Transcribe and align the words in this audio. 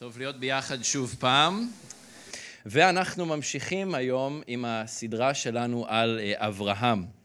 טוב 0.00 0.18
להיות 0.18 0.36
ביחד 0.40 0.82
שוב 0.82 1.16
פעם. 1.18 1.68
ואנחנו 2.66 3.26
ממשיכים 3.26 3.94
היום 3.94 4.42
עם 4.46 4.64
הסדרה 4.64 5.34
שלנו 5.34 5.86
על 5.88 6.20
אה, 6.22 6.48
אברהם. 6.48 7.19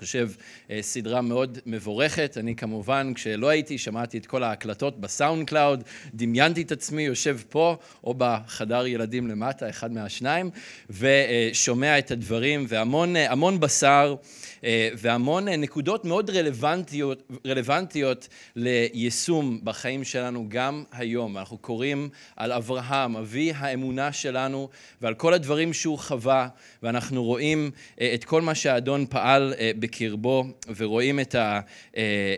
חושב, 0.00 0.30
אה, 0.70 0.78
סדרה 0.82 1.20
מאוד 1.20 1.58
מבורכת. 1.66 2.36
אני 2.40 2.56
כמובן, 2.56 3.12
כשלא 3.14 3.48
הייתי, 3.48 3.78
שמעתי 3.78 4.18
את 4.18 4.26
כל 4.26 4.42
ההקלטות 4.42 5.00
ב 5.00 5.48
SoundCloud, 5.48 5.84
דמיינתי 6.14 6.62
את 6.62 6.72
עצמי 6.72 7.02
יושב 7.02 7.38
פה 7.48 7.76
או 8.04 8.14
בחדר 8.18 8.86
ילדים 8.86 9.28
למטה, 9.28 9.68
אחד 9.68 9.92
מהשניים, 9.92 10.50
ושומע 10.90 11.98
את 11.98 12.10
הדברים, 12.10 12.66
והמון 12.68 13.60
בשר. 13.60 14.16
אה, 14.64 14.88
והמון 14.96 15.48
אה, 15.48 15.56
נקודות 15.56 16.04
מאוד 16.04 16.30
רלוונטיות, 16.30 17.22
רלוונטיות 17.46 18.28
ליישום 18.56 19.60
בחיים 19.64 20.04
שלנו 20.04 20.44
גם 20.48 20.84
היום. 20.92 21.38
אנחנו 21.38 21.58
קוראים 21.58 22.08
על 22.36 22.52
אברהם, 22.52 23.16
אבי 23.16 23.52
האמונה 23.56 24.12
שלנו, 24.12 24.68
ועל 25.00 25.14
כל 25.14 25.34
הדברים 25.34 25.72
שהוא 25.72 25.98
חווה, 25.98 26.48
ואנחנו 26.82 27.24
רואים 27.24 27.70
אה, 28.00 28.10
את 28.14 28.24
כל 28.24 28.42
מה 28.42 28.54
שהאדון 28.54 29.06
פעל 29.06 29.54
בקרבו, 29.90 30.44
ורואים 30.76 31.20
את, 31.20 31.34
ה, 31.34 31.60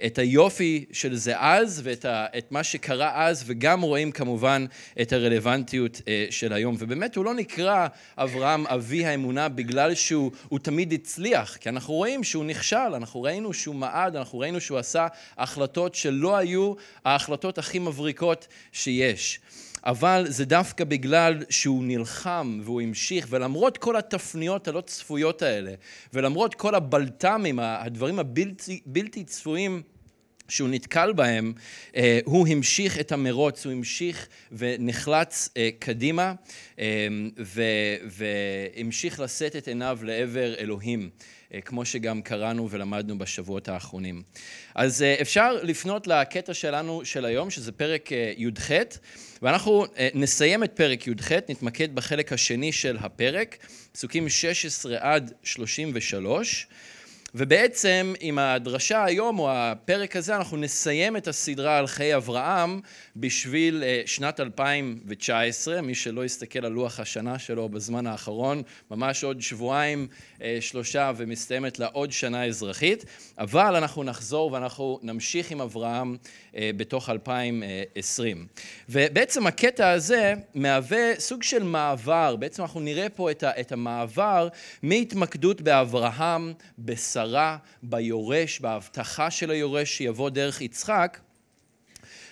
את 0.06 0.19
היופי 0.19 0.84
של 0.92 1.15
זה 1.15 1.34
אז, 1.38 1.80
ואת 1.84 2.05
ה, 2.05 2.27
מה 2.51 2.65
שקרה 2.65 3.27
אז, 3.27 3.45
וגם 3.47 3.83
רואים 3.83 4.12
כמובן 4.12 4.66
את 5.02 5.12
הרלוונטיות 5.12 6.01
של 6.30 6.52
היום. 6.52 6.77
ובאמת 6.78 7.16
הוא 7.16 7.25
לא 7.25 7.34
נקרא 7.34 7.87
אברהם 8.19 8.66
אבי 8.66 9.06
האמונה 9.06 9.48
בגלל 9.48 9.95
שהוא 9.95 10.59
תמיד 10.62 10.92
הצליח, 10.92 11.56
כי 11.56 11.69
אנחנו 11.69 11.95
רואים 11.95 12.25
שהוא 12.25 12.45
נכשל, 12.45 12.77
אנחנו 12.77 13.23
ראינו 13.23 13.53
שהוא 13.53 13.75
מעד, 13.75 14.16
אנחנו 14.16 14.39
ראינו 14.39 14.61
שהוא 14.61 14.78
עשה 14.78 15.06
החלטות 15.39 15.95
שלא 15.95 16.37
היו 16.37 16.75
ההחלטות 17.05 17.59
הכי 17.59 17.78
מבריקות 17.78 18.48
שיש. 18.73 19.41
אבל 19.84 20.24
זה 20.28 20.45
דווקא 20.45 20.84
בגלל 20.84 21.45
שהוא 21.50 21.84
נלחם 21.84 22.60
והוא 22.64 22.80
המשיך, 22.80 23.27
ולמרות 23.30 23.78
כל 23.78 23.97
התפניות 23.97 24.69
הלא 24.69 24.80
צפויות 24.80 25.42
האלה, 25.42 25.75
ולמרות 26.12 26.55
כל 26.55 26.75
הבלת"מים, 26.75 27.58
הדברים 27.58 28.19
הבלתי 28.19 29.25
צפויים, 29.25 29.83
שהוא 30.48 30.69
נתקל 30.69 31.12
בהם, 31.12 31.53
אה, 31.97 32.20
הוא 32.25 32.48
המשיך 32.48 33.00
את 33.00 33.12
המרוץ, 33.12 33.66
הוא 33.66 33.72
המשיך 33.72 34.28
ונחלץ 34.53 35.48
אה, 35.56 35.69
קדימה 35.78 36.34
אה, 36.78 37.08
והמשיך 38.05 39.20
לשאת 39.20 39.56
את 39.56 39.69
עיניו 39.69 39.98
לעבר 40.03 40.55
אלוהים. 40.58 41.10
אה, 41.55 41.61
כמו 41.61 41.84
שגם 41.84 42.22
קראנו 42.22 42.70
ולמדנו 42.70 43.19
בשבועות 43.19 43.69
האחרונים. 43.69 44.22
אז 44.75 45.03
אה, 45.03 45.17
אפשר 45.20 45.53
לפנות 45.62 46.06
לקטע 46.06 46.55
שלנו 46.55 47.05
של 47.05 47.25
היום, 47.25 47.50
שזה 47.50 47.72
פרק 47.72 48.12
אה, 48.12 48.33
י"ח, 48.36 48.70
ואנחנו 49.42 49.86
נסיים 50.14 50.64
את 50.64 50.72
פרק 50.72 51.06
י"ח, 51.06 51.33
נתמקד 51.33 51.94
בחלק 51.94 52.33
השני 52.33 52.72
של 52.72 52.97
הפרק, 53.00 53.56
פסוקים 53.92 54.28
16 54.28 54.97
עד 55.00 55.33
33. 55.42 56.67
ובעצם 57.34 58.14
עם 58.20 58.38
הדרשה 58.38 59.05
היום, 59.05 59.38
או 59.38 59.50
הפרק 59.50 60.16
הזה, 60.16 60.36
אנחנו 60.36 60.56
נסיים 60.56 61.16
את 61.16 61.28
הסדרה 61.28 61.78
על 61.78 61.86
חיי 61.86 62.16
אברהם 62.16 62.80
בשביל 63.16 63.83
אה, 63.83 64.02
שנת 64.06 64.41
2019. 64.41 65.80
מי 65.80 65.94
שלא 65.94 66.25
יסתכל 66.25 66.66
על 66.66 66.72
לוח 66.72 67.00
השנה 67.00 67.38
שלו 67.38 67.69
בזמן 67.69 68.06
האחרון, 68.06 68.62
ממש 68.91 69.25
עוד 69.25 69.41
שבועיים, 69.41 70.08
אה, 70.42 70.58
שלושה, 70.60 71.12
ומסתיימת 71.16 71.78
לה 71.78 71.86
עוד 71.86 72.12
שנה 72.12 72.44
אזרחית. 72.44 73.05
אבל 73.38 73.77
אנחנו 73.77 74.03
נחזור 74.05 74.53
ואנחנו 74.53 74.98
נמשיך 75.03 75.50
עם 75.50 75.60
אברהם 75.60 76.16
אה, 76.56 76.70
בתוך 76.77 77.10
2020. 77.10 78.47
ובעצם 78.88 79.47
הקטע 79.47 79.91
הזה 79.91 80.34
מהווה 80.55 81.12
סוג 81.19 81.42
של 81.42 81.62
מעבר, 81.62 82.36
בעצם 82.36 82.62
אנחנו 82.62 82.80
נראה 82.80 83.08
פה 83.08 83.30
את 83.42 83.72
המעבר 83.72 84.48
מהתמקדות 84.83 85.60
באברהם, 85.60 86.53
בשרה. 86.78 87.22
בשרה, 87.22 87.56
ביורש, 87.83 88.60
בהבטחה 88.60 89.31
של 89.31 89.50
היורש 89.50 89.97
שיבוא 89.97 90.31
דרך 90.31 90.60
יצחק, 90.60 91.21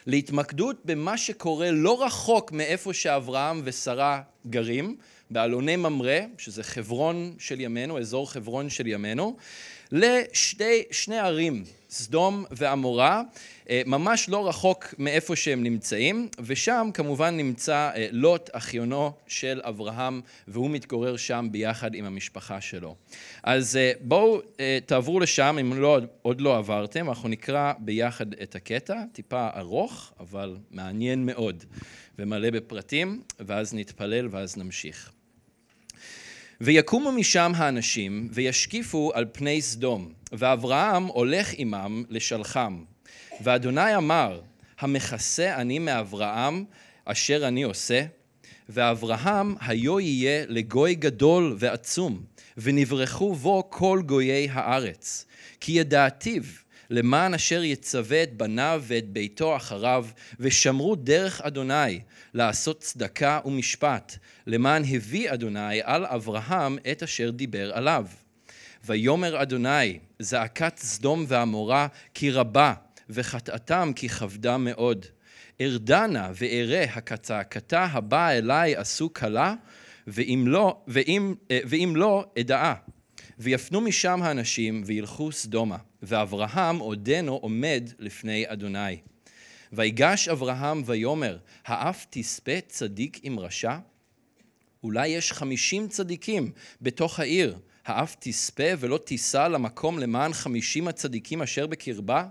להתמקדות 0.06 0.77
במה 0.84 1.19
שקורה 1.19 1.71
לא 1.71 2.05
רחוק 2.05 2.53
מאיפה 2.53 2.93
שאברהם 2.93 3.61
ושרה 3.65 4.23
גרים, 4.47 4.97
באלוני 5.31 5.77
ממרא, 5.77 6.21
שזה 6.39 6.62
חברון 6.62 7.34
של 7.39 7.61
ימינו, 7.61 7.99
אזור 7.99 8.31
חברון 8.31 8.71
של 8.71 8.87
ימינו, 8.87 9.37
לשני 9.93 11.19
ערים, 11.19 11.65
סדום 11.91 12.45
ועמורה, 12.50 13.23
ממש 13.86 14.28
לא 14.28 14.48
רחוק 14.48 14.94
מאיפה 14.98 15.36
שהם 15.36 15.62
נמצאים, 15.62 16.28
ושם 16.38 16.91
כמובן 16.94 17.36
נמצא 17.36 17.91
אה, 17.94 18.08
לוט, 18.10 18.50
אחיונו 18.53 19.12
של 19.26 19.60
אברהם, 19.64 20.20
והוא 20.48 20.70
מתגורר 20.70 21.16
שם 21.16 21.48
ביחד 21.50 21.94
עם 21.94 22.04
המשפחה 22.04 22.60
שלו. 22.60 22.97
אז 23.42 23.76
אה, 23.76 23.92
בואו 24.00 24.41
תעברו 24.86 25.20
לשם, 25.20 25.56
אם 25.60 25.81
לא, 25.81 25.98
עוד 26.22 26.41
לא 26.41 26.56
עברתם, 26.56 27.08
אנחנו 27.08 27.28
נקרא 27.28 27.72
ביחד 27.78 28.32
את 28.32 28.54
הקטע, 28.54 29.03
טיפה 29.12 29.48
ארוך, 29.56 30.12
אבל 30.20 30.56
מעניין 30.70 31.26
מאוד, 31.26 31.64
ומלא 32.19 32.50
בפרטים, 32.50 33.22
ואז 33.41 33.75
נתפלל 33.75 34.28
ואז 34.31 34.56
נמשיך. 34.56 35.12
ויקומו 36.60 37.12
משם 37.12 37.52
האנשים 37.56 38.28
וישקיפו 38.32 39.10
על 39.14 39.25
פני 39.32 39.62
סדום, 39.62 40.12
ואברהם 40.32 41.04
הולך 41.04 41.48
עמם 41.56 42.04
לשלחם. 42.08 42.82
ואדוני 43.41 43.97
אמר, 43.97 44.41
המכסה 44.81 45.56
אני 45.56 45.78
מאברהם 45.78 46.65
אשר 47.04 47.48
אני 47.48 47.62
עושה? 47.62 48.04
ואברהם 48.69 49.54
היו 49.60 50.00
יהיה 50.00 50.44
לגוי 50.48 50.94
גדול 50.94 51.56
ועצום, 51.59 52.22
ונברכו 52.56 53.34
בו 53.34 53.70
כל 53.70 54.03
גויי 54.06 54.49
הארץ. 54.50 55.26
כי 55.60 55.72
ידעתיו 55.72 56.43
למען 56.91 57.34
אשר 57.34 57.62
יצווה 57.65 58.22
את 58.22 58.32
בניו 58.37 58.82
ואת 58.87 59.09
ביתו 59.09 59.56
אחריו, 59.56 60.06
ושמרו 60.41 60.97
דרך 60.97 61.41
אדוני 61.41 62.00
לעשות 62.34 62.81
צדקה 62.81 63.41
ומשפט, 63.44 64.16
למען 64.47 64.82
הביא 64.84 65.32
אדוני 65.32 65.81
על 65.82 66.06
אברהם 66.06 66.78
את 66.93 67.03
אשר 67.03 67.31
דיבר 67.31 67.72
עליו. 67.72 68.06
ויאמר 68.84 69.43
אדוני, 69.43 69.99
זעקת 70.19 70.78
סדום 70.78 71.25
ועמורה 71.28 71.87
כי 72.15 72.31
רבה, 72.31 72.75
וחטאתם 73.10 73.93
כי 73.97 74.09
כבדה 74.09 74.56
מאוד. 74.59 75.06
ארדנה 75.60 76.31
ואראה 76.34 76.84
הכצעקתה 76.84 77.84
הבאה 77.84 78.38
אלי 78.38 78.76
עשו 78.76 79.12
כלה, 79.12 79.54
ואם 80.06 80.44
לא, 80.47 80.81
ואם, 80.88 81.34
ואם 81.50 81.93
לא, 81.97 82.25
אדעה. 82.41 82.75
ויפנו 83.38 83.81
משם 83.81 84.22
האנשים 84.22 84.82
וילכו 84.87 85.32
סדומה, 85.32 85.76
ואברהם 86.03 86.78
עודנו 86.78 87.32
עומד 87.32 87.91
לפני 87.99 88.44
אדוני. 88.47 88.97
ויגש 89.72 90.28
אברהם 90.28 90.82
ויאמר, 90.87 91.38
האף 91.65 92.06
תספה 92.10 92.60
צדיק 92.69 93.20
עם 93.22 93.38
רשע? 93.38 93.78
אולי 94.82 95.09
יש 95.09 95.32
חמישים 95.32 95.88
צדיקים 95.88 96.53
בתוך 96.82 97.20
העיר, 97.20 97.59
האף 97.87 98.16
תספה 98.19 98.65
ולא 98.78 98.99
תישא 98.99 99.49
למקום 99.49 99.99
למען 99.99 100.32
חמישים 100.32 100.88
הצדיקים 100.88 101.43
אשר 101.43 101.66
בקרבה? 101.66 102.26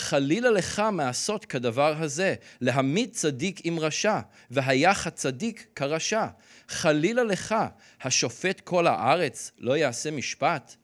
חלילה 0.00 0.50
לך 0.50 0.82
מעשות 0.92 1.44
כדבר 1.44 2.02
הזה, 2.02 2.34
להמית 2.60 3.12
צדיק 3.12 3.60
עם 3.64 3.78
רשע, 3.78 4.20
והיח 4.50 5.06
הצדיק 5.06 5.66
כרשע. 5.74 6.26
חלילה 6.68 7.22
לך, 7.22 7.54
השופט 8.02 8.60
כל 8.60 8.86
הארץ 8.86 9.52
לא 9.58 9.76
יעשה 9.76 10.10
משפט? 10.10 10.74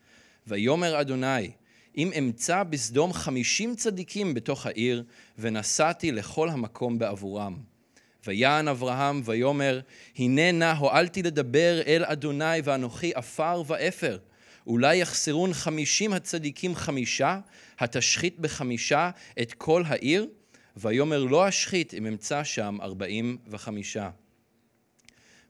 ויאמר 0.46 1.00
אדוני, 1.00 1.50
אם 1.96 2.10
אמצא 2.18 2.62
בסדום 2.62 3.12
חמישים 3.12 3.76
צדיקים 3.76 4.34
בתוך 4.34 4.66
העיר, 4.66 5.04
ונסעתי 5.38 6.12
לכל 6.12 6.48
המקום 6.48 6.98
בעבורם. 6.98 7.56
ויען 8.26 8.68
אברהם 8.68 9.22
ויאמר, 9.24 9.80
הנה 10.16 10.52
נא 10.52 10.72
הואלתי 10.72 11.22
לדבר 11.22 11.80
אל 11.86 12.04
אדוני 12.06 12.60
ואנוכי 12.64 13.12
עפר 13.14 13.62
ואפר. 13.66 14.18
אולי 14.66 14.96
יחסרון 14.96 15.54
חמישים 15.54 16.12
הצדיקים 16.12 16.74
חמישה, 16.74 17.40
התשחית 17.78 18.38
בחמישה 18.38 19.10
את 19.42 19.52
כל 19.52 19.82
העיר? 19.86 20.26
ויאמר 20.76 21.24
לא 21.24 21.48
אשחית 21.48 21.94
אם 21.94 22.06
אמצא 22.06 22.44
שם 22.44 22.78
ארבעים 22.82 23.38
וחמישה. 23.46 24.10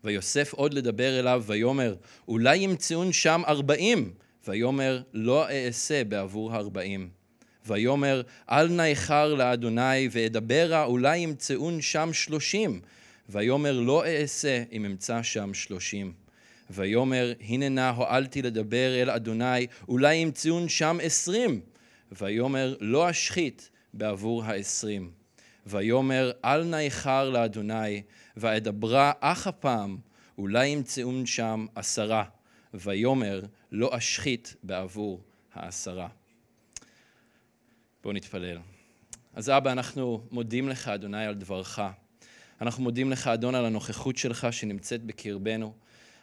ויוסף 0.04 0.52
עוד 0.52 0.74
לדבר 0.74 1.20
אליו, 1.20 1.44
ויאמר, 1.46 1.94
אולי 2.28 2.56
ימצאון 2.56 3.12
שם 3.12 3.42
ארבעים, 3.46 4.12
ויאמר, 4.48 5.02
לא 5.12 5.48
אעשה 5.50 6.04
בעבור 6.04 6.52
הארבעים. 6.52 7.08
ויאמר, 7.66 8.22
אל 8.50 8.68
נא 8.68 8.82
איחר 8.82 9.34
לאדוני, 9.34 10.08
ואדברה, 10.10 10.84
אולי 10.84 11.18
ימצאון 11.18 11.80
שם 11.80 12.12
שלושים. 12.12 12.80
ויאמר, 13.28 13.80
לא 13.80 14.06
אעשה 14.06 14.62
אם 14.72 14.84
אמצא 14.84 15.22
שם 15.22 15.54
שלושים. 15.54 16.25
ויאמר, 16.70 17.32
הנה 17.40 17.68
נא 17.68 17.90
הואלתי 17.90 18.42
לדבר 18.42 19.02
אל 19.02 19.10
אדוני, 19.10 19.66
אולי 19.88 20.14
ימצאון 20.14 20.68
שם 20.68 20.98
עשרים. 21.02 21.60
ויאמר, 22.12 22.76
לא 22.80 23.10
אשחית 23.10 23.70
בעבור 23.94 24.44
העשרים. 24.44 25.10
ויאמר 25.66 26.30
אל 26.44 26.64
נא 26.64 26.76
איחר 26.76 27.30
לאדוני, 27.30 28.02
ואדברה 28.36 29.12
אך 29.20 29.46
הפעם, 29.46 29.98
אולי 30.38 30.66
ימצאון 30.66 31.26
שם 31.26 31.66
עשרה, 31.74 32.24
ויאמר 32.74 33.42
לא 33.72 33.96
אשחית 33.96 34.54
בעבור 34.62 35.20
העשרה. 35.54 36.08
בואו 38.02 38.14
נתפלל. 38.14 38.58
אז 39.34 39.50
אבא, 39.50 39.72
אנחנו 39.72 40.20
מודים 40.30 40.68
לך, 40.68 40.88
אדוני, 40.88 41.26
על 41.26 41.34
דברך. 41.34 41.80
אנחנו 42.60 42.82
מודים 42.82 43.10
לך, 43.10 43.26
אדון, 43.28 43.54
על 43.54 43.64
הנוכחות 43.64 44.16
שלך 44.16 44.46
שנמצאת 44.50 45.02
בקרבנו. 45.02 45.74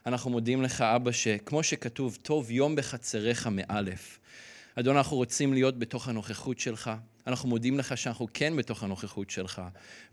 אנחנו 0.06 0.32
מודים 0.32 0.62
לך, 0.62 0.82
אבא, 0.82 1.12
שכמו 1.12 1.64
שכתוב, 1.64 2.18
טוב 2.22 2.52
יום 2.52 2.76
בחצריך 2.76 3.48
מאלף. 3.48 4.20
אדון, 4.76 4.98
אנחנו 4.98 5.18
רוצים 5.18 5.54
להיות 5.54 5.80
בתוך 5.80 6.08
הנוכחות 6.08 6.60
שלך. 6.60 6.92
אנחנו 7.28 7.50
מודים 7.50 7.80
לך 7.80 7.98
שאנחנו 7.98 8.28
כן 8.34 8.56
בתוך 8.56 8.84
הנוכחות 8.84 9.30
שלך, 9.30 9.62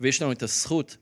ויש 0.01 0.23
לנו 0.23 0.33
את 0.33 0.43
הזכות 0.43 0.97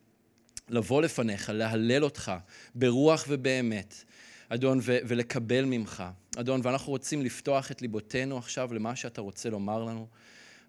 לבוא 0.69 1.03
לפניך, 1.03 1.51
להלל 1.55 2.05
אותך 2.05 2.33
ברוח 2.75 3.25
ובאמת, 3.29 4.05
אדון, 4.49 4.79
ו- 4.83 4.99
ולקבל 5.05 5.65
ממך. 5.65 6.05
אדון, 6.37 6.61
ואנחנו 6.65 6.93
רוצים 6.93 7.23
לפתוח 7.23 7.71
את 7.71 7.83
ליבותינו 7.83 8.39
עכשיו 8.39 8.75
למה 8.75 8.97
שאתה 8.97 9.21
רוצה 9.21 9.51
לומר 9.51 9.85
לנו. 9.85 10.07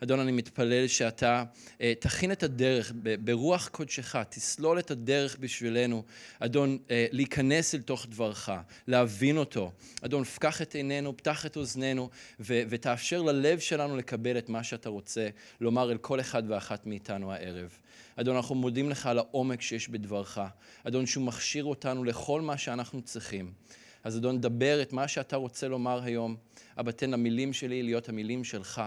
אדון, 0.03 0.19
אני 0.19 0.31
מתפלל 0.31 0.87
שאתה 0.87 1.43
אה, 1.81 1.93
תכין 1.99 2.31
את 2.31 2.43
הדרך 2.43 2.93
ברוח 3.23 3.67
קודשך, 3.67 4.15
תסלול 4.29 4.79
את 4.79 4.91
הדרך 4.91 5.37
בשבילנו, 5.39 6.03
אדון, 6.39 6.77
אה, 6.91 7.07
להיכנס 7.11 7.75
אל 7.75 7.81
תוך 7.81 8.05
דברך, 8.09 8.49
להבין 8.87 9.37
אותו. 9.37 9.71
אדון, 10.01 10.23
פקח 10.23 10.61
את 10.61 10.75
עינינו, 10.75 11.17
פתח 11.17 11.45
את 11.45 11.57
אוזנינו, 11.57 12.09
ו- 12.39 12.61
ותאפשר 12.69 13.21
ללב 13.21 13.59
שלנו 13.59 13.97
לקבל 13.97 14.37
את 14.37 14.49
מה 14.49 14.63
שאתה 14.63 14.89
רוצה 14.89 15.29
לומר 15.61 15.91
אל 15.91 15.97
כל 15.97 16.19
אחד 16.19 16.43
ואחת 16.47 16.85
מאיתנו 16.85 17.31
הערב. 17.33 17.77
אדון, 18.15 18.35
אנחנו 18.35 18.55
מודים 18.55 18.89
לך 18.89 19.05
על 19.05 19.17
העומק 19.17 19.61
שיש 19.61 19.89
בדברך. 19.89 20.37
אדון, 20.83 21.05
שהוא 21.05 21.25
מכשיר 21.25 21.63
אותנו 21.63 22.03
לכל 22.03 22.41
מה 22.41 22.57
שאנחנו 22.57 23.01
צריכים. 23.01 23.53
אז 24.03 24.17
אדון, 24.17 24.41
דבר 24.41 24.81
את 24.81 24.93
מה 24.93 25.07
שאתה 25.07 25.35
רוצה 25.35 25.67
לומר 25.67 26.03
היום. 26.03 26.35
אבא, 26.77 26.91
תן 26.91 27.11
למילים 27.11 27.53
שלי 27.53 27.83
להיות 27.83 28.09
המילים 28.09 28.43
שלך. 28.43 28.81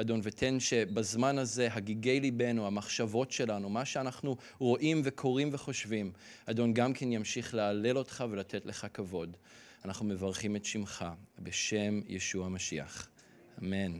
אדון, 0.00 0.20
ותן 0.22 0.60
שבזמן 0.60 1.38
הזה 1.38 1.68
הגיגי 1.72 2.20
ליבנו, 2.20 2.66
המחשבות 2.66 3.32
שלנו, 3.32 3.68
מה 3.68 3.84
שאנחנו 3.84 4.36
רואים 4.58 5.00
וקוראים 5.04 5.50
וחושבים, 5.52 6.12
אדון, 6.46 6.74
גם 6.74 6.92
כן 6.92 7.12
ימשיך 7.12 7.54
להלל 7.54 7.98
אותך 7.98 8.24
ולתת 8.30 8.66
לך 8.66 8.86
כבוד. 8.94 9.36
אנחנו 9.84 10.04
מברכים 10.04 10.56
את 10.56 10.64
שמך 10.64 11.04
בשם 11.38 12.00
ישוע 12.08 12.46
המשיח. 12.46 13.08
אמן. 13.62 13.92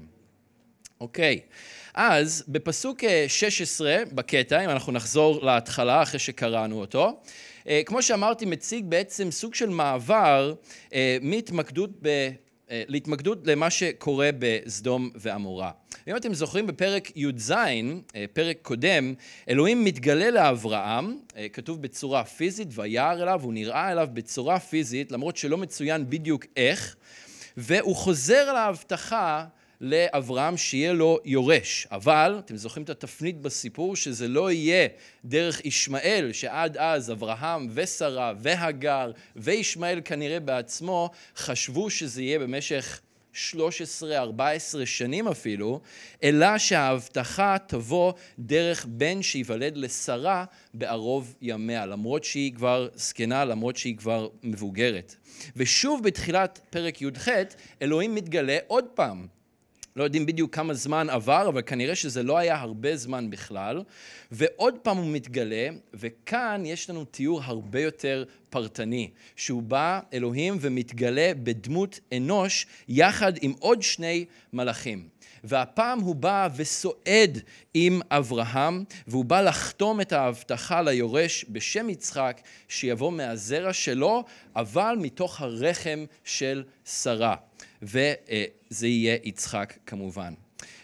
אוקיי, 1.00 1.40
okay. 1.42 1.54
אז 1.94 2.44
בפסוק 2.48 3.00
16 3.28 3.88
אה, 3.88 4.04
בקטע, 4.12 4.64
אם 4.64 4.70
אנחנו 4.70 4.92
נחזור 4.92 5.44
להתחלה 5.44 6.02
אחרי 6.02 6.18
שקראנו 6.18 6.80
אותו, 6.80 7.20
אה, 7.68 7.82
כמו 7.86 8.02
שאמרתי, 8.02 8.46
מציג 8.46 8.84
בעצם 8.88 9.30
סוג 9.30 9.54
של 9.54 9.68
מעבר 9.68 10.54
אה, 10.94 11.18
מהתמקדות 11.22 11.90
ב... 12.02 12.30
להתמקדות 12.70 13.38
למה 13.46 13.70
שקורה 13.70 14.30
בסדום 14.38 15.10
ועמורה. 15.14 15.70
אם 16.08 16.16
אתם 16.16 16.34
זוכרים 16.34 16.66
בפרק 16.66 17.16
י"ז, 17.16 17.50
אה, 17.50 18.24
פרק 18.32 18.58
קודם, 18.62 19.14
אלוהים 19.48 19.84
מתגלה 19.84 20.30
לאברהם, 20.30 21.18
אה, 21.36 21.48
כתוב 21.48 21.82
בצורה 21.82 22.24
פיזית, 22.24 22.68
וירא 22.70 23.12
אליו, 23.12 23.40
הוא 23.42 23.52
נראה 23.52 23.92
אליו 23.92 24.08
בצורה 24.12 24.60
פיזית, 24.60 25.12
למרות 25.12 25.36
שלא 25.36 25.58
מצוין 25.58 26.10
בדיוק 26.10 26.44
איך, 26.56 26.96
והוא 27.56 27.96
חוזר 27.96 28.52
להבטחה 28.52 29.44
לאברהם 29.80 30.56
שיהיה 30.56 30.92
לו 30.92 31.18
יורש. 31.24 31.86
אבל, 31.90 32.36
אתם 32.44 32.56
זוכרים 32.56 32.84
את 32.84 32.90
התפנית 32.90 33.40
בסיפור, 33.40 33.96
שזה 33.96 34.28
לא 34.28 34.50
יהיה 34.50 34.88
דרך 35.24 35.64
ישמעאל, 35.64 36.32
שעד 36.32 36.76
אז 36.76 37.12
אברהם 37.12 37.68
ושרה 37.74 38.32
והגר 38.38 39.10
וישמעאל 39.36 40.00
כנראה 40.04 40.40
בעצמו, 40.40 41.10
חשבו 41.36 41.90
שזה 41.90 42.22
יהיה 42.22 42.38
במשך 42.38 43.00
13-14 43.54 43.56
שנים 44.84 45.28
אפילו, 45.28 45.80
אלא 46.22 46.58
שההבטחה 46.58 47.56
תבוא 47.66 48.12
דרך 48.38 48.86
בן 48.88 49.22
שייוולד 49.22 49.76
לשרה 49.76 50.44
בערוב 50.74 51.34
ימיה, 51.42 51.86
למרות 51.86 52.24
שהיא 52.24 52.54
כבר 52.54 52.88
זקנה, 52.94 53.44
למרות 53.44 53.76
שהיא 53.76 53.96
כבר 53.96 54.28
מבוגרת. 54.42 55.16
ושוב 55.56 56.02
בתחילת 56.02 56.60
פרק 56.70 57.02
י"ח, 57.02 57.28
אלוהים 57.82 58.14
מתגלה 58.14 58.58
עוד 58.66 58.84
פעם. 58.94 59.35
לא 59.96 60.04
יודעים 60.04 60.26
בדיוק 60.26 60.54
כמה 60.54 60.74
זמן 60.74 61.10
עבר, 61.10 61.48
אבל 61.48 61.62
כנראה 61.62 61.94
שזה 61.94 62.22
לא 62.22 62.38
היה 62.38 62.56
הרבה 62.56 62.96
זמן 62.96 63.30
בכלל. 63.30 63.82
ועוד 64.30 64.74
פעם 64.82 64.96
הוא 64.96 65.06
מתגלה, 65.06 65.68
וכאן 65.94 66.62
יש 66.66 66.90
לנו 66.90 67.04
תיאור 67.04 67.40
הרבה 67.44 67.80
יותר 67.80 68.24
פרטני, 68.50 69.10
שהוא 69.36 69.62
בא, 69.62 70.00
אלוהים, 70.12 70.58
ומתגלה 70.60 71.32
בדמות 71.42 72.00
אנוש, 72.16 72.66
יחד 72.88 73.32
עם 73.40 73.52
עוד 73.58 73.82
שני 73.82 74.24
מלאכים. 74.52 75.08
והפעם 75.44 76.00
הוא 76.00 76.14
בא 76.14 76.48
וסועד 76.56 77.38
עם 77.74 78.00
אברהם, 78.10 78.84
והוא 79.06 79.24
בא 79.24 79.40
לחתום 79.40 80.00
את 80.00 80.12
ההבטחה 80.12 80.82
ליורש 80.82 81.44
בשם 81.48 81.90
יצחק, 81.90 82.40
שיבוא 82.68 83.12
מהזרע 83.12 83.72
שלו, 83.72 84.24
אבל 84.56 84.96
מתוך 85.00 85.40
הרחם 85.40 86.04
של 86.24 86.64
שרה. 86.84 87.45
וזה 87.82 88.86
יהיה 88.86 89.16
יצחק 89.24 89.74
כמובן. 89.86 90.34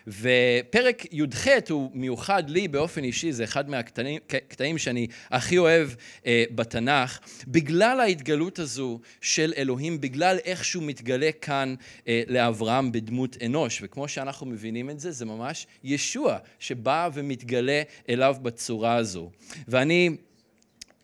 ופרק 0.07 1.05
י"ח 1.13 1.47
הוא 1.71 1.91
מיוחד 1.95 2.51
לי 2.51 2.69
באופן 2.69 3.05
אישי, 3.05 3.33
זה 3.33 3.45
אחד 3.45 3.71
מהקטעים 3.71 4.79
שאני 4.79 5.07
הכי 5.31 5.59
אוהב 5.59 5.89
אה, 6.27 6.45
בתנ"ך, 6.55 7.19
בגלל 7.49 8.01
ההתגלות 8.01 8.59
הזו 8.59 9.01
של 9.21 9.53
אלוהים, 9.57 10.01
בגלל 10.01 10.39
איך 10.45 10.65
שהוא 10.65 10.83
מתגלה 10.83 11.31
כאן 11.41 11.75
אה, 12.09 12.23
לאברהם 12.27 12.93
בדמות 12.93 13.37
אנוש. 13.47 13.81
וכמו 13.83 14.09
שאנחנו 14.09 14.47
מבינים 14.47 14.91
את 14.91 15.01
זה, 15.01 15.11
זה 15.11 15.25
ממש 15.25 15.67
ישוע 15.85 16.39
שבא 16.59 17.09
ומתגלה 17.15 17.83
אליו 18.09 18.37
בצורה 18.43 18.95
הזו. 18.95 19.31
ואני... 19.69 20.11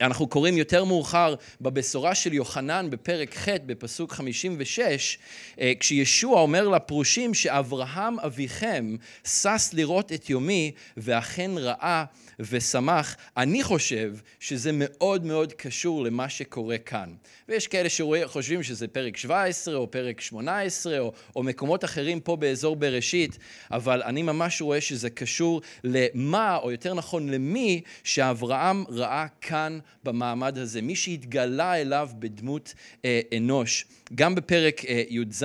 אנחנו 0.00 0.27
קוראים 0.27 0.56
יותר 0.56 0.85
מאוחר 0.85 1.35
בבשורה 1.61 2.15
של 2.15 2.33
יוחנן 2.33 2.91
בפרק 2.91 3.37
ח' 3.37 3.49
בפסוק 3.49 4.12
56, 4.12 5.19
אה, 5.61 5.73
כשישוע 5.81 6.41
אומר 6.41 6.69
לפרושים 6.69 7.35
שאברהם 7.35 8.21
אביכם 8.21 8.97
שש 9.25 9.69
לראות 9.73 10.12
את 10.12 10.31
יומי 10.31 10.73
ואכן 10.97 11.50
ראה 11.56 12.05
ושמח, 12.41 13.17
אני 13.37 13.62
חושב 13.62 14.15
שזה 14.41 14.71
מאוד 14.75 15.25
מאוד 15.25 15.53
קשור 15.53 16.05
למה 16.05 16.28
שקורה 16.28 16.78
כאן. 16.78 17.14
ויש 17.49 17.67
כאלה 17.67 17.88
שחושבים 17.88 18.62
שזה 18.62 18.88
פרק 18.88 19.17
17 19.17 19.75
או 19.75 19.90
פרק 19.90 20.21
18 20.21 20.99
או, 20.99 21.12
או 21.37 21.43
מקומות 21.43 21.85
אחרים 21.85 22.21
פה 22.21 22.37
באזור 22.37 22.76
בראשית, 22.76 23.38
אבל 23.71 24.02
אני 24.02 24.23
ממש 24.23 24.62
רואה 24.62 24.81
שזה 24.81 25.11
קשור 25.11 25.61
למה, 25.85 26.57
או 26.57 26.71
יותר 26.71 26.95
נכון 26.95 27.28
למי, 27.28 27.81
שאברהם 28.05 28.85
ראה 28.88 29.26
כאן 29.40 29.78
במעמד 30.04 30.59
הזה, 30.59 30.83
מי 30.83 30.97
שהתגלה 30.97 31.80
אליו 31.80 32.09
בדמות 32.18 32.75
אה, 33.04 33.21
אנוש. 33.37 33.85
גם 34.14 34.35
בפרק 34.35 34.85
אה, 34.85 35.02
י"ז, 35.09 35.45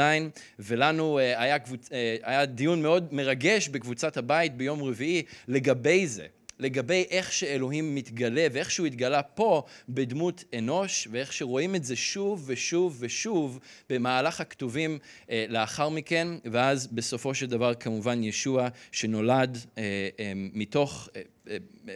ולנו 0.60 1.20
אה, 1.20 1.42
היה, 1.42 1.60
קבוצ... 1.60 1.92
אה, 1.92 2.16
היה 2.24 2.46
דיון 2.46 2.82
מאוד 2.82 3.14
מרגש 3.14 3.70
בקבוצת 3.70 4.18
הבית 4.18 4.58
ביום 4.58 4.84
רביעי 4.84 5.24
לגבי 5.48 6.08
זה. 6.08 6.26
לגבי 6.60 7.06
איך 7.10 7.34
שאלוהים 7.34 7.96
מתגלה 7.96 8.48
ואיך 8.52 8.72
שהוא 8.72 8.88
התגלה 8.88 9.22
פה 9.22 9.64
בדמות 9.90 10.44
אנוש 10.58 11.08
ואיך 11.12 11.34
שרואים 11.34 11.76
את 11.76 11.84
זה 11.84 11.96
שוב 11.96 12.44
ושוב 12.46 12.98
ושוב 13.00 13.60
במהלך 13.90 14.42
הכתובים 14.42 15.00
אה, 15.30 15.46
לאחר 15.50 15.90
מכן 15.90 16.28
ואז 16.52 16.88
בסופו 16.88 17.34
של 17.34 17.46
דבר 17.46 17.74
כמובן 17.74 18.24
ישוע 18.24 18.68
שנולד 18.92 19.58
אה, 19.78 19.84
אה, 20.20 20.32
מתוך 20.36 21.10
אה, 21.16 21.22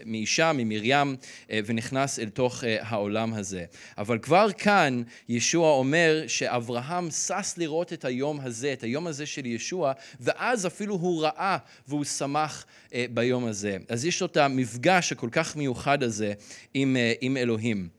מאישה, 0.05 0.51
ממרים, 0.53 1.15
אה, 1.51 1.59
ונכנס 1.65 2.19
אל 2.19 2.29
תוך 2.29 2.63
אה, 2.63 2.77
העולם 2.81 3.33
הזה. 3.33 3.65
אבל 3.97 4.19
כבר 4.19 4.51
כאן 4.51 5.01
ישוע 5.29 5.71
אומר 5.71 6.23
שאברהם 6.27 7.11
שש 7.11 7.53
לראות 7.57 7.93
את 7.93 8.05
היום 8.05 8.39
הזה, 8.39 8.73
את 8.73 8.83
היום 8.83 9.07
הזה 9.07 9.25
של 9.25 9.45
ישוע, 9.45 9.93
ואז 10.19 10.67
אפילו 10.67 10.95
הוא 10.95 11.23
ראה 11.23 11.57
והוא 11.87 12.03
שמח 12.03 12.65
אה, 12.93 13.05
ביום 13.13 13.45
הזה. 13.45 13.77
אז 13.89 14.05
יש 14.05 14.21
לו 14.21 14.27
את 14.27 14.37
המפגש 14.37 15.11
הכל 15.11 15.29
כך 15.31 15.55
מיוחד 15.55 16.03
הזה 16.03 16.33
עם, 16.73 16.97
עם 17.21 17.37
אלוהים. 17.37 17.96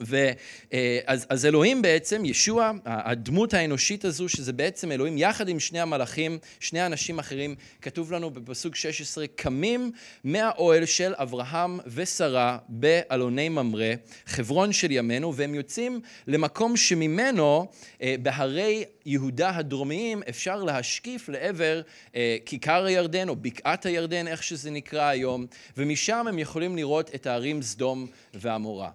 ואז 0.00 1.26
אז 1.28 1.46
אלוהים 1.46 1.82
בעצם, 1.82 2.24
ישוע, 2.24 2.70
הדמות 2.84 3.54
האנושית 3.54 4.04
הזו, 4.04 4.28
שזה 4.28 4.52
בעצם 4.52 4.92
אלוהים 4.92 5.18
יחד 5.18 5.48
עם 5.48 5.60
שני 5.60 5.80
המלאכים, 5.80 6.38
שני 6.60 6.86
אנשים 6.86 7.18
אחרים, 7.18 7.54
כתוב 7.82 8.12
לנו 8.12 8.30
בפסוק 8.30 8.74
16, 8.74 9.26
קמים 9.26 9.92
מהאוהל 10.24 10.84
של 10.84 11.12
אברהם 11.16 11.78
ושרה 11.86 12.58
באלוני 12.68 13.48
ממרא, 13.48 13.94
חברון 14.26 14.72
של 14.72 14.90
ימינו, 14.90 15.34
והם 15.34 15.54
יוצאים 15.54 16.00
למקום 16.26 16.76
שממנו 16.76 17.66
אה, 18.02 18.14
בהרי 18.22 18.84
יהודה 19.06 19.56
הדרומיים 19.56 20.22
אפשר 20.28 20.62
להשקיף 20.62 21.28
לעבר 21.28 21.80
אה, 22.16 22.36
כיכר 22.46 22.84
הירדן 22.84 23.28
או 23.28 23.36
בקעת 23.36 23.86
הירדן, 23.86 24.26
איך 24.26 24.42
שזה 24.42 24.70
נקרא 24.70 25.04
היום, 25.04 25.46
ומשם 25.76 26.26
הם 26.28 26.38
יכולים 26.38 26.76
לראות 26.76 27.14
את 27.14 27.26
הערים 27.26 27.62
סדום 27.62 28.06
ועמורה. 28.34 28.90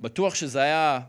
בטוח 0.00 0.34
שזה 0.34 0.62
היה 0.62 1.00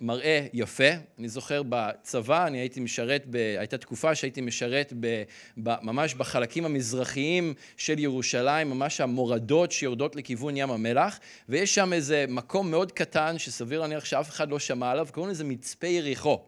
מראה 0.00 0.46
יפה. 0.52 0.88
אני 1.18 1.28
זוכר 1.28 1.62
בצבא, 1.68 2.46
אני 2.46 2.58
הייתי 2.58 2.80
משרת, 2.80 3.24
ב... 3.30 3.36
הייתה 3.58 3.78
תקופה 3.78 4.14
שהייתי 4.14 4.40
משרת 4.40 4.92
ב... 5.00 5.22
ב... 5.62 5.74
ממש 5.82 6.14
בחלקים 6.14 6.64
המזרחיים 6.64 7.54
של 7.76 7.98
ירושלים, 7.98 8.70
ממש 8.70 9.00
המורדות 9.00 9.72
שיורדות 9.72 10.16
לכיוון 10.16 10.56
ים 10.56 10.70
המלח, 10.70 11.18
ויש 11.48 11.74
שם 11.74 11.92
איזה 11.92 12.24
מקום 12.28 12.70
מאוד 12.70 12.92
קטן, 12.92 13.38
שסביר 13.38 13.80
להניח 13.80 14.04
שאף 14.04 14.30
אחד 14.30 14.50
לא 14.50 14.58
שמע 14.58 14.90
עליו, 14.90 15.08
קוראים 15.12 15.30
לזה 15.30 15.44
מצפה 15.44 15.86
יריחו. 15.86 16.38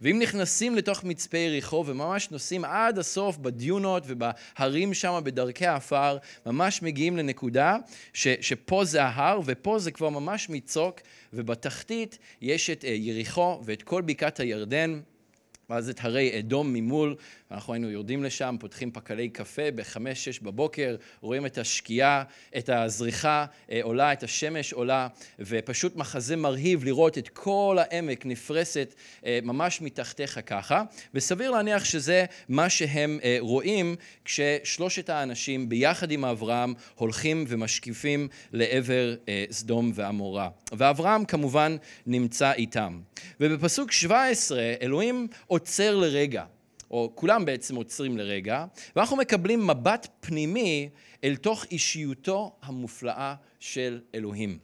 ואם 0.00 0.18
נכנסים 0.18 0.76
לתוך 0.76 1.04
מצפה 1.04 1.38
יריחו 1.38 1.84
וממש 1.86 2.30
נוסעים 2.30 2.64
עד 2.64 2.98
הסוף 2.98 3.36
בדיונות 3.36 4.02
ובהרים 4.06 4.94
שם, 4.94 5.20
בדרכי 5.24 5.66
העפר, 5.66 6.18
ממש 6.46 6.82
מגיעים 6.82 7.16
לנקודה 7.16 7.76
ש, 8.12 8.28
שפה 8.40 8.84
זה 8.84 9.02
ההר 9.02 9.40
ופה 9.44 9.78
זה 9.78 9.90
כבר 9.90 10.08
ממש 10.08 10.50
מצוק, 10.50 11.00
ובתחתית 11.32 12.18
יש 12.40 12.70
את 12.70 12.84
אה, 12.84 12.90
יריחו 12.90 13.60
ואת 13.64 13.82
כל 13.82 14.02
בקעת 14.02 14.40
הירדן. 14.40 15.00
ואז 15.70 15.88
את 15.88 15.98
הרי 16.02 16.38
אדום 16.38 16.72
ממול, 16.72 17.16
אנחנו 17.50 17.72
היינו 17.72 17.90
יורדים 17.90 18.24
לשם, 18.24 18.56
פותחים 18.60 18.90
פקלי 18.90 19.28
קפה 19.28 19.70
בחמש-שש 19.74 20.38
בבוקר, 20.38 20.96
רואים 21.20 21.46
את 21.46 21.58
השקיעה, 21.58 22.22
את 22.58 22.68
הזריחה 22.68 23.46
אה, 23.70 23.80
עולה, 23.82 24.12
את 24.12 24.22
השמש 24.22 24.72
עולה, 24.72 25.08
ופשוט 25.38 25.96
מחזה 25.96 26.36
מרהיב 26.36 26.84
לראות 26.84 27.18
את 27.18 27.28
כל 27.28 27.76
העמק 27.80 28.26
נפרסת 28.26 28.94
אה, 29.26 29.38
ממש 29.42 29.80
מתחתיך 29.82 30.40
ככה, 30.46 30.82
וסביר 31.14 31.50
להניח 31.50 31.84
שזה 31.84 32.24
מה 32.48 32.68
שהם 32.68 33.18
אה, 33.24 33.36
רואים 33.40 33.96
כששלושת 34.24 35.10
האנשים 35.10 35.68
ביחד 35.68 36.10
עם 36.10 36.24
אברהם 36.24 36.74
הולכים 36.94 37.44
ומשקיפים 37.48 38.28
לעבר 38.52 39.14
סדום 39.50 39.92
ועמורה. 39.94 40.48
ואברהם 40.72 41.24
כמובן 41.24 41.76
נמצא 42.06 42.52
איתם. 42.52 43.00
ובפסוק 43.40 43.92
17 43.92 44.74
אלוהים 44.82 45.28
עוצר 45.46 45.96
לרגע. 45.96 46.44
או 46.90 47.12
כולם 47.14 47.44
בעצם 47.44 47.76
עוצרים 47.76 48.18
לרגע, 48.18 48.64
ואנחנו 48.96 49.16
מקבלים 49.16 49.66
מבט 49.66 50.08
פנימי 50.20 50.88
אל 51.24 51.36
תוך 51.36 51.64
אישיותו 51.70 52.56
המופלאה 52.62 53.34
של 53.60 54.00
אלוהים. 54.14 54.58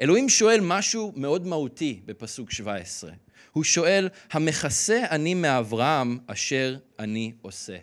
אלוהים 0.00 0.28
שואל 0.28 0.60
משהו 0.62 1.12
מאוד 1.16 1.46
מהותי 1.46 2.00
בפסוק 2.04 2.50
17. 2.50 3.10
הוא 3.52 3.64
שואל, 3.64 4.08
המכסה 4.32 5.04
אני 5.10 5.34
מאברהם 5.34 6.18
אשר 6.26 6.76
אני 6.98 7.32
עושה. 7.42 7.76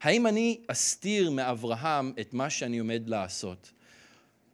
האם 0.00 0.26
אני 0.26 0.60
אסתיר 0.68 1.30
מאברהם 1.30 2.12
את 2.20 2.34
מה 2.34 2.50
שאני 2.50 2.78
עומד 2.78 3.02
לעשות? 3.08 3.72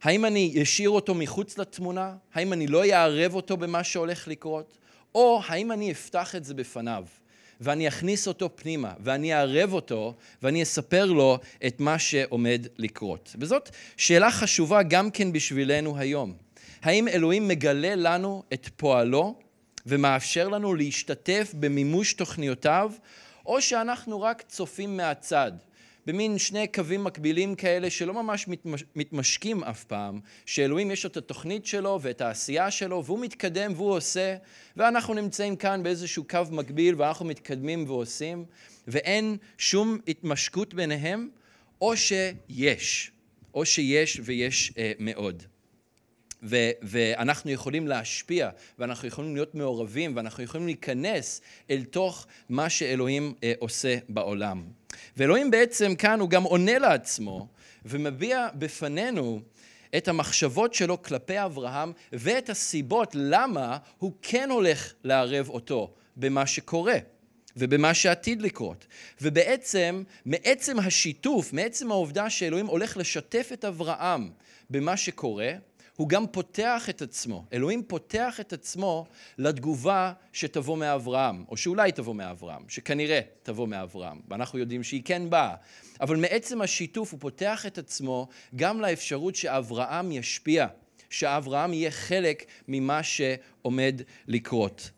האם 0.03 0.25
אני 0.25 0.63
אשאיר 0.63 0.91
אותו 0.91 1.15
מחוץ 1.15 1.59
לתמונה? 1.59 2.17
האם 2.35 2.53
אני 2.53 2.67
לא 2.67 2.85
אערב 2.85 3.35
אותו 3.35 3.57
במה 3.57 3.85
שהולך 3.85 4.29
לקרות? 4.29 4.79
או 5.15 5.41
האם 5.47 5.73
אני 5.73 5.93
אפתח 5.93 6.37
את 6.37 6.45
זה 6.45 6.55
בפניו? 6.55 7.05
ואני 7.63 7.89
אכניס 7.89 8.29
אותו 8.29 8.51
פנימה, 8.57 8.93
ואני 9.01 9.35
אערב 9.35 9.73
אותו, 9.73 10.15
ואני 10.43 10.63
אספר 10.63 11.05
לו 11.05 11.39
את 11.67 11.81
מה 11.81 11.99
שעומד 11.99 12.67
לקרות. 12.79 13.37
וזאת 13.39 13.71
שאלה 13.97 14.31
חשובה 14.31 14.83
גם 14.83 15.11
כן 15.11 15.33
בשבילנו 15.33 15.99
היום. 15.99 16.35
האם 16.83 17.09
אלוהים 17.09 17.49
מגלה 17.49 17.95
לנו 17.95 18.43
את 18.53 18.69
פועלו 18.77 19.35
ומאפשר 19.87 20.49
לנו 20.49 20.75
להשתתף 20.75 21.53
במימוש 21.61 22.15
תוכניותיו, 22.15 22.93
או 23.47 23.63
שאנחנו 23.63 24.21
רק 24.21 24.43
צופים 24.49 24.97
מהצד? 24.97 25.53
במין 26.07 26.39
שני 26.39 26.69
קווים 26.69 27.05
מקבילים 27.05 27.55
כאלה 27.55 27.91
שלא 27.91 28.15
ממש 28.15 28.49
מתמש, 28.49 28.85
מתמשקים 28.97 29.65
אף 29.65 29.85
פעם, 29.85 30.21
שאלוהים 30.47 30.91
יש 30.91 31.05
לו 31.05 31.11
את 31.11 31.17
התוכנית 31.17 31.67
שלו 31.67 31.99
ואת 32.03 32.21
העשייה 32.21 32.71
שלו, 32.71 33.05
והוא 33.05 33.19
מתקדם 33.19 33.73
והוא 33.77 33.93
עושה, 33.93 34.37
ואנחנו 34.77 35.15
נמצאים 35.15 35.57
כאן 35.57 35.83
באיזשהו 35.83 36.25
קו 36.29 36.41
מקביל 36.51 36.95
ואנחנו 36.99 37.25
מתקדמים 37.25 37.85
ועושים, 37.89 38.45
ואין 38.87 39.37
שום 39.59 39.99
התמשקות 40.09 40.75
ביניהם, 40.75 41.29
או 41.81 41.97
שיש, 41.97 43.11
או 43.55 43.67
שיש 43.67 44.21
ויש 44.25 44.73
אה, 44.79 44.93
מאוד. 44.99 45.43
ו- 46.43 46.71
ואנחנו 46.83 47.51
יכולים 47.51 47.89
להשפיע, 47.89 48.51
ואנחנו 48.79 49.09
יכולים 49.09 49.35
להיות 49.35 49.55
מעורבים, 49.55 50.17
ואנחנו 50.17 50.43
יכולים 50.43 50.67
להיכנס 50.67 51.41
אל 51.71 51.85
תוך 51.85 52.27
מה 52.49 52.71
שאלוהים 52.71 53.35
אה, 53.45 53.53
עושה 53.59 53.99
בעולם. 54.09 54.65
ואלוהים 55.17 55.51
בעצם 55.51 55.95
כאן 55.95 56.21
הוא 56.21 56.31
גם 56.31 56.43
עונה 56.43 56.79
לעצמו, 56.79 57.47
ומביע 57.85 58.49
בפנינו 58.55 59.41
את 59.97 60.09
המחשבות 60.09 60.75
שלו 60.75 61.03
כלפי 61.03 61.45
אברהם, 61.45 61.93
ואת 62.13 62.51
הסיבות 62.51 63.11
למה 63.15 63.79
הוא 63.99 64.13
כן 64.23 64.51
הולך 64.51 64.93
לערב 65.05 65.49
אותו 65.49 65.95
במה 66.17 66.47
שקורה. 66.47 66.99
ובמה 67.57 67.95
שעתיד 67.95 68.43
לקרות. 68.43 68.87
ובעצם, 69.21 70.03
מעצם 70.25 70.79
השיתוף, 70.79 71.53
מעצם 71.53 71.91
העובדה 71.91 72.31
שאלוהים 72.31 72.67
הולך 72.67 72.97
לשתף 72.97 73.51
את 73.53 73.65
אברהם 73.65 74.31
במה 74.71 74.97
שקורה, 74.97 75.53
הוא 75.97 76.09
גם 76.09 76.27
פותח 76.27 76.87
את 76.91 77.03
עצמו. 77.03 77.45
אלוהים 77.53 77.83
פותח 77.83 78.41
את 78.41 78.53
עצמו 78.53 79.07
לתגובה 79.39 80.13
שתבוא 80.33 80.77
מאברהם, 80.77 81.45
או 81.49 81.57
שאולי 81.57 81.93
תבוא 81.93 82.15
מאברהם, 82.15 82.63
שכנראה 82.69 83.21
תבוא 83.43 83.69
מאברהם, 83.69 84.21
ואנחנו 84.29 84.59
יודעים 84.59 84.83
שהיא 84.83 85.03
כן 85.05 85.31
באה. 85.31 85.55
אבל 86.01 86.17
מעצם 86.17 86.63
השיתוף 86.63 87.13
הוא 87.13 87.21
פותח 87.21 87.67
את 87.67 87.79
עצמו 87.79 88.29
גם 88.57 88.81
לאפשרות 88.81 89.35
שאברהם 89.35 90.13
ישפיע, 90.13 90.67
שאברהם 91.11 91.73
יהיה 91.73 91.91
חלק 91.91 92.45
ממה 92.69 93.03
שעומד 93.03 94.03
לקרות. 94.29 94.91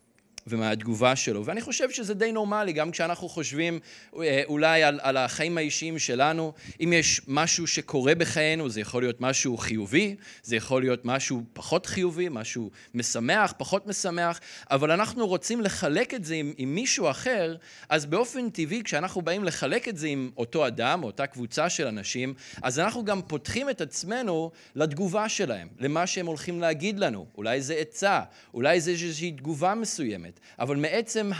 ומהתגובה 0.47 1.15
שלו. 1.15 1.45
ואני 1.45 1.61
חושב 1.61 1.91
שזה 1.91 2.13
די 2.13 2.31
נורמלי, 2.31 2.73
גם 2.73 2.91
כשאנחנו 2.91 3.29
חושבים 3.29 3.79
אה, 4.21 4.41
אולי 4.45 4.83
על, 4.83 4.99
על 5.03 5.17
החיים 5.17 5.57
האישיים 5.57 5.99
שלנו, 5.99 6.53
אם 6.79 6.93
יש 6.93 7.21
משהו 7.27 7.67
שקורה 7.67 8.15
בחיינו, 8.15 8.69
זה 8.69 8.81
יכול 8.81 9.03
להיות 9.03 9.21
משהו 9.21 9.57
חיובי, 9.57 10.15
זה 10.43 10.55
יכול 10.55 10.81
להיות 10.81 11.05
משהו 11.05 11.43
פחות 11.53 11.85
חיובי, 11.85 12.27
משהו 12.31 12.71
משמח, 12.93 13.53
פחות 13.57 13.87
משמח, 13.87 14.39
אבל 14.71 14.91
אנחנו 14.91 15.27
רוצים 15.27 15.61
לחלק 15.61 16.13
את 16.13 16.25
זה 16.25 16.35
עם, 16.35 16.53
עם 16.57 16.75
מישהו 16.75 17.09
אחר, 17.09 17.55
אז 17.89 18.05
באופן 18.05 18.49
טבעי, 18.49 18.83
כשאנחנו 18.83 19.21
באים 19.21 19.43
לחלק 19.43 19.87
את 19.87 19.97
זה 19.97 20.07
עם 20.07 20.31
אותו 20.37 20.67
אדם, 20.67 21.03
או 21.03 21.07
אותה 21.07 21.27
קבוצה 21.27 21.69
של 21.69 21.87
אנשים, 21.87 22.33
אז 22.61 22.79
אנחנו 22.79 23.05
גם 23.05 23.21
פותחים 23.21 23.69
את 23.69 23.81
עצמנו 23.81 24.51
לתגובה 24.75 25.29
שלהם, 25.29 25.67
למה 25.79 26.07
שהם 26.07 26.25
הולכים 26.25 26.61
להגיד 26.61 26.99
לנו. 26.99 27.25
אולי 27.37 27.61
זה 27.61 27.73
עצה, 27.73 28.21
אולי 28.53 28.81
זה 28.81 28.91
איזושהי 28.91 29.31
תגובה 29.31 29.75
מסוימת. 29.75 30.34
אחרת. 30.35 30.59
אבל 30.59 30.75
מעצם 30.75 31.31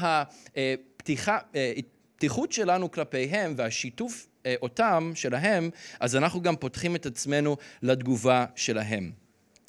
הפתיחות 2.15 2.51
שלנו 2.51 2.91
כלפיהם 2.91 3.53
והשיתוף 3.57 4.27
אה, 4.45 4.55
אותם, 4.61 5.11
שלהם, 5.15 5.69
אז 5.99 6.15
אנחנו 6.15 6.41
גם 6.41 6.55
פותחים 6.55 6.95
את 6.95 7.05
עצמנו 7.05 7.57
לתגובה 7.81 8.45
שלהם. 8.55 9.11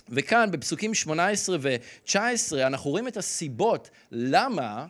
וכאן 0.09 0.50
בפסוקים 0.50 0.95
18 0.95 1.56
ו-19 1.61 2.16
אנחנו 2.66 2.90
רואים 2.90 3.09
את 3.09 3.16
הסיבות 3.16 3.90
למה 4.12 4.87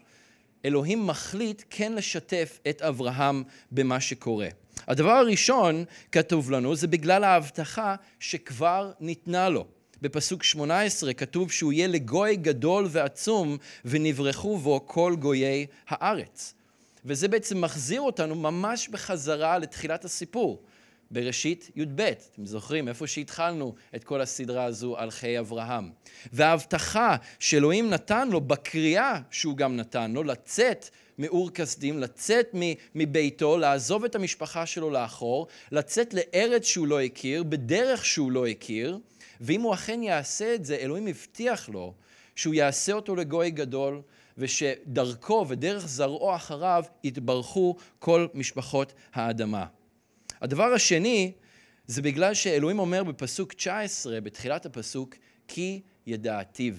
אלוהים 0.64 1.07
מחליט 1.07 1.62
כן 1.71 1.93
לשתף 1.93 2.59
את 2.69 2.83
אברהם 2.83 3.43
במה 3.73 4.00
שקורה. 4.00 4.49
הדבר 4.88 5.11
הראשון, 5.11 5.85
כתוב 6.12 6.50
לנו, 6.50 6.76
זה 6.76 6.87
בגלל 6.87 7.25
ההבטחה 7.25 7.95
שכבר 8.21 8.93
ניתנה 9.00 9.49
לו. 9.49 9.66
בפסוק 10.03 10.43
18 10.43 11.15
כתוב 11.15 11.53
שהוא 11.53 11.73
יהיה 11.73 11.87
לגוי 11.87 12.37
גדול 12.37 12.87
ועצום 12.91 13.57
ונברחו 13.85 14.59
בו 14.59 14.87
כל 14.87 15.17
גויי 15.19 15.67
הארץ. 15.88 16.55
וזה 17.05 17.29
בעצם 17.29 17.61
מחזיר 17.61 18.00
אותנו 18.00 18.35
ממש 18.35 18.88
בחזרה 18.88 19.59
לתחילת 19.59 20.05
הסיפור. 20.05 20.62
בראשית 21.11 21.71
י"ב. 21.76 22.00
אתם 22.00 22.47
זוכרים 22.47 22.88
איפה 22.88 23.07
שהתחלנו 23.07 23.75
את 23.97 24.05
כל 24.05 24.21
הסדרה 24.21 24.65
הזו 24.65 24.97
על 24.97 25.11
חיי 25.11 25.38
אברהם. 25.38 25.91
וההבטחה 26.33 27.17
שאלוהים 27.38 27.91
נתן 27.91 28.29
לו 28.29 28.41
בקריאה 28.41 29.21
שהוא 29.31 29.57
גם 29.57 29.76
נתן 29.76 30.12
לו, 30.12 30.23
לצאת 30.23 30.88
מאור 31.19 31.50
כשדים, 31.55 31.99
לצאת 31.99 32.55
מביתו, 32.95 33.59
לעזוב 33.59 34.05
את 34.05 34.15
המשפחה 34.15 34.67
שלו 34.67 34.91
לאחור, 34.91 35.47
לצאת 35.73 36.15
לארץ 36.15 36.65
שהוא 36.65 36.87
לא 36.87 37.00
הכיר, 37.00 37.43
בדרך 37.43 38.05
שהוא 38.05 38.33
לא 38.33 38.47
הכיר, 38.47 38.99
ואם 39.40 39.61
הוא 39.61 39.75
אכן 39.75 40.02
יעשה 40.02 40.55
את 40.55 40.64
זה, 40.64 40.76
אלוהים 40.76 41.07
הבטיח 41.07 41.69
לו 41.69 41.95
שהוא 42.37 42.55
יעשה 42.55 42.93
אותו 42.93 43.16
לגוי 43.16 43.50
גדול, 43.50 44.02
ושדרכו 44.38 45.47
ודרך 45.49 45.88
זרעו 45.88 46.37
אחריו 46.37 46.85
יתברכו 47.05 47.76
כל 47.99 48.26
משפחות 48.35 48.93
האדמה. 49.12 49.66
הדבר 50.40 50.73
השני, 50.73 51.33
זה 51.87 52.02
בגלל 52.02 52.35
שאלוהים 52.35 52.78
אומר 52.78 53.05
בפסוק 53.05 53.52
19, 53.52 54.21
בתחילת 54.21 54.66
הפסוק, 54.66 55.14
כי 55.49 55.81
ידעתיו. 56.07 56.75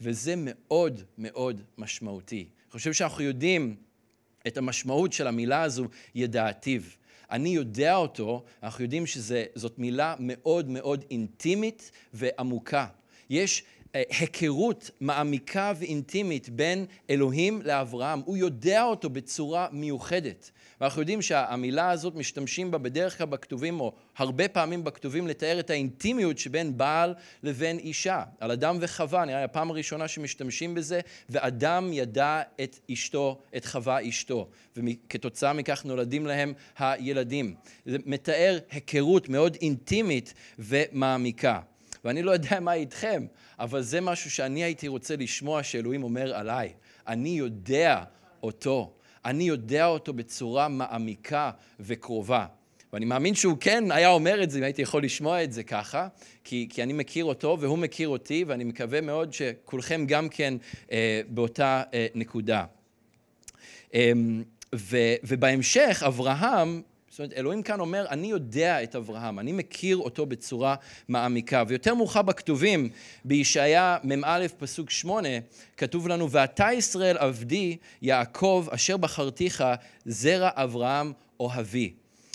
וזה 0.00 0.34
מאוד 0.36 1.02
מאוד 1.18 1.62
משמעותי. 1.78 2.48
אני 2.64 2.72
חושב 2.72 2.92
שאנחנו 2.92 3.22
יודעים 3.22 3.76
את 4.46 4.56
המשמעות 4.56 5.12
של 5.12 5.26
המילה 5.26 5.62
הזו, 5.62 5.84
ידעתיו. 6.14 6.82
אני 7.30 7.48
יודע 7.48 7.96
אותו, 7.96 8.42
אנחנו 8.62 8.84
יודעים 8.84 9.06
שזאת 9.06 9.78
מילה 9.78 10.14
מאוד 10.18 10.68
מאוד 10.68 11.04
אינטימית 11.10 11.90
ועמוקה. 12.14 12.86
יש 13.30 13.64
אה, 13.94 14.02
היכרות 14.20 14.90
מעמיקה 15.00 15.72
ואינטימית 15.78 16.48
בין 16.48 16.86
אלוהים 17.10 17.62
לאברהם. 17.64 18.20
הוא 18.24 18.36
יודע 18.36 18.84
אותו 18.84 19.10
בצורה 19.10 19.68
מיוחדת. 19.72 20.50
ואנחנו 20.80 21.02
יודעים 21.02 21.22
שהמילה 21.22 21.90
הזאת 21.90 22.14
משתמשים 22.14 22.70
בה 22.70 22.78
בדרך 22.78 23.18
כלל 23.18 23.26
בכתובים, 23.26 23.80
או 23.80 23.92
הרבה 24.16 24.48
פעמים 24.48 24.84
בכתובים, 24.84 25.26
לתאר 25.26 25.60
את 25.60 25.70
האינטימיות 25.70 26.38
שבין 26.38 26.78
בעל 26.78 27.14
לבין 27.42 27.78
אישה. 27.78 28.22
על 28.40 28.50
אדם 28.50 28.78
וחווה, 28.80 29.24
נראה 29.24 29.38
לי 29.38 29.44
הפעם 29.44 29.70
הראשונה 29.70 30.08
שמשתמשים 30.08 30.74
בזה, 30.74 31.00
ואדם 31.28 31.92
ידע 31.92 32.42
את 32.62 32.78
אשתו, 32.92 33.38
את 33.56 33.64
חווה 33.64 34.08
אשתו. 34.08 34.48
וכתוצאה 34.76 35.52
מכך 35.52 35.84
נולדים 35.84 36.26
להם 36.26 36.52
הילדים. 36.78 37.54
זה 37.86 37.96
מתאר 38.06 38.58
היכרות 38.70 39.28
מאוד 39.28 39.56
אינטימית 39.60 40.34
ומעמיקה. 40.58 41.60
ואני 42.04 42.22
לא 42.22 42.30
יודע 42.30 42.60
מה 42.60 42.74
איתכם, 42.74 43.26
אבל 43.58 43.82
זה 43.82 44.00
משהו 44.00 44.30
שאני 44.30 44.64
הייתי 44.64 44.88
רוצה 44.88 45.16
לשמוע 45.16 45.62
שאלוהים 45.62 46.02
אומר 46.02 46.34
עליי. 46.34 46.72
אני 47.06 47.28
יודע 47.28 48.02
אותו. 48.42 48.92
אני 49.26 49.44
יודע 49.44 49.86
אותו 49.86 50.12
בצורה 50.12 50.68
מעמיקה 50.68 51.50
וקרובה. 51.80 52.46
ואני 52.92 53.04
מאמין 53.04 53.34
שהוא 53.34 53.56
כן 53.60 53.84
היה 53.90 54.08
אומר 54.08 54.42
את 54.42 54.50
זה, 54.50 54.58
אם 54.58 54.64
הייתי 54.64 54.82
יכול 54.82 55.04
לשמוע 55.04 55.44
את 55.44 55.52
זה 55.52 55.62
ככה, 55.62 56.08
כי, 56.44 56.66
כי 56.70 56.82
אני 56.82 56.92
מכיר 56.92 57.24
אותו 57.24 57.56
והוא 57.60 57.78
מכיר 57.78 58.08
אותי, 58.08 58.44
ואני 58.46 58.64
מקווה 58.64 59.00
מאוד 59.00 59.32
שכולכם 59.32 60.04
גם 60.08 60.28
כן 60.28 60.54
אה, 60.92 61.20
באותה 61.28 61.82
אה, 61.94 62.06
נקודה. 62.14 62.64
אה, 63.94 64.12
ו, 64.74 64.96
ובהמשך, 65.24 66.02
אברהם 66.06 66.82
זאת 67.16 67.20
אומרת, 67.20 67.32
אלוהים 67.32 67.62
כאן 67.62 67.80
אומר, 67.80 68.06
אני 68.10 68.26
יודע 68.26 68.82
את 68.82 68.96
אברהם, 68.96 69.38
אני 69.38 69.52
מכיר 69.52 69.96
אותו 69.96 70.26
בצורה 70.26 70.74
מעמיקה. 71.08 71.62
ויותר 71.68 71.94
מאוחר 71.94 72.22
בכתובים, 72.22 72.88
בישעיה 73.24 73.98
מ"א 74.04 74.46
פסוק 74.58 74.90
שמונה, 74.90 75.28
כתוב 75.76 76.08
לנו, 76.08 76.30
ואתה 76.30 76.72
ישראל 76.72 77.16
עבדי, 77.16 77.76
יעקב, 78.02 78.66
אשר 78.70 78.96
בחרתיך, 78.96 79.64
זרע 80.06 80.50
אברהם 80.54 81.12
אוהבי. 81.40 81.92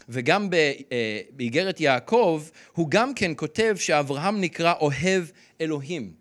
וגם 0.09 0.49
אה, 0.53 1.21
באיגרת 1.31 1.79
יעקב, 1.79 2.43
הוא 2.73 2.87
גם 2.89 3.13
כן 3.13 3.31
כותב 3.35 3.75
שאברהם 3.79 4.41
נקרא 4.41 4.73
אוהב 4.79 5.23
אלוהים. 5.61 6.11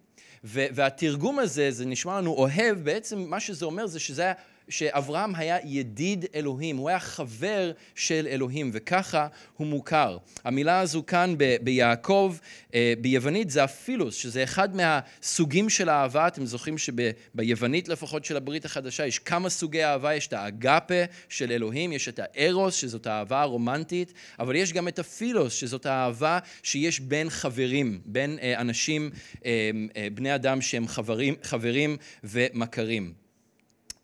והתרגום 0.45 1.39
הזה, 1.39 1.71
זה 1.71 1.87
נשמע 1.87 2.21
לנו 2.21 2.33
אוהב, 2.33 2.79
בעצם 2.85 3.19
מה 3.19 3.41
שזה 3.41 3.65
אומר 3.65 3.87
זה 3.87 4.01
שזה 4.01 4.23
היה 4.23 4.33
שאברהם 4.71 5.35
היה 5.35 5.57
ידיד 5.65 6.25
אלוהים, 6.35 6.77
הוא 6.77 6.89
היה 6.89 7.01
חבר 7.01 7.73
של 7.95 8.27
אלוהים, 8.31 8.71
וככה 8.73 9.27
הוא 9.57 9.67
מוכר. 9.67 10.19
המילה 10.45 10.81
הזו 10.81 11.07
כאן 11.07 11.35
ב- 11.39 11.57
ביעקב, 11.63 12.37
אה, 12.75 12.95
ביוונית 13.01 13.51
זה 13.51 13.65
הפילוס, 13.65 14.15
שזה 14.15 14.45
אחד 14.45 14.69
מהסוגים 14.77 15.71
של 15.71 15.89
האהבה. 15.89 16.27
אתם 16.27 16.47
זוכרים 16.47 16.77
שביוונית 16.79 17.89
לפחות 17.89 18.25
של 18.25 18.37
הברית 18.37 18.65
החדשה 18.65 19.07
יש 19.07 19.19
כמה 19.19 19.49
סוגי 19.49 19.85
אהבה, 19.85 20.15
יש 20.15 20.27
את 20.27 20.33
האגפה 20.33 21.05
של 21.29 21.53
אלוהים, 21.53 21.93
יש 21.93 22.09
את 22.09 22.21
הארוס, 22.23 22.75
שזאת 22.75 23.07
האהבה 23.07 23.41
הרומנטית, 23.41 24.13
אבל 24.39 24.57
יש 24.57 24.73
גם 24.73 24.89
את 24.89 24.99
הפילוס, 24.99 25.53
שזאת 25.53 25.87
האהבה 25.87 26.39
שיש 26.63 27.01
בין 27.01 27.31
חברים, 27.31 28.01
בין 28.07 28.39
אה, 28.43 28.61
אנשים, 28.61 29.11
אה, 29.45 29.71
בני 30.15 30.35
אדם 30.35 30.61
שהם 30.61 30.89
חברים, 30.89 31.35
חברים 31.43 31.97
ומכרים. 32.25 33.30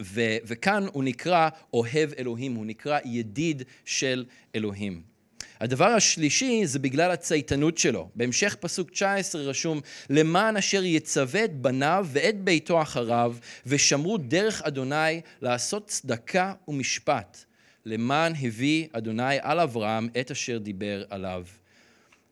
ו- 0.02 0.36
וכאן 0.44 0.86
הוא 0.92 1.04
נקרא 1.04 1.48
אוהב 1.72 2.12
אלוהים, 2.18 2.54
הוא 2.54 2.66
נקרא 2.66 2.98
ידיד 3.04 3.62
של 3.84 4.24
אלוהים. 4.54 5.16
הדבר 5.60 5.86
השלישי 5.86 6.66
זה 6.66 6.78
בגלל 6.78 7.10
הצייתנות 7.10 7.78
שלו. 7.78 8.08
בהמשך 8.14 8.56
פסוק 8.60 8.90
19 8.90 9.42
רשום, 9.42 9.80
למען 10.10 10.56
אשר 10.56 10.84
יצווה 10.84 11.44
את 11.44 11.56
בניו 11.56 12.06
ואת 12.10 12.40
ביתו 12.40 12.82
אחריו, 12.82 13.36
ושמרו 13.66 14.18
דרך 14.18 14.62
אדוני 14.62 15.20
לעשות 15.42 15.86
צדקה 15.86 16.52
ומשפט, 16.68 17.44
למען 17.84 18.32
הביא 18.42 18.88
אדוני 18.92 19.36
על 19.40 19.60
אברהם 19.60 20.08
את 20.20 20.30
אשר 20.30 20.58
דיבר 20.58 21.04
עליו. 21.10 21.44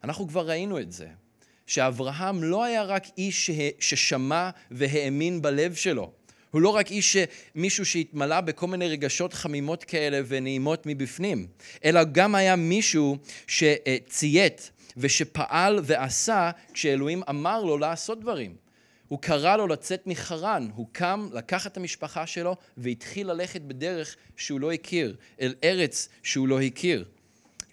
אנחנו 0.04 0.28
כבר 0.28 0.48
ראינו 0.48 0.80
את 0.80 0.92
זה, 0.92 1.06
שאברהם 1.66 2.42
לא 2.42 2.64
היה 2.64 2.82
רק 2.82 3.06
איש 3.18 3.50
ששמע 3.80 4.50
והאמין 4.70 5.42
בלב 5.42 5.74
שלו. 5.74 6.12
הוא 6.54 6.62
לא 6.62 6.68
רק 6.68 6.90
איש, 6.90 7.16
מישהו 7.54 7.86
שהתמלא 7.86 8.40
בכל 8.40 8.66
מיני 8.66 8.88
רגשות 8.88 9.32
חמימות 9.32 9.84
כאלה 9.84 10.20
ונעימות 10.26 10.86
מבפנים, 10.86 11.46
אלא 11.84 12.04
גם 12.04 12.34
היה 12.34 12.56
מישהו 12.56 13.18
שציית 13.46 14.70
ושפעל 14.96 15.80
ועשה 15.82 16.50
כשאלוהים 16.72 17.22
אמר 17.28 17.64
לו 17.64 17.78
לעשות 17.78 18.20
דברים. 18.20 18.54
הוא 19.08 19.18
קרא 19.18 19.56
לו 19.56 19.66
לצאת 19.66 20.06
מחרן, 20.06 20.68
הוא 20.74 20.86
קם, 20.92 21.28
לקח 21.32 21.66
את 21.66 21.76
המשפחה 21.76 22.26
שלו 22.26 22.56
והתחיל 22.76 23.26
ללכת 23.26 23.60
בדרך 23.60 24.16
שהוא 24.36 24.60
לא 24.60 24.72
הכיר, 24.72 25.16
אל 25.40 25.54
ארץ 25.64 26.08
שהוא 26.22 26.48
לא 26.48 26.60
הכיר. 26.60 27.04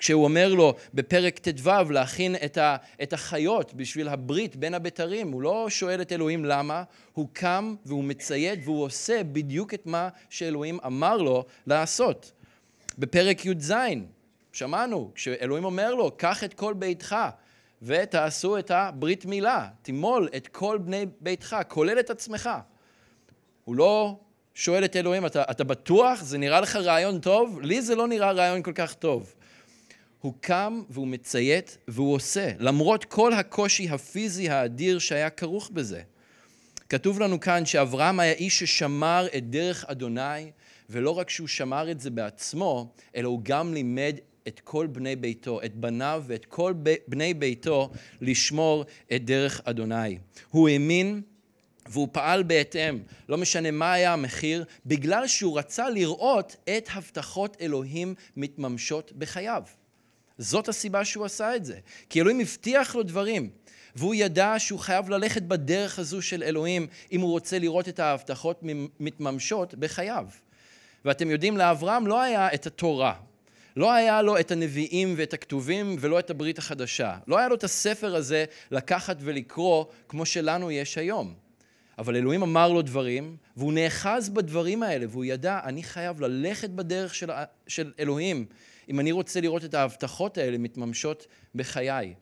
כשהוא 0.01 0.23
אומר 0.23 0.53
לו 0.53 0.73
בפרק 0.93 1.39
ט"ו 1.39 1.91
להכין 1.91 2.35
את, 2.45 2.57
ה, 2.57 2.75
את 3.03 3.13
החיות 3.13 3.73
בשביל 3.73 4.07
הברית 4.07 4.55
בין 4.55 4.73
הבתרים, 4.73 5.31
הוא 5.31 5.41
לא 5.41 5.65
שואל 5.69 6.01
את 6.01 6.11
אלוהים 6.11 6.45
למה, 6.45 6.83
הוא 7.13 7.27
קם 7.33 7.75
והוא 7.85 8.03
מציית 8.03 8.59
והוא 8.63 8.83
עושה 8.83 9.23
בדיוק 9.23 9.73
את 9.73 9.85
מה 9.85 10.09
שאלוהים 10.29 10.79
אמר 10.85 11.17
לו 11.17 11.45
לעשות. 11.67 12.31
בפרק 12.97 13.45
י"ז, 13.45 13.73
שמענו, 14.53 15.11
כשאלוהים 15.15 15.65
אומר 15.65 15.95
לו, 15.95 16.11
קח 16.17 16.43
את 16.43 16.53
כל 16.53 16.73
ביתך 16.73 17.15
ותעשו 17.81 18.57
את 18.57 18.71
הברית 18.71 19.25
מילה, 19.25 19.67
תמול 19.81 20.29
את 20.35 20.47
כל 20.47 20.77
בני 20.77 21.05
ביתך, 21.19 21.55
כולל 21.67 21.99
את 21.99 22.09
עצמך. 22.09 22.49
הוא 23.65 23.75
לא 23.75 24.19
שואל 24.53 24.85
את 24.85 24.95
אלוהים, 24.95 25.25
אתה, 25.25 25.43
אתה 25.51 25.63
בטוח? 25.63 26.21
זה 26.21 26.37
נראה 26.37 26.61
לך 26.61 26.75
רעיון 26.75 27.19
טוב? 27.19 27.59
לי 27.61 27.81
זה 27.81 27.95
לא 27.95 28.07
נראה 28.07 28.31
רעיון 28.31 28.61
כל 28.63 28.73
כך 28.75 28.93
טוב. 28.93 29.33
הוא 30.21 30.33
קם 30.41 30.81
והוא 30.89 31.07
מציית 31.07 31.77
והוא 31.87 32.13
עושה, 32.13 32.51
למרות 32.59 33.05
כל 33.05 33.33
הקושי 33.33 33.89
הפיזי 33.89 34.49
האדיר 34.49 34.99
שהיה 34.99 35.29
כרוך 35.29 35.69
בזה. 35.73 36.01
כתוב 36.89 37.19
לנו 37.19 37.39
כאן 37.39 37.65
שאברהם 37.65 38.19
היה 38.19 38.33
איש 38.33 38.59
ששמר 38.59 39.27
את 39.37 39.49
דרך 39.49 39.85
אדוני, 39.87 40.51
ולא 40.89 41.09
רק 41.09 41.29
שהוא 41.29 41.47
שמר 41.47 41.91
את 41.91 41.99
זה 41.99 42.09
בעצמו, 42.09 42.91
אלא 43.15 43.27
הוא 43.27 43.39
גם 43.43 43.73
לימד 43.73 44.15
את 44.47 44.59
כל 44.59 44.87
בני 44.87 45.15
ביתו, 45.15 45.61
את 45.65 45.75
בניו 45.75 46.23
ואת 46.27 46.45
כל 46.45 46.73
בני 47.07 47.33
ביתו, 47.33 47.89
לשמור 48.21 48.85
את 49.15 49.25
דרך 49.25 49.61
אדוני. 49.63 50.17
הוא 50.49 50.69
האמין 50.69 51.21
והוא 51.89 52.07
פעל 52.11 52.43
בהתאם, 52.43 52.99
לא 53.29 53.37
משנה 53.37 53.71
מה 53.71 53.93
היה 53.93 54.13
המחיר, 54.13 54.65
בגלל 54.85 55.27
שהוא 55.27 55.59
רצה 55.59 55.89
לראות 55.89 56.55
את 56.77 56.89
הבטחות 56.93 57.57
אלוהים 57.61 58.15
מתממשות 58.37 59.11
בחייו. 59.17 59.63
זאת 60.41 60.67
הסיבה 60.67 61.05
שהוא 61.05 61.25
עשה 61.25 61.55
את 61.55 61.65
זה. 61.65 61.79
כי 62.09 62.21
אלוהים 62.21 62.39
הבטיח 62.39 62.95
לו 62.95 63.03
דברים, 63.03 63.49
והוא 63.95 64.15
ידע 64.15 64.55
שהוא 64.57 64.79
חייב 64.79 65.09
ללכת 65.09 65.41
בדרך 65.41 65.99
הזו 65.99 66.21
של 66.21 66.43
אלוהים 66.43 66.87
אם 67.11 67.21
הוא 67.21 67.31
רוצה 67.31 67.59
לראות 67.59 67.89
את 67.89 67.99
ההבטחות 67.99 68.59
מתממשות 68.99 69.75
בחייו. 69.75 70.25
ואתם 71.05 71.29
יודעים, 71.29 71.57
לאברהם 71.57 72.07
לא 72.07 72.21
היה 72.21 72.53
את 72.53 72.67
התורה, 72.67 73.13
לא 73.75 73.91
היה 73.91 74.21
לו 74.21 74.39
את 74.39 74.51
הנביאים 74.51 75.13
ואת 75.17 75.33
הכתובים 75.33 75.95
ולא 75.99 76.19
את 76.19 76.29
הברית 76.29 76.57
החדשה. 76.57 77.17
לא 77.27 77.37
היה 77.37 77.47
לו 77.47 77.55
את 77.55 77.63
הספר 77.63 78.15
הזה 78.15 78.45
לקחת 78.71 79.17
ולקרוא 79.19 79.85
כמו 80.07 80.25
שלנו 80.25 80.71
יש 80.71 80.97
היום. 80.97 81.33
אבל 81.97 82.15
אלוהים 82.15 82.43
אמר 82.43 82.71
לו 82.71 82.81
דברים, 82.81 83.37
והוא 83.57 83.73
נאחז 83.73 84.29
בדברים 84.29 84.83
האלה, 84.83 85.05
והוא 85.09 85.25
ידע, 85.25 85.59
אני 85.63 85.83
חייב 85.83 86.21
ללכת 86.21 86.69
בדרך 86.69 87.15
של, 87.15 87.29
של 87.67 87.91
אלוהים, 87.99 88.45
אם 88.89 88.99
אני 88.99 89.11
רוצה 89.11 89.41
לראות 89.41 89.65
את 89.65 89.73
ההבטחות 89.73 90.37
האלה 90.37 90.57
מתממשות 90.57 91.27
בחיי. 91.55 92.13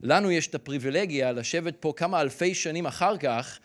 לנו 0.00 0.30
יש 0.30 0.46
את 0.46 0.54
הפריבילגיה 0.54 1.32
לשבת 1.32 1.74
פה 1.80 1.92
כמה 1.96 2.20
אלפי 2.20 2.54
שנים 2.54 2.86
אחר 2.86 3.16
כך, 3.16 3.58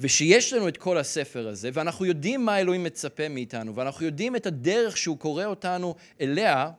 ושיש 0.00 0.52
לנו 0.52 0.68
את 0.68 0.76
כל 0.76 0.98
הספר 0.98 1.48
הזה, 1.48 1.70
ואנחנו 1.72 2.04
יודעים 2.04 2.44
מה 2.44 2.60
אלוהים 2.60 2.84
מצפה 2.84 3.28
מאיתנו, 3.28 3.74
ואנחנו 3.74 4.06
יודעים 4.06 4.36
את 4.36 4.46
הדרך 4.46 4.96
שהוא 4.96 5.18
קורא 5.18 5.44
אותנו 5.44 5.94
אליה, 6.20 6.70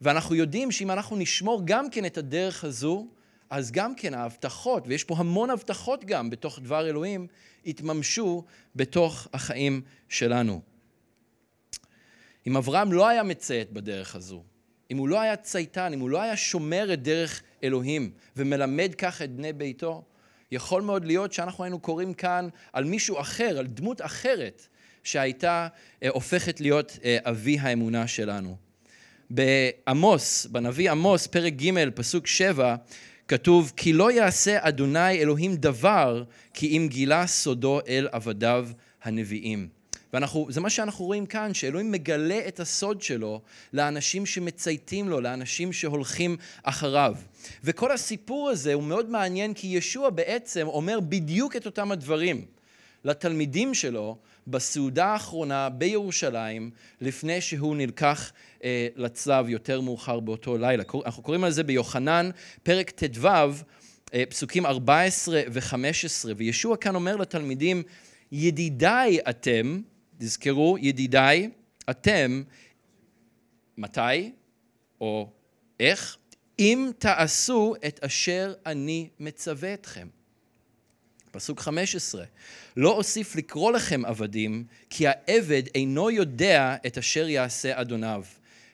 ואנחנו 0.00 0.34
יודעים 0.34 0.70
שאם 0.70 0.90
אנחנו 0.90 1.16
נשמור 1.16 1.62
גם 1.64 1.90
כן 1.90 2.04
את 2.04 2.18
הדרך 2.18 2.64
הזו, 2.64 3.06
אז 3.50 3.72
גם 3.72 3.94
כן 3.94 4.14
ההבטחות, 4.14 4.84
ויש 4.86 5.04
פה 5.04 5.14
המון 5.18 5.50
הבטחות 5.50 6.04
גם 6.04 6.30
בתוך 6.30 6.58
דבר 6.58 6.88
אלוהים, 6.88 7.26
יתממשו 7.64 8.44
בתוך 8.76 9.28
החיים 9.32 9.80
שלנו. 10.08 10.60
אם 12.46 12.56
אברהם 12.56 12.92
לא 12.92 13.08
היה 13.08 13.22
מציית 13.22 13.72
בדרך 13.72 14.16
הזו, 14.16 14.42
אם 14.90 14.96
הוא 14.96 15.08
לא 15.08 15.20
היה 15.20 15.36
צייתן, 15.36 15.92
אם 15.92 16.00
הוא 16.00 16.10
לא 16.10 16.22
היה 16.22 16.36
שומר 16.36 16.92
את 16.92 17.02
דרך 17.02 17.42
אלוהים 17.64 18.10
ומלמד 18.36 18.94
כך 18.98 19.22
את 19.22 19.36
בני 19.36 19.52
ביתו, 19.52 20.02
יכול 20.52 20.82
מאוד 20.82 21.04
להיות 21.04 21.32
שאנחנו 21.32 21.64
היינו 21.64 21.78
קוראים 21.78 22.14
כאן 22.14 22.48
על 22.72 22.84
מישהו 22.84 23.20
אחר, 23.20 23.58
על 23.58 23.66
דמות 23.66 24.02
אחרת, 24.02 24.66
שהייתה 25.02 25.68
אה, 26.02 26.08
הופכת 26.08 26.60
להיות 26.60 26.98
אה, 27.04 27.18
אבי 27.22 27.58
האמונה 27.58 28.06
שלנו. 28.06 28.56
בעמוס, 29.30 30.46
בנביא 30.46 30.90
עמוס, 30.90 31.26
פרק 31.26 31.52
ג', 31.52 31.90
פסוק 31.94 32.26
7, 32.26 32.76
כתוב, 33.28 33.72
כי 33.76 33.92
לא 33.92 34.12
יעשה 34.12 34.68
אדוני 34.68 35.18
אלוהים 35.18 35.56
דבר, 35.56 36.24
כי 36.54 36.76
אם 36.76 36.86
גילה 36.90 37.26
סודו 37.26 37.80
אל 37.88 38.08
עבדיו 38.12 38.68
הנביאים. 39.02 39.68
וזה 40.14 40.60
מה 40.60 40.70
שאנחנו 40.70 41.04
רואים 41.04 41.26
כאן, 41.26 41.54
שאלוהים 41.54 41.92
מגלה 41.92 42.40
את 42.48 42.60
הסוד 42.60 43.02
שלו 43.02 43.40
לאנשים 43.72 44.26
שמצייתים 44.26 45.08
לו, 45.08 45.20
לאנשים 45.20 45.72
שהולכים 45.72 46.36
אחריו. 46.62 47.14
וכל 47.64 47.92
הסיפור 47.92 48.48
הזה 48.50 48.74
הוא 48.74 48.82
מאוד 48.82 49.10
מעניין, 49.10 49.54
כי 49.54 49.66
ישוע 49.66 50.10
בעצם 50.10 50.66
אומר 50.66 51.00
בדיוק 51.00 51.56
את 51.56 51.66
אותם 51.66 51.92
הדברים 51.92 52.44
לתלמידים 53.04 53.74
שלו 53.74 54.16
בסעודה 54.46 55.06
האחרונה 55.06 55.68
בירושלים, 55.68 56.70
לפני 57.00 57.40
שהוא 57.40 57.76
נלקח 57.76 58.32
אה, 58.64 58.88
לצלב 58.96 59.48
יותר 59.48 59.80
מאוחר 59.80 60.20
באותו 60.20 60.58
לילה. 60.58 60.84
אנחנו 61.06 61.22
קוראים 61.22 61.44
על 61.44 61.50
זה 61.50 61.62
ביוחנן, 61.62 62.30
פרק 62.62 62.90
ט"ו, 62.90 63.28
אה, 64.14 64.24
פסוקים 64.28 64.66
14 64.66 65.42
ו-15, 65.52 66.28
וישוע 66.36 66.76
כאן 66.76 66.94
אומר 66.94 67.16
לתלמידים, 67.16 67.82
ידידיי 68.32 69.18
אתם, 69.28 69.80
תזכרו, 70.18 70.78
ידידיי, 70.78 71.50
אתם, 71.90 72.42
מתי 73.76 74.32
או 75.00 75.30
איך? 75.80 76.16
אם 76.58 76.90
תעשו 76.98 77.74
את 77.86 78.04
אשר 78.04 78.54
אני 78.66 79.08
מצווה 79.20 79.74
אתכם. 79.74 80.08
פסוק 81.30 81.60
15, 81.60 82.24
לא 82.76 82.92
אוסיף 82.92 83.36
לקרוא 83.36 83.72
לכם 83.72 84.04
עבדים, 84.04 84.64
כי 84.90 85.06
העבד 85.06 85.62
אינו 85.74 86.10
יודע 86.10 86.76
את 86.86 86.98
אשר 86.98 87.28
יעשה 87.28 87.80
אדוניו. 87.80 88.24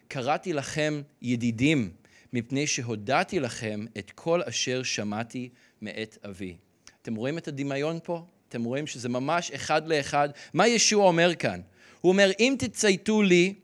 קראתי 0.09 0.52
לכם 0.52 1.02
ידידים, 1.22 1.90
מפני 2.33 2.66
שהודעתי 2.66 3.40
לכם 3.40 3.85
את 3.98 4.11
כל 4.11 4.42
אשר 4.42 4.83
שמעתי 4.83 5.48
מאת 5.83 6.18
אבי. 6.26 6.57
אתם 7.02 7.14
רואים 7.14 7.38
את 7.38 7.48
הדמיון 7.48 7.98
פה? 8.05 8.26
אתם 8.52 8.64
רואים 8.64 8.86
שזה 8.86 9.08
ממש 9.08 9.50
אחד 9.50 9.88
לאחד. 9.88 10.28
מה 10.54 10.68
ישוע 10.68 11.06
אומר 11.06 11.34
כאן? 11.34 11.60
הוא 12.00 12.12
אומר, 12.12 12.30
אם 12.40 12.54
תצייתו 12.58 13.22
לי, 13.22 13.54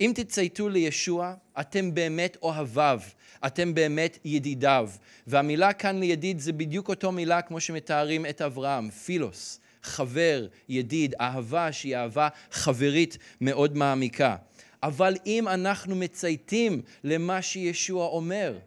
אם 0.00 0.12
תצייתו 0.14 0.68
לישוע, 0.68 1.34
אתם 1.60 1.94
באמת 1.94 2.36
אוהביו, 2.42 3.00
אתם 3.46 3.74
באמת 3.74 4.18
ידידיו. 4.24 4.90
והמילה 5.26 5.72
כאן 5.72 6.00
לידיד 6.00 6.38
זה 6.38 6.52
בדיוק 6.52 6.88
אותו 6.88 7.12
מילה 7.12 7.42
כמו 7.42 7.60
שמתארים 7.60 8.26
את 8.26 8.40
אברהם, 8.42 8.90
פילוס, 8.90 9.60
חבר, 9.82 10.46
ידיד, 10.68 11.14
אהבה 11.20 11.72
שהיא 11.72 11.96
אהבה 11.96 12.28
חברית 12.50 13.18
מאוד 13.40 13.76
מעמיקה. 13.76 14.36
אבל 14.82 15.14
אם 15.26 15.48
אנחנו 15.48 15.96
מצייתים 15.96 16.82
למה 17.04 17.42
שישוע 17.42 18.06
אומר, 18.06 18.58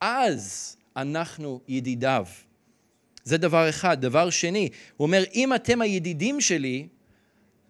אז 0.00 0.76
אנחנו 0.96 1.60
ידידיו. 1.68 2.26
זה 3.26 3.38
דבר 3.38 3.68
אחד. 3.68 4.00
דבר 4.00 4.30
שני, 4.30 4.68
הוא 4.96 5.06
אומר, 5.06 5.24
אם 5.34 5.54
אתם 5.54 5.80
הידידים 5.82 6.40
שלי, 6.40 6.86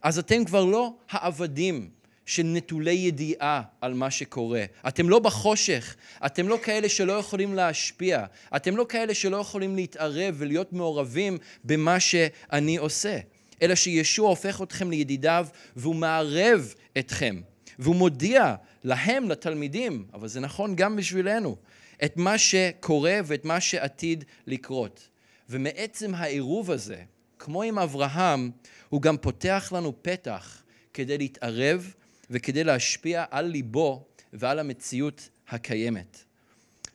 אז 0.03 0.19
אתם 0.19 0.45
כבר 0.45 0.64
לא 0.64 0.95
העבדים 1.11 1.88
של 2.27 2.42
נטולי 2.42 2.92
ידיעה 2.92 3.62
על 3.81 3.95
מה 3.95 4.11
שקורה. 4.11 4.64
אתם 4.88 5.09
לא 5.09 5.19
בחושך, 5.19 5.97
אתם 6.27 6.49
לא 6.49 6.59
כאלה 6.62 6.88
שלא 6.88 7.12
יכולים 7.12 7.55
להשפיע, 7.55 8.25
אתם 8.57 8.77
לא 8.77 8.87
כאלה 8.88 9.14
שלא 9.14 9.37
יכולים 9.37 9.77
להתערב 9.77 10.35
ולהיות 10.38 10.73
מעורבים 10.73 11.38
במה 11.64 12.01
שאני 12.01 12.77
עושה, 12.77 13.19
אלא 13.62 13.75
שישוע 13.75 14.29
הופך 14.29 14.62
אתכם 14.62 14.90
לידידיו 14.90 15.47
והוא 15.77 15.95
מערב 15.95 16.75
אתכם, 16.99 17.40
והוא 17.79 17.97
מודיע 17.97 18.55
להם, 18.85 19.29
לתלמידים, 19.29 20.05
אבל 20.14 20.29
זה 20.29 20.40
נכון 20.40 20.77
גם 20.77 20.97
בשבילנו, 20.97 21.57
את 22.05 22.16
מה 22.16 22.38
שקורה 22.38 23.21
ואת 23.25 23.45
מה 23.45 23.61
שעתיד 23.61 24.25
לקרות. 24.47 25.15
ומעצם 25.51 26.15
העירוב 26.15 26.71
הזה, 26.71 27.03
כמו 27.39 27.63
עם 27.63 27.79
אברהם, 27.79 28.51
הוא 28.89 29.03
גם 29.03 29.17
פותח 29.17 29.73
לנו 29.77 29.93
פתח 30.03 30.63
כדי 30.95 31.19
להתערב 31.19 31.95
וכדי 32.31 32.65
להשפיע 32.65 33.25
על 33.31 33.47
ליבו 33.47 34.05
ועל 34.33 34.59
המציאות 34.59 35.29
הקיימת. 35.49 36.19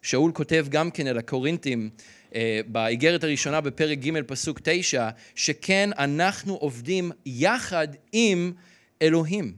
שאול 0.02 0.32
כותב 0.32 0.66
גם 0.70 0.92
כן 0.92 1.08
אל 1.08 1.18
הקורינתים 1.18 1.90
אה, 2.36 2.62
באיגרת 2.68 3.24
הראשונה 3.24 3.62
בפרק 3.62 4.00
ג' 4.00 4.22
פסוק 4.22 4.60
תשע, 4.64 5.10
שכן 5.36 5.90
אנחנו 5.98 6.56
עובדים 6.56 7.12
יחד 7.26 7.88
עם 8.12 8.54
אלוהים. 9.02 9.54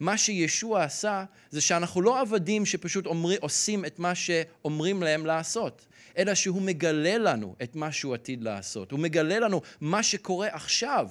מה 0.00 0.18
שישוע 0.18 0.82
עשה 0.84 1.24
זה 1.50 1.60
שאנחנו 1.60 2.02
לא 2.02 2.20
עבדים 2.20 2.66
שפשוט 2.66 3.06
אומר, 3.06 3.36
עושים 3.40 3.84
את 3.84 3.98
מה 3.98 4.14
שאומרים 4.14 5.02
להם 5.02 5.26
לעשות. 5.26 5.86
אלא 6.18 6.34
שהוא 6.34 6.62
מגלה 6.62 7.18
לנו 7.18 7.54
את 7.62 7.76
מה 7.76 7.92
שהוא 7.92 8.14
עתיד 8.14 8.42
לעשות. 8.42 8.90
הוא 8.90 9.00
מגלה 9.00 9.38
לנו 9.38 9.60
מה 9.80 10.02
שקורה 10.02 10.48
עכשיו, 10.52 11.08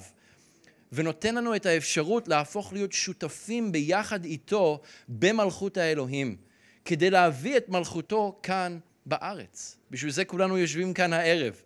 ונותן 0.92 1.34
לנו 1.34 1.56
את 1.56 1.66
האפשרות 1.66 2.28
להפוך 2.28 2.72
להיות 2.72 2.92
שותפים 2.92 3.72
ביחד 3.72 4.24
איתו 4.24 4.80
במלכות 5.08 5.76
האלוהים, 5.76 6.36
כדי 6.84 7.10
להביא 7.10 7.56
את 7.56 7.68
מלכותו 7.68 8.38
כאן 8.42 8.78
בארץ. 9.06 9.76
בשביל 9.90 10.12
זה 10.12 10.24
כולנו 10.24 10.58
יושבים 10.58 10.94
כאן 10.94 11.12
הערב, 11.12 11.62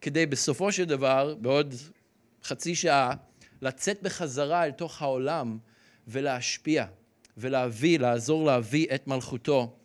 כדי 0.00 0.26
בסופו 0.26 0.72
של 0.72 0.84
דבר, 0.84 1.34
בעוד 1.40 1.74
חצי 2.44 2.74
שעה, 2.74 3.14
לצאת 3.62 4.02
בחזרה 4.02 4.64
אל 4.64 4.70
תוך 4.70 5.02
העולם 5.02 5.58
ולהשפיע 6.08 6.86
ולהביא, 7.36 7.98
לעזור 7.98 8.46
להביא 8.46 8.86
את 8.94 9.06
מלכותו 9.06 9.76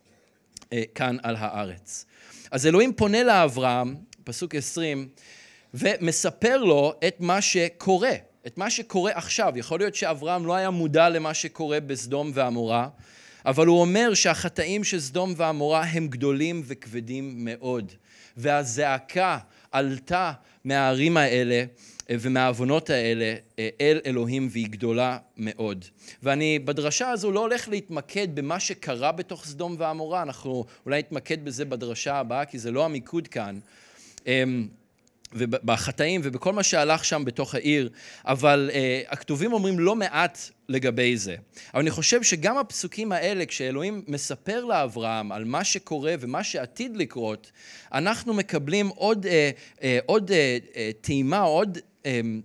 אה, 0.72 0.82
כאן 0.94 1.16
על 1.22 1.36
הארץ. 1.36 2.06
אז 2.50 2.66
אלוהים 2.66 2.92
פונה 2.92 3.22
לאברהם, 3.22 3.96
פסוק 4.24 4.54
20, 4.54 5.08
ומספר 5.74 6.56
לו 6.56 6.92
את 7.08 7.16
מה 7.20 7.40
שקורה, 7.40 8.12
את 8.46 8.58
מה 8.58 8.70
שקורה 8.70 9.12
עכשיו. 9.14 9.52
יכול 9.56 9.80
להיות 9.80 9.94
שאברהם 9.94 10.46
לא 10.46 10.54
היה 10.54 10.70
מודע 10.70 11.08
למה 11.08 11.34
שקורה 11.34 11.80
בסדום 11.80 12.30
ועמורה, 12.34 12.88
אבל 13.46 13.66
הוא 13.66 13.80
אומר 13.80 14.14
שהחטאים 14.14 14.84
של 14.84 15.00
סדום 15.00 15.34
ועמורה 15.36 15.84
הם 15.84 16.08
גדולים 16.08 16.62
וכבדים 16.66 17.44
מאוד. 17.44 17.92
והזעקה 18.36 19.38
עלתה 19.72 20.32
מהערים 20.64 21.16
האלה 21.16 21.64
ומהעוונות 22.10 22.90
האלה 22.90 23.34
אה, 23.58 23.68
אל 23.80 24.00
אלוהים 24.06 24.48
והיא 24.50 24.68
גדולה 24.68 25.18
מאוד. 25.36 25.84
ואני 26.22 26.58
בדרשה 26.58 27.10
הזו 27.10 27.32
לא 27.32 27.40
הולך 27.40 27.68
להתמקד 27.68 28.28
במה 28.34 28.60
שקרה 28.60 29.12
בתוך 29.12 29.44
סדום 29.44 29.76
ועמורה, 29.78 30.22
אנחנו 30.22 30.64
אולי 30.86 30.98
נתמקד 30.98 31.44
בזה 31.44 31.64
בדרשה 31.64 32.16
הבאה 32.16 32.44
כי 32.44 32.58
זה 32.58 32.70
לא 32.70 32.84
המיקוד 32.84 33.28
כאן. 33.28 33.58
אמ, 34.26 34.68
ובחטאים 35.32 36.20
ובכל 36.24 36.52
מה 36.52 36.62
שהלך 36.62 37.04
שם 37.04 37.22
בתוך 37.24 37.54
העיר, 37.54 37.90
אבל 38.24 38.70
uh, 38.72 38.74
הכתובים 39.12 39.52
אומרים 39.52 39.78
לא 39.78 39.96
מעט 39.96 40.38
לגבי 40.68 41.16
זה. 41.16 41.36
אבל 41.74 41.80
אני 41.80 41.90
חושב 41.90 42.22
שגם 42.22 42.58
הפסוקים 42.58 43.12
האלה, 43.12 43.46
כשאלוהים 43.46 44.04
מספר 44.08 44.64
לאברהם 44.64 45.32
על 45.32 45.44
מה 45.44 45.64
שקורה 45.64 46.14
ומה 46.20 46.44
שעתיד 46.44 46.96
לקרות, 46.96 47.52
אנחנו 47.92 48.34
מקבלים 48.34 48.88
עוד, 48.88 49.26
uh, 49.26 49.28
uh, 49.78 49.82
עוד 50.06 50.30
uh, 50.30 50.32
uh, 50.32 50.76
טעימה, 51.00 51.40
עוד 51.40 51.78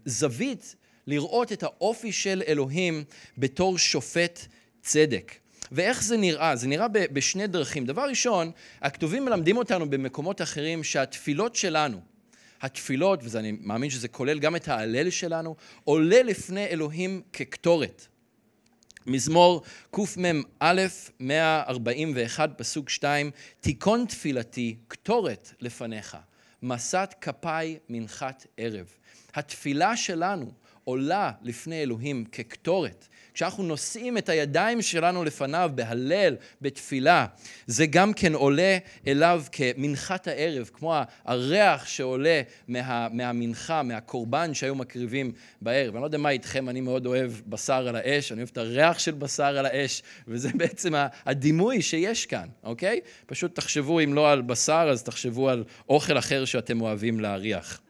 זווית 0.05 0.75
לראות 1.07 1.51
את 1.51 1.63
האופי 1.63 2.11
של 2.11 2.43
אלוהים 2.47 3.03
בתור 3.37 3.77
שופט 3.77 4.39
צדק. 4.81 5.31
ואיך 5.71 6.03
זה 6.03 6.17
נראה? 6.17 6.55
זה 6.55 6.67
נראה 6.67 6.87
בשני 6.87 7.47
דרכים. 7.47 7.85
דבר 7.85 8.09
ראשון, 8.09 8.51
הכתובים 8.81 9.25
מלמדים 9.25 9.57
אותנו 9.57 9.89
במקומות 9.89 10.41
אחרים 10.41 10.83
שהתפילות 10.83 11.55
שלנו, 11.55 12.01
התפילות, 12.61 13.19
ואני 13.23 13.51
מאמין 13.61 13.89
שזה 13.89 14.07
כולל 14.07 14.39
גם 14.39 14.55
את 14.55 14.67
ההלל 14.67 15.09
שלנו, 15.09 15.55
עולה 15.83 16.23
לפני 16.23 16.65
אלוהים 16.65 17.21
כקטורת. 17.33 18.07
מזמור 19.05 19.61
קמ"א 19.91 20.85
141 21.19 22.49
פסוק 22.57 22.89
2, 22.89 23.31
תיכון 23.61 24.05
תפילתי 24.09 24.75
קטורת 24.87 25.51
לפניך, 25.61 26.17
מסת 26.61 27.15
כפיי 27.21 27.77
מנחת 27.89 28.45
ערב. 28.57 28.87
התפילה 29.35 29.97
שלנו 29.97 30.51
עולה 30.85 31.31
לפני 31.41 31.83
אלוהים 31.83 32.25
כקטורת. 32.31 33.07
כשאנחנו 33.33 33.63
נושאים 33.63 34.17
את 34.17 34.29
הידיים 34.29 34.81
שלנו 34.81 35.23
לפניו 35.23 35.71
בהלל, 35.75 36.35
בתפילה, 36.61 37.25
זה 37.67 37.85
גם 37.85 38.13
כן 38.13 38.33
עולה 38.33 38.77
אליו 39.07 39.43
כמנחת 39.51 40.27
הערב, 40.27 40.69
כמו 40.73 40.95
הריח 41.25 41.85
שעולה 41.85 42.41
מה, 42.67 43.07
מהמנחה, 43.11 43.83
מהקורבן 43.83 44.53
שהיו 44.53 44.75
מקריבים 44.75 45.31
בערב. 45.61 45.93
אני 45.93 46.01
לא 46.01 46.05
יודע 46.05 46.17
מה 46.17 46.29
איתכם, 46.29 46.69
אני 46.69 46.81
מאוד 46.81 47.05
אוהב 47.05 47.31
בשר 47.47 47.87
על 47.87 47.95
האש, 47.95 48.31
אני 48.31 48.39
אוהב 48.39 48.49
את 48.51 48.57
הריח 48.57 48.99
של 48.99 49.11
בשר 49.11 49.57
על 49.57 49.65
האש, 49.65 50.03
וזה 50.27 50.49
בעצם 50.59 50.93
הדימוי 51.25 51.81
שיש 51.81 52.25
כאן, 52.25 52.47
אוקיי? 52.63 52.99
פשוט 53.25 53.55
תחשבו, 53.55 53.99
אם 53.99 54.13
לא 54.13 54.31
על 54.31 54.41
בשר, 54.41 54.87
אז 54.91 55.03
תחשבו 55.03 55.49
על 55.49 55.63
אוכל 55.89 56.17
אחר 56.17 56.45
שאתם 56.45 56.81
אוהבים 56.81 57.19
להריח. 57.19 57.81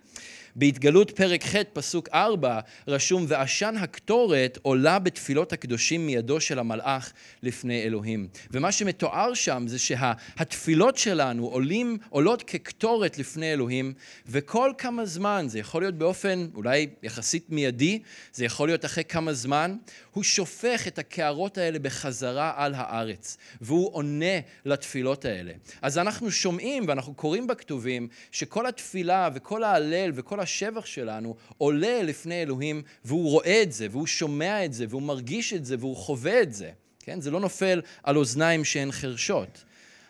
בהתגלות 0.55 1.11
פרק 1.11 1.43
ח' 1.43 1.55
פסוק 1.73 2.09
4 2.13 2.59
רשום 2.87 3.25
ועשן 3.27 3.75
הקטורת 3.77 4.57
עולה 4.61 4.99
בתפילות 4.99 5.53
הקדושים 5.53 6.05
מידו 6.05 6.39
של 6.41 6.59
המלאך 6.59 7.13
לפני 7.43 7.83
אלוהים. 7.83 8.27
ומה 8.51 8.71
שמתואר 8.71 9.33
שם 9.33 9.63
זה 9.67 9.79
שהתפילות 9.79 10.97
שלנו 10.97 11.47
עולים, 11.47 11.97
עולות 12.09 12.43
כקטורת 12.43 13.17
לפני 13.17 13.53
אלוהים 13.53 13.93
וכל 14.27 14.71
כמה 14.77 15.05
זמן, 15.05 15.45
זה 15.49 15.59
יכול 15.59 15.81
להיות 15.81 15.95
באופן 15.95 16.47
אולי 16.55 16.87
יחסית 17.03 17.45
מיידי, 17.49 17.99
זה 18.33 18.45
יכול 18.45 18.67
להיות 18.67 18.85
אחרי 18.85 19.03
כמה 19.03 19.33
זמן, 19.33 19.75
הוא 20.11 20.23
שופך 20.23 20.87
את 20.87 20.99
הקערות 20.99 21.57
האלה 21.57 21.79
בחזרה 21.79 22.53
על 22.55 22.73
הארץ 22.75 23.37
והוא 23.61 23.89
עונה 23.93 24.39
לתפילות 24.65 25.25
האלה. 25.25 25.53
אז 25.81 25.97
אנחנו 25.97 26.31
שומעים 26.31 26.85
ואנחנו 26.87 27.13
קוראים 27.13 27.47
בכתובים 27.47 28.07
שכל 28.31 28.65
התפילה 28.65 29.29
וכל 29.33 29.63
ההלל 29.63 30.11
וכל 30.13 30.39
השבח 30.45 30.85
שלנו 30.85 31.35
עולה 31.57 32.03
לפני 32.03 32.41
אלוהים, 32.41 32.81
והוא 33.05 33.31
רואה 33.31 33.61
את 33.63 33.71
זה, 33.71 33.87
והוא 33.91 34.07
שומע 34.07 34.65
את 34.65 34.73
זה, 34.73 34.85
והוא 34.89 35.01
מרגיש 35.01 35.53
את 35.53 35.65
זה, 35.65 35.75
והוא 35.79 35.95
חווה 35.95 36.41
את 36.41 36.53
זה. 36.53 36.71
כן? 36.99 37.21
זה 37.21 37.31
לא 37.31 37.39
נופל 37.39 37.81
על 38.03 38.17
אוזניים 38.17 38.65
שהן 38.65 38.91
חרשות. 38.91 39.63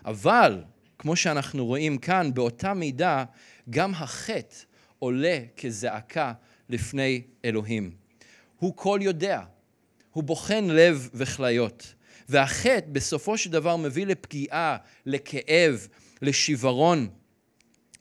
אבל, 0.05 0.63
כמו 0.99 1.15
שאנחנו 1.15 1.65
רואים 1.65 1.97
כאן, 1.97 2.33
באותה 2.33 2.73
מידה, 2.73 3.23
גם 3.69 3.93
החטא 3.93 4.55
עולה 4.99 5.39
כזעקה 5.57 6.33
לפני 6.69 7.21
אלוהים. 7.45 7.91
הוא 8.59 8.73
כל 8.75 8.99
יודע, 9.01 9.41
הוא 10.11 10.23
בוחן 10.23 10.63
לב 10.63 11.09
וכליות. 11.13 11.93
והחטא 12.29 12.87
בסופו 12.91 13.37
של 13.37 13.51
דבר 13.51 13.75
מביא 13.75 14.05
לפגיעה, 14.05 14.77
לכאב, 15.05 15.87
לשיוורון. 16.21 17.07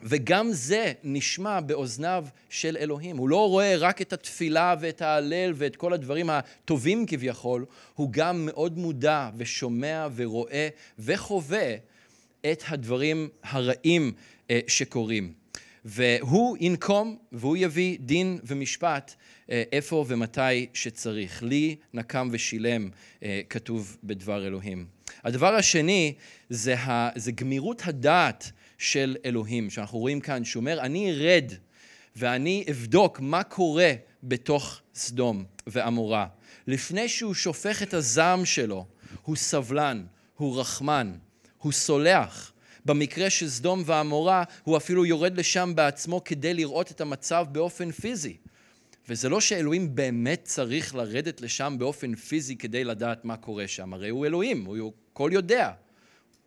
וגם 0.02 0.52
זה 0.52 0.92
נשמע 1.02 1.60
באוזניו 1.60 2.26
של 2.50 2.76
אלוהים. 2.80 3.16
הוא 3.16 3.28
לא 3.28 3.48
רואה 3.48 3.76
רק 3.76 4.02
את 4.02 4.12
התפילה 4.12 4.74
ואת 4.80 5.02
ההלל 5.02 5.52
ואת 5.56 5.76
כל 5.76 5.92
הדברים 5.92 6.30
הטובים 6.30 7.06
כביכול, 7.06 7.64
הוא 7.94 8.08
גם 8.10 8.46
מאוד 8.46 8.78
מודע 8.78 9.30
ושומע 9.36 10.08
ורואה 10.16 10.68
וחווה 10.98 11.74
את 12.52 12.62
הדברים 12.68 13.28
הרעים 13.42 14.12
אה, 14.50 14.60
שקורים. 14.66 15.32
והוא 15.84 16.56
ינקום 16.60 17.18
והוא 17.32 17.56
יביא 17.56 17.98
דין 18.00 18.38
ומשפט 18.44 19.14
אה, 19.50 19.62
איפה 19.72 20.04
ומתי 20.08 20.66
שצריך. 20.74 21.42
לי 21.42 21.76
נקם 21.94 22.28
ושילם, 22.32 22.88
אה, 23.22 23.40
כתוב 23.50 23.96
בדבר 24.04 24.46
אלוהים. 24.46 24.86
הדבר 25.24 25.54
השני 25.54 26.14
זה, 26.50 26.78
ה, 26.78 27.10
זה 27.16 27.32
גמירות 27.32 27.82
הדעת 27.84 28.52
של 28.78 29.16
אלוהים, 29.24 29.70
שאנחנו 29.70 29.98
רואים 29.98 30.20
כאן, 30.20 30.44
שהוא 30.44 30.60
אומר, 30.60 30.80
אני 30.80 31.10
ארד 31.10 31.52
ואני 32.16 32.64
אבדוק 32.70 33.20
מה 33.20 33.42
קורה 33.42 33.92
בתוך 34.22 34.80
סדום 34.94 35.44
ועמורה. 35.66 36.26
לפני 36.66 37.08
שהוא 37.08 37.34
שופך 37.34 37.82
את 37.82 37.94
הזעם 37.94 38.44
שלו, 38.44 38.86
הוא 39.22 39.36
סבלן, 39.36 40.04
הוא 40.36 40.60
רחמן, 40.60 41.12
הוא 41.58 41.72
סולח. 41.72 42.50
במקרה 42.84 43.30
של 43.30 43.48
סדום 43.48 43.82
ועמורה, 43.86 44.44
הוא 44.64 44.76
אפילו 44.76 45.06
יורד 45.06 45.38
לשם 45.38 45.72
בעצמו 45.74 46.24
כדי 46.24 46.54
לראות 46.54 46.90
את 46.90 47.00
המצב 47.00 47.46
באופן 47.52 47.90
פיזי. 47.90 48.36
וזה 49.08 49.28
לא 49.28 49.40
שאלוהים 49.40 49.94
באמת 49.94 50.40
צריך 50.44 50.94
לרדת 50.94 51.40
לשם 51.40 51.76
באופן 51.78 52.14
פיזי 52.14 52.56
כדי 52.56 52.84
לדעת 52.84 53.24
מה 53.24 53.36
קורה 53.36 53.68
שם, 53.68 53.94
הרי 53.94 54.08
הוא 54.08 54.26
אלוהים, 54.26 54.64
הוא 54.64 54.92
כל 55.12 55.30
יודע. 55.32 55.70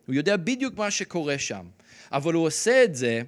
הוא 0.08 0.15
יודע 0.15 0.38
בדיוק 0.38 0.78
מה 0.78 0.91
שקורה 0.91 1.38
שם. 1.38 1.65
אבל 2.12 2.34
הוא 2.34 2.46
עושה 2.46 2.84
את 2.84 2.96
זה 2.96 3.22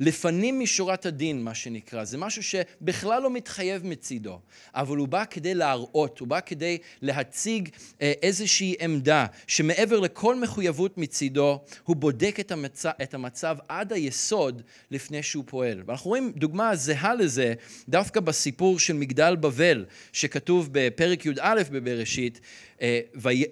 לפנים 0.00 0.60
משורת 0.60 1.06
הדין, 1.06 1.42
מה 1.42 1.54
שנקרא. 1.54 2.04
זה 2.04 2.18
משהו 2.18 2.42
שבכלל 2.42 3.22
לא 3.22 3.30
מתחייב 3.30 3.86
מצידו, 3.86 4.40
אבל 4.74 4.96
הוא 4.96 5.08
בא 5.08 5.24
כדי 5.30 5.54
להראות, 5.54 6.18
הוא 6.18 6.28
בא 6.28 6.40
כדי 6.40 6.78
להציג 7.02 7.68
אה, 8.02 8.12
איזושהי 8.22 8.74
עמדה 8.80 9.26
שמעבר 9.46 10.00
לכל 10.00 10.40
מחויבות 10.40 10.98
מצידו, 10.98 11.60
הוא 11.84 11.96
בודק 11.96 12.36
את 12.40 12.52
המצב, 12.52 12.90
את 13.02 13.14
המצב 13.14 13.56
עד 13.68 13.92
היסוד 13.92 14.62
לפני 14.90 15.22
שהוא 15.22 15.44
פועל. 15.46 15.82
ואנחנו 15.86 16.08
רואים 16.08 16.32
דוגמה 16.36 16.76
זהה 16.76 17.14
לזה 17.14 17.54
דווקא 17.88 18.20
בסיפור 18.20 18.78
של 18.78 18.92
מגדל 18.92 19.36
בבל, 19.36 19.84
שכתוב 20.12 20.68
בפרק 20.72 21.26
י"א 21.26 21.62
בבראשית, 21.70 22.40
אה, 22.82 23.00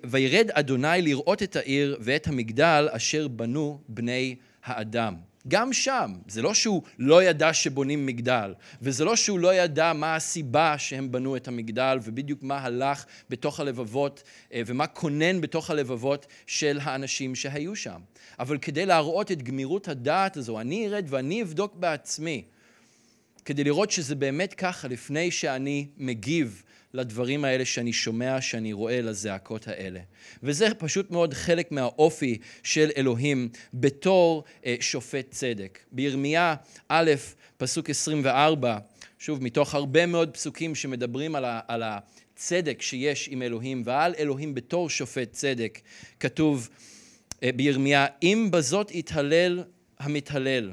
וירד 0.04 0.50
אדוני 0.50 1.02
לראות 1.02 1.42
את 1.42 1.56
העיר 1.56 1.96
ואת 2.00 2.26
המגדל 2.26 2.88
אשר 2.92 3.28
בנו 3.28 3.80
בני 3.88 4.36
האדם. 4.64 5.14
גם 5.48 5.72
שם, 5.72 6.12
זה 6.28 6.42
לא 6.42 6.54
שהוא 6.54 6.82
לא 6.98 7.22
ידע 7.22 7.52
שבונים 7.52 8.06
מגדל, 8.06 8.54
וזה 8.82 9.04
לא 9.04 9.16
שהוא 9.16 9.38
לא 9.38 9.54
ידע 9.54 9.92
מה 9.92 10.16
הסיבה 10.16 10.78
שהם 10.78 11.12
בנו 11.12 11.36
את 11.36 11.48
המגדל, 11.48 11.98
ובדיוק 12.02 12.42
מה 12.42 12.58
הלך 12.58 13.06
בתוך 13.30 13.60
הלבבות, 13.60 14.22
אה, 14.52 14.62
ומה 14.66 14.86
כונן 14.86 15.40
בתוך 15.40 15.70
הלבבות 15.70 16.26
של 16.46 16.78
האנשים 16.82 17.34
שהיו 17.34 17.76
שם. 17.76 18.00
אבל 18.38 18.58
כדי 18.58 18.86
להראות 18.86 19.32
את 19.32 19.42
גמירות 19.42 19.88
הדעת 19.88 20.36
הזו, 20.36 20.60
אני 20.60 20.86
ארד 20.86 21.06
ואני 21.08 21.42
אבדוק 21.42 21.74
בעצמי, 21.74 22.44
כדי 23.44 23.64
לראות 23.64 23.90
שזה 23.90 24.14
באמת 24.14 24.54
ככה 24.54 24.88
לפני 24.88 25.30
שאני 25.30 25.86
מגיב 25.96 26.62
לדברים 26.96 27.44
האלה 27.44 27.64
שאני 27.64 27.92
שומע, 27.92 28.40
שאני 28.40 28.72
רואה, 28.72 29.00
לזעקות 29.00 29.68
האלה. 29.68 30.00
וזה 30.42 30.68
פשוט 30.78 31.10
מאוד 31.10 31.34
חלק 31.34 31.72
מהאופי 31.72 32.38
של 32.62 32.90
אלוהים 32.96 33.48
בתור 33.74 34.44
אה, 34.66 34.76
שופט 34.80 35.30
צדק. 35.30 35.78
בירמיה 35.92 36.54
א', 36.88 37.10
פסוק 37.56 37.90
24, 37.90 38.78
שוב, 39.18 39.42
מתוך 39.42 39.74
הרבה 39.74 40.06
מאוד 40.06 40.30
פסוקים 40.30 40.74
שמדברים 40.74 41.34
על, 41.34 41.44
ה, 41.44 41.60
על 41.68 41.82
הצדק 41.82 42.82
שיש 42.82 43.28
עם 43.32 43.42
אלוהים 43.42 43.82
ועל 43.84 44.14
אלוהים 44.18 44.54
בתור 44.54 44.90
שופט 44.90 45.32
צדק, 45.32 45.80
כתוב 46.20 46.68
אה, 47.42 47.50
בירמיה, 47.52 48.06
אם 48.22 48.48
בזאת 48.52 48.90
יתהלל 48.94 49.64
המתהלל, 49.98 50.72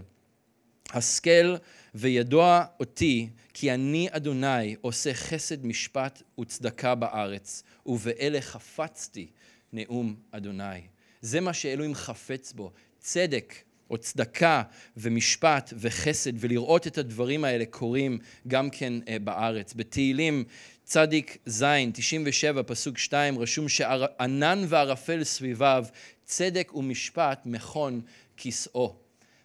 השכל 0.94 1.56
וידוע 1.96 2.66
אותי 2.80 3.30
כי 3.54 3.74
אני 3.74 4.08
אדוני 4.12 4.76
עושה 4.82 5.14
חסד 5.14 5.66
משפט 5.66 6.22
וצדקה 6.40 6.96
בארץ, 6.96 7.64
ובאלה 7.86 8.42
חפצתי 8.42 9.28
נאום 9.74 10.16
אדוני. 10.32 10.82
זה 11.22 11.42
מה 11.42 11.54
שאלוהים 11.54 11.96
חפץ 11.96 12.54
בו, 12.54 12.72
צדק 13.00 13.56
או 13.90 13.98
צדקה 13.98 14.64
ומשפט 14.98 15.74
וחסד, 15.78 16.32
ולראות 16.36 16.88
את 16.88 16.98
הדברים 16.98 17.44
האלה 17.44 17.66
קורים 17.66 18.20
גם 18.48 18.70
כן 18.70 18.94
אה, 19.08 19.20
בארץ. 19.20 19.74
בתהילים 19.74 20.44
צדיק 20.84 21.38
ז', 21.46 21.66
97, 21.94 22.64
פסוק 22.64 22.98
2, 22.98 23.40
רשום 23.40 23.70
שענן 23.70 24.64
וערפל 24.68 25.24
סביביו, 25.24 25.86
צדק 26.26 26.76
ומשפט 26.76 27.42
מכון 27.46 28.02
כסאו. 28.38 28.96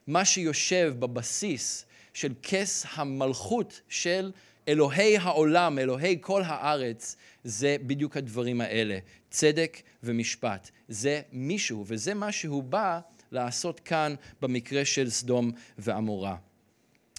מה 0.07 0.25
שיושב 0.25 0.95
בבסיס 0.99 1.85
של 2.19 2.33
כס 2.43 2.87
המלכות 2.93 3.81
של 3.89 4.33
אלוהי 4.69 5.17
העולם, 5.17 5.79
אלוהי 5.79 6.19
כל 6.21 6.43
הארץ, 6.47 7.17
זה 7.45 7.77
בדיוק 7.87 8.17
הדברים 8.17 8.61
האלה, 8.61 8.99
צדק 9.31 9.83
ומשפט. 10.03 10.71
זה 10.89 11.21
מישהו, 11.33 11.85
וזה 11.87 12.15
מה 12.15 12.33
שהוא 12.33 12.63
בא 12.63 13.01
לעשות 13.33 13.81
כאן 13.81 14.15
במקרה 14.43 14.85
של 14.85 15.11
סדום 15.11 15.51
ועמורה. 15.79 16.37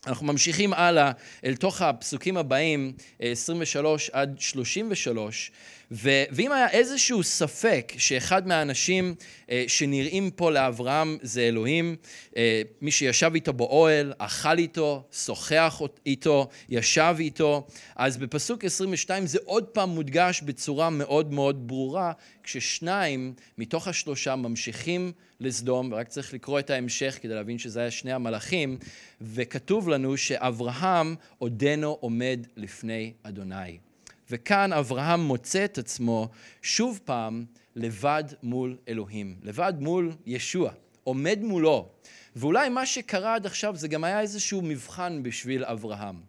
אנחנו 0.07 0.25
ממשיכים 0.25 0.73
הלאה 0.73 1.11
אל 1.43 1.55
תוך 1.55 1.81
הפסוקים 1.81 2.37
הבאים, 2.37 2.93
23 3.19 4.09
עד 4.09 4.35
33, 4.39 5.51
ו- 5.91 6.23
ואם 6.31 6.51
היה 6.51 6.69
איזשהו 6.69 7.23
ספק 7.23 7.93
שאחד 7.97 8.47
מהאנשים 8.47 9.15
אה, 9.49 9.63
שנראים 9.67 10.31
פה 10.31 10.51
לאברהם 10.51 11.17
זה 11.21 11.41
אלוהים, 11.41 11.95
אה, 12.37 12.61
מי 12.81 12.91
שישב 12.91 13.31
איתו 13.35 13.53
באוהל, 13.53 14.13
אכל 14.17 14.57
איתו, 14.57 15.03
שוחח 15.11 15.81
איתו, 16.05 16.49
ישב 16.69 17.15
איתו, 17.19 17.67
אז 17.95 18.17
בפסוק 18.17 18.65
22 18.65 19.27
זה 19.27 19.39
עוד 19.45 19.63
פעם 19.63 19.89
מודגש 19.89 20.41
בצורה 20.41 20.89
מאוד 20.89 21.33
מאוד 21.33 21.67
ברורה, 21.67 22.11
כששניים 22.43 23.33
מתוך 23.57 23.87
השלושה 23.87 24.35
ממשיכים 24.35 25.11
לסדום, 25.39 25.91
ורק 25.91 26.07
צריך 26.07 26.33
לקרוא 26.33 26.59
את 26.59 26.69
ההמשך 26.69 27.17
כדי 27.21 27.33
להבין 27.33 27.57
שזה 27.57 27.79
היה 27.79 27.91
שני 27.91 28.13
המלאכים, 28.13 28.77
וכתוב 29.21 29.89
לנו 29.89 30.17
שאברהם 30.17 31.15
עודנו 31.37 31.97
עומד 32.01 32.39
לפני 32.55 33.13
אדוני. 33.23 33.88
וכאן 34.31 34.73
אברהם 34.73 35.19
מוצא 35.19 35.65
את 35.65 35.77
עצמו 35.77 36.29
שוב 36.61 36.99
פעם 37.05 37.45
לבד 37.75 38.23
מול 38.43 38.77
אלוהים, 38.87 39.39
לבד 39.43 39.73
מול 39.79 40.11
ישוע, 40.25 40.71
עומד 41.03 41.39
מולו. 41.41 41.89
ואולי 42.35 42.69
מה 42.69 42.85
שקרה 42.85 43.35
עד 43.35 43.45
עכשיו 43.45 43.75
זה 43.75 43.87
גם 43.87 44.03
היה 44.03 44.21
איזשהו 44.21 44.61
מבחן 44.61 45.23
בשביל 45.23 45.65
אברהם. 45.65 46.21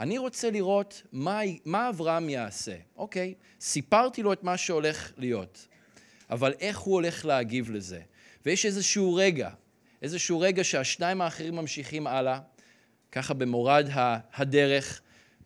אני 0.00 0.18
רוצה 0.18 0.50
לראות 0.50 1.02
מה, 1.12 1.40
מה 1.64 1.88
אברהם 1.88 2.28
יעשה. 2.28 2.76
אוקיי, 2.96 3.34
סיפרתי 3.60 4.22
לו 4.22 4.32
את 4.32 4.44
מה 4.44 4.56
שהולך 4.56 5.12
להיות, 5.16 5.66
אבל 6.30 6.54
איך 6.60 6.78
הוא 6.78 6.94
הולך 6.94 7.24
להגיב 7.24 7.70
לזה? 7.70 8.00
ויש 8.46 8.66
איזשהו 8.66 9.14
רגע, 9.14 9.50
איזשהו 10.02 10.40
רגע 10.40 10.64
שהשניים 10.64 11.20
האחרים 11.20 11.56
ממשיכים 11.56 12.06
הלאה, 12.06 12.40
ככה 13.12 13.34
במורד 13.34 13.88
הדרך, 14.34 15.00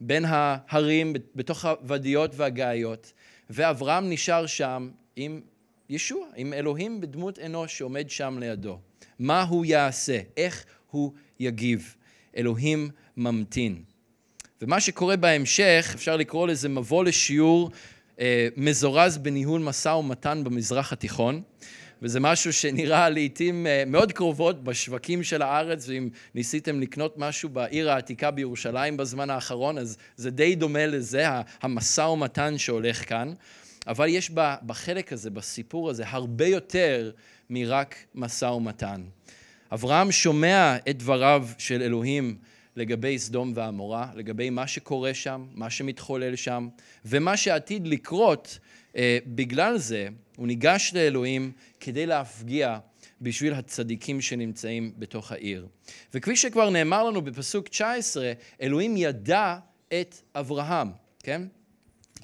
בין 0.04 0.24
ההרים, 0.28 1.12
בתוך 1.34 1.64
הוודיות 1.64 2.30
והגאיות, 2.36 3.12
ואברהם 3.50 4.10
נשאר 4.10 4.46
שם 4.46 4.90
עם 5.16 5.40
ישוע, 5.88 6.26
עם 6.36 6.52
אלוהים 6.52 7.00
בדמות 7.00 7.38
אנוש 7.38 7.78
שעומד 7.78 8.10
שם 8.10 8.38
לידו. 8.40 8.78
מה 9.18 9.42
הוא 9.42 9.64
יעשה? 9.64 10.20
איך 10.36 10.64
הוא 10.90 11.12
יגיב? 11.40 11.94
אלוהים 12.36 12.90
ממתין. 13.16 13.82
ומה 14.62 14.80
שקורה 14.80 15.16
בהמשך, 15.16 15.92
אפשר 15.94 16.16
לקרוא 16.16 16.46
לזה 16.48 16.68
מבוא 16.68 17.04
לשיעור 17.04 17.70
אה, 18.20 18.48
מזורז 18.56 19.18
בניהול 19.18 19.60
משא 19.60 19.88
ומתן 19.88 20.44
במזרח 20.44 20.92
התיכון. 20.92 21.42
וזה 22.02 22.20
משהו 22.20 22.52
שנראה 22.52 23.08
לעיתים 23.08 23.66
אה, 23.66 23.82
מאוד 23.86 24.12
קרובות 24.12 24.64
בשווקים 24.64 25.22
של 25.22 25.42
הארץ, 25.42 25.88
ואם 25.88 26.08
ניסיתם 26.34 26.80
לקנות 26.80 27.18
משהו 27.18 27.48
בעיר 27.48 27.90
העתיקה 27.90 28.30
בירושלים 28.30 28.96
בזמן 28.96 29.30
האחרון, 29.30 29.78
אז 29.78 29.96
זה 30.16 30.30
די 30.30 30.54
דומה 30.54 30.86
לזה, 30.86 31.26
המשא 31.62 32.00
ומתן 32.00 32.58
שהולך 32.58 33.08
כאן. 33.08 33.32
אבל 33.86 34.08
יש 34.08 34.30
בחלק 34.66 35.12
הזה, 35.12 35.30
בסיפור 35.30 35.90
הזה, 35.90 36.04
הרבה 36.06 36.46
יותר 36.46 37.10
מרק 37.50 37.94
משא 38.14 38.44
ומתן. 38.44 39.02
אברהם 39.72 40.12
שומע 40.12 40.76
את 40.88 40.98
דבריו 40.98 41.46
של 41.58 41.82
אלוהים 41.82 42.36
לגבי 42.76 43.18
סדום 43.18 43.52
ועמורה, 43.54 44.08
לגבי 44.14 44.50
מה 44.50 44.66
שקורה 44.66 45.14
שם, 45.14 45.44
מה 45.54 45.70
שמתחולל 45.70 46.36
שם, 46.36 46.68
ומה 47.04 47.36
שעתיד 47.36 47.86
לקרות 47.86 48.58
בגלל 49.26 49.78
זה, 49.78 50.09
הוא 50.37 50.46
ניגש 50.46 50.92
לאלוהים 50.94 51.52
כדי 51.81 52.07
להפגיע 52.07 52.78
בשביל 53.20 53.52
הצדיקים 53.52 54.20
שנמצאים 54.20 54.92
בתוך 54.98 55.33
העיר. 55.33 55.66
וכפי 56.14 56.37
שכבר 56.37 56.70
נאמר 56.70 57.05
לנו 57.05 57.22
בפסוק 57.22 57.68
19, 57.68 58.33
אלוהים 58.62 58.96
ידע 58.96 59.57
את 59.88 60.16
אברהם, 60.35 60.90
כן? 61.22 61.42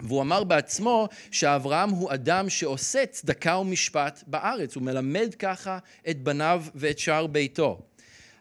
והוא 0.02 0.22
אמר 0.22 0.44
בעצמו 0.44 1.08
שאברהם 1.30 1.90
הוא 1.90 2.12
אדם 2.12 2.50
שעושה 2.50 3.06
צדקה 3.06 3.56
ומשפט 3.56 4.24
בארץ, 4.26 4.74
הוא 4.76 4.82
מלמד 4.82 5.34
ככה 5.38 5.78
את 6.10 6.22
בניו 6.22 6.64
ואת 6.74 6.98
שאר 6.98 7.26
ביתו. 7.26 7.80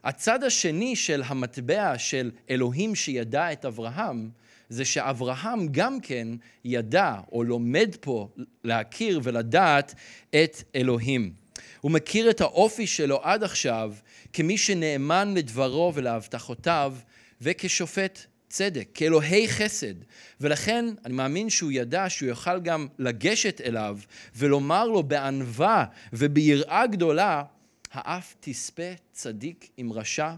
הצד 0.04 0.44
השני 0.44 0.96
של 0.96 1.24
המטבע 1.26 1.98
של 1.98 2.32
אלוהים 2.50 2.96
שידע 2.96 3.52
את 3.52 3.66
אברהם, 3.66 4.30
זה 4.69 4.86
שאברהם 4.86 5.67
גם 5.71 5.99
כן 5.99 6.27
ידע, 6.65 7.15
או 7.32 7.43
לומד 7.43 7.95
פה 7.99 8.30
להכיר 8.63 9.19
ולדעת 9.23 9.95
את 10.30 10.63
אלוהים. 10.75 11.34
הוא 11.82 11.91
מכיר 11.91 12.30
את 12.30 12.41
האופי 12.41 12.88
שלו 12.88 13.19
עד 13.23 13.43
עכשיו 13.43 13.93
כמי 14.34 14.58
שנאמן 14.58 15.34
לדברו 15.38 15.91
ולהבטחותיו 15.95 16.95
וכשופט 17.41 18.19
צדק, 18.49 18.88
כאלוהי 18.93 19.47
חסד. 19.47 19.93
ולכן 20.41 20.86
אני 21.06 21.13
מאמין 21.13 21.49
שהוא 21.49 21.71
ידע 21.71 22.10
שהוא 22.10 22.30
יוכל 22.30 22.60
גם 22.60 22.88
לגשת 22.99 23.62
אליו 23.62 23.99
ולומר 24.36 24.88
לו 24.88 25.03
בענווה 25.03 25.86
וביראה 26.13 26.88
גדולה, 26.88 27.43
האף 27.91 28.36
תספה 28.39 28.91
צדיק 29.12 29.69
עם 29.77 29.93
רשע 29.93 30.34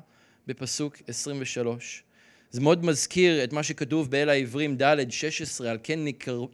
בפסוק 0.48 0.98
23. 1.08 2.04
זה 2.52 2.62
מאוד 2.62 2.86
מזכיר 2.86 3.44
את 3.44 3.54
מה 3.54 3.64
שכתוב 3.64 4.12
באל 4.12 4.30
העברים 4.30 4.78
ד' 4.78 5.12
16, 5.12 5.72
על 5.72 5.78
כן 5.84 6.00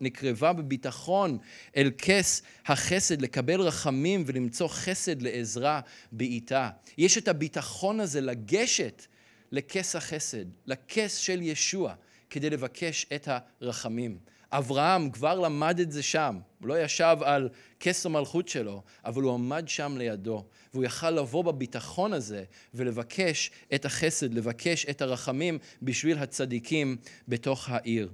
נקרבה 0.01 0.53
בביטחון 0.53 1.38
אל 1.77 1.91
כס 1.97 2.41
החסד, 2.65 3.21
לקבל 3.21 3.62
רחמים 3.62 4.23
ולמצוא 4.27 4.67
חסד 4.67 5.21
לעזרה 5.21 5.81
בעיטה. 6.12 6.69
יש 6.97 7.17
את 7.17 7.27
הביטחון 7.27 7.99
הזה 7.99 8.21
לגשת 8.21 9.05
לכס 9.51 9.95
החסד, 9.95 10.45
לכס 10.65 11.17
של 11.17 11.41
ישוע, 11.41 11.93
כדי 12.29 12.49
לבקש 12.49 13.05
את 13.15 13.29
הרחמים. 13.62 14.17
אברהם 14.51 15.10
כבר 15.10 15.39
למד 15.39 15.79
את 15.79 15.91
זה 15.91 16.03
שם. 16.03 16.39
הוא 16.60 16.67
לא 16.67 16.84
ישב 16.84 17.17
על 17.21 17.49
כס 17.79 18.05
המלכות 18.05 18.47
שלו, 18.47 18.81
אבל 19.05 19.23
הוא 19.23 19.34
עמד 19.34 19.67
שם 19.67 19.97
לידו. 19.97 20.45
והוא 20.73 20.84
יכל 20.84 21.12
לבוא 21.12 21.43
בביטחון 21.43 22.13
הזה 22.13 22.43
ולבקש 22.73 23.51
את 23.75 23.86
החסד, 23.86 24.34
לבקש 24.34 24.86
את 24.86 25.01
הרחמים 25.01 25.60
בשביל 25.81 26.17
הצדיקים 26.17 26.97
בתוך 27.27 27.69
העיר. 27.69 28.10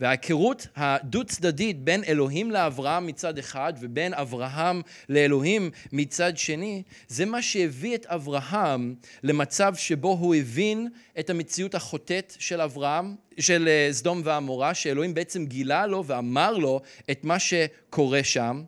וההיכרות 0.00 0.66
הדו-צדדית 0.76 1.84
בין 1.84 2.04
אלוהים 2.04 2.50
לאברהם 2.50 3.06
מצד 3.06 3.38
אחד 3.38 3.72
ובין 3.80 4.14
אברהם 4.14 4.82
לאלוהים 5.08 5.70
מצד 5.92 6.38
שני, 6.38 6.82
זה 7.08 7.24
מה 7.24 7.42
שהביא 7.42 7.94
את 7.94 8.06
אברהם 8.06 8.94
למצב 9.22 9.74
שבו 9.74 10.12
הוא 10.12 10.34
הבין 10.34 10.88
את 11.18 11.30
המציאות 11.30 11.74
החוטאת 11.74 12.36
של 12.38 12.60
אברהם, 12.60 13.14
של 13.38 13.68
אה, 13.68 13.88
סדום 13.92 14.20
ועמורה, 14.24 14.74
שאלוהים 14.74 15.14
בעצם 15.14 15.46
גילה 15.46 15.86
לו 15.86 16.04
ואמר 16.06 16.52
לו 16.52 16.80
את 17.10 17.24
מה 17.24 17.38
שקורה 17.38 18.24
שם, 18.24 18.62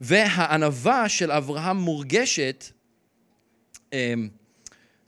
והענווה 0.00 1.08
של 1.08 1.32
אברהם 1.32 1.76
מורגשת 1.76 2.64
אמ, 3.92 4.28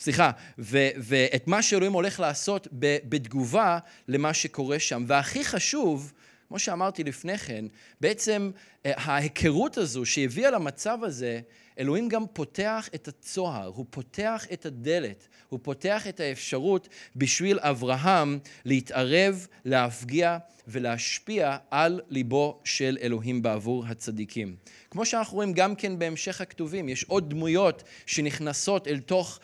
סליחה, 0.00 0.30
ו, 0.58 0.88
ואת 0.96 1.48
מה 1.48 1.62
שאלוהים 1.62 1.92
הולך 1.92 2.20
לעשות 2.20 2.68
בתגובה 3.08 3.78
למה 4.08 4.34
שקורה 4.34 4.78
שם. 4.78 5.04
והכי 5.06 5.44
חשוב, 5.44 6.12
כמו 6.50 6.58
שאמרתי 6.58 7.04
לפני 7.04 7.38
כן, 7.38 7.64
בעצם 8.00 8.50
אה, 8.86 8.92
ההיכרות 8.96 9.76
הזו 9.76 10.06
שהביאה 10.06 10.50
למצב 10.50 10.98
הזה, 11.02 11.40
אלוהים 11.78 12.08
גם 12.08 12.24
פותח 12.32 12.88
את 12.94 13.08
הצוהר, 13.08 13.66
הוא 13.66 13.86
פותח 13.90 14.46
את 14.52 14.66
הדלת, 14.66 15.28
הוא 15.48 15.60
פותח 15.62 16.06
את 16.08 16.20
האפשרות 16.20 16.88
בשביל 17.16 17.58
אברהם 17.60 18.38
להתערב, 18.64 19.46
להפגיע 19.64 20.38
ולהשפיע 20.68 21.56
על 21.70 22.00
ליבו 22.08 22.60
של 22.64 22.98
אלוהים 23.02 23.42
בעבור 23.42 23.86
הצדיקים. 23.86 24.56
כמו 24.90 25.06
שאנחנו 25.06 25.34
רואים 25.34 25.52
גם 25.52 25.74
כן 25.74 25.98
בהמשך 25.98 26.40
הכתובים, 26.40 26.88
יש 26.88 27.04
עוד 27.04 27.30
דמויות 27.30 27.82
שנכנסות 28.06 28.88
אל 28.88 28.98
תוך 28.98 29.40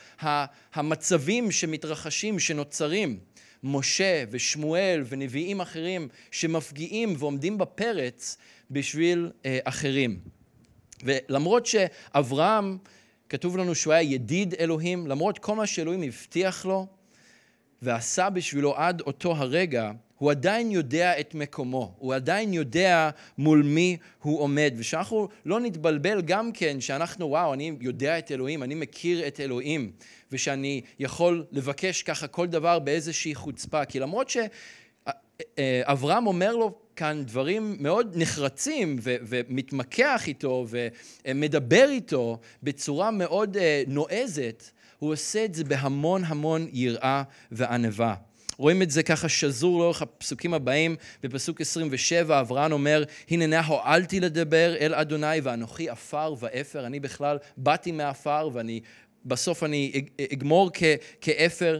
המצבים 0.73 1.51
שמתרחשים, 1.51 2.39
שנוצרים. 2.39 3.19
משה 3.63 4.23
ושמואל 4.29 5.03
ונביאים 5.09 5.61
אחרים 5.61 6.07
שמפגיעים 6.31 7.15
ועומדים 7.17 7.57
בפרץ 7.57 8.37
בשביל 8.71 9.31
אה, 9.45 9.59
אחרים. 9.63 10.19
ולמרות 11.03 11.65
שאברהם, 11.65 12.77
כתוב 13.29 13.57
לנו 13.57 13.75
שהוא 13.75 13.93
היה 13.93 14.13
ידיד 14.13 14.53
אלוהים, 14.53 15.07
למרות 15.07 15.39
כל 15.39 15.55
מה 15.55 15.67
שאלוהים 15.67 16.01
הבטיח 16.01 16.65
לו 16.65 16.87
ועשה 17.81 18.29
בשבילו 18.29 18.75
עד 18.75 19.01
אותו 19.01 19.31
הרגע, 19.35 19.91
הוא 20.17 20.31
עדיין 20.31 20.71
יודע 20.71 21.19
את 21.19 21.35
מקומו, 21.35 21.95
הוא 21.97 22.13
עדיין 22.13 22.53
יודע 22.53 23.09
מול 23.37 23.63
מי 23.63 23.97
הוא 24.21 24.39
עומד. 24.39 24.73
ושאנחנו 24.77 25.27
לא 25.45 25.59
נתבלבל 25.59 26.21
גם 26.21 26.51
כן 26.51 26.81
שאנחנו, 26.81 27.27
וואו, 27.27 27.53
אני 27.53 27.73
יודע 27.81 28.19
את 28.19 28.31
אלוהים, 28.31 28.63
אני 28.63 28.75
מכיר 28.75 29.27
את 29.27 29.39
אלוהים, 29.39 29.91
ושאני 30.31 30.81
יכול 30.99 31.45
לבקש 31.51 32.03
ככה 32.03 32.27
כל 32.27 32.47
דבר 32.47 32.79
באיזושהי 32.79 33.35
חוצפה. 33.35 33.85
כי 33.85 33.99
למרות 33.99 34.29
שאברהם 34.29 36.27
אומר 36.27 36.55
לו 36.55 36.75
כאן 36.95 37.23
דברים 37.25 37.75
מאוד 37.79 38.13
נחרצים 38.15 38.97
ו- 39.01 39.15
ומתמקח 39.21 40.23
איתו 40.27 40.65
ומדבר 41.25 41.89
איתו 41.89 42.39
בצורה 42.63 43.11
מאוד 43.11 43.57
uh, 43.57 43.59
נועזת, 43.87 44.71
הוא 44.99 45.11
עושה 45.11 45.45
את 45.45 45.55
זה 45.55 45.63
בהמון 45.63 46.23
המון 46.25 46.67
יראה 46.73 47.23
וענווה. 47.51 48.15
רואים 48.57 48.81
את 48.81 48.91
זה 48.91 49.03
ככה 49.03 49.29
שזור 49.29 49.79
לאורך 49.79 50.01
הפסוקים 50.01 50.53
הבאים. 50.53 50.95
בפסוק 51.23 51.61
27 51.61 52.39
אברהם 52.39 52.71
אומר, 52.71 53.03
הנה 53.29 53.47
נא 53.47 53.61
הועלתי 53.67 54.19
לדבר 54.19 54.75
אל 54.79 54.93
אדוני 54.95 55.39
ואנוכי 55.43 55.89
עפר 55.89 56.33
ואפר. 56.39 56.85
אני 56.85 56.99
בכלל 56.99 57.37
באתי 57.57 57.91
מעפר 57.91 58.49
ואני, 58.53 58.81
בסוף 59.25 59.63
אני 59.63 60.05
אגמור 60.33 60.71
כאפר. 61.21 61.79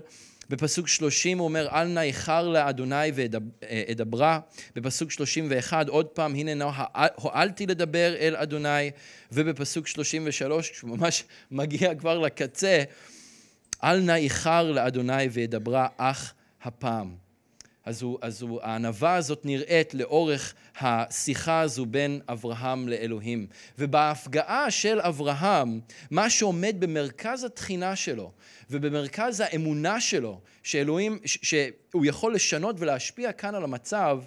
בפסוק 0.49 0.87
30 0.87 1.37
הוא 1.37 1.47
אומר, 1.47 1.67
אל 1.71 1.87
נא 1.87 1.99
איחר 1.99 2.47
לאדוני 2.47 3.11
ואדברה. 3.13 4.39
בפסוק 4.75 5.11
31, 5.11 5.89
עוד 5.89 6.05
פעם, 6.05 6.35
הנה 6.35 6.53
נא 6.53 6.69
הועלתי 7.15 7.65
לדבר 7.65 8.15
אל 8.19 8.35
אדוני. 8.35 8.91
ובפסוק 9.31 9.87
33, 9.87 10.69
כשהוא 10.69 10.97
ממש 10.97 11.23
מגיע 11.51 11.95
כבר 11.95 12.19
לקצה, 12.19 12.83
אל 13.83 13.99
נא 13.99 14.11
איחר 14.11 14.71
לאדוני 14.71 15.27
ואדברה 15.31 15.87
אך 15.97 16.33
הפעם. 16.63 17.27
אז, 17.87 18.01
הוא, 18.01 18.17
אז 18.21 18.41
הוא, 18.41 18.59
הענווה 18.63 19.15
הזאת 19.15 19.45
נראית 19.45 19.93
לאורך 19.93 20.53
השיחה 20.79 21.61
הזו 21.61 21.85
בין 21.85 22.21
אברהם 22.27 22.87
לאלוהים. 22.87 23.47
ובהפגעה 23.79 24.71
של 24.71 24.99
אברהם, 24.99 25.79
מה 26.11 26.29
שעומד 26.29 26.75
במרכז 26.79 27.43
התחינה 27.43 27.95
שלו 27.95 28.31
ובמרכז 28.69 29.39
האמונה 29.39 30.01
שלו, 30.01 30.41
שאלוהים, 30.63 31.19
שהוא 31.25 32.05
יכול 32.05 32.35
לשנות 32.35 32.75
ולהשפיע 32.79 33.31
כאן 33.31 33.55
על 33.55 33.63
המצב, 33.63 34.21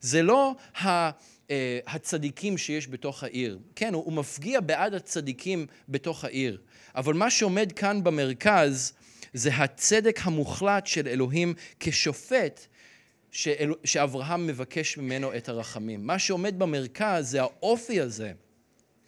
זה 0.00 0.22
לא 0.22 0.54
ה... 0.82 1.10
אה, 1.50 1.78
הצדיקים 1.86 2.58
שיש 2.58 2.88
בתוך 2.88 3.24
העיר. 3.24 3.58
כן, 3.76 3.94
הוא, 3.94 4.04
הוא 4.04 4.12
מפגיע 4.12 4.60
בעד 4.60 4.94
הצדיקים 4.94 5.66
בתוך 5.88 6.24
העיר. 6.24 6.58
אבל 6.94 7.14
מה 7.14 7.30
שעומד 7.30 7.72
כאן 7.72 8.04
במרכז 8.04 8.92
זה 9.38 9.54
הצדק 9.54 10.20
המוחלט 10.22 10.86
של 10.86 11.08
אלוהים 11.08 11.54
כשופט 11.80 12.66
שאל, 13.30 13.74
שאברהם 13.84 14.46
מבקש 14.46 14.98
ממנו 14.98 15.36
את 15.36 15.48
הרחמים. 15.48 16.06
מה 16.06 16.18
שעומד 16.18 16.58
במרכז 16.58 17.30
זה 17.30 17.40
האופי 17.40 18.00
הזה, 18.00 18.32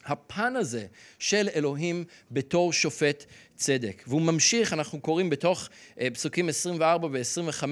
הפן 0.05 0.57
הזה 0.57 0.87
של 1.19 1.49
אלוהים 1.55 2.05
בתור 2.31 2.73
שופט 2.73 3.25
צדק. 3.55 4.03
והוא 4.07 4.23
ממשיך, 4.23 4.73
אנחנו 4.73 5.01
קוראים 5.01 5.31
בתוך 5.31 5.69
אה, 6.01 6.09
פסוקים 6.15 6.49
24 6.49 7.09
ו-25, 7.13 7.65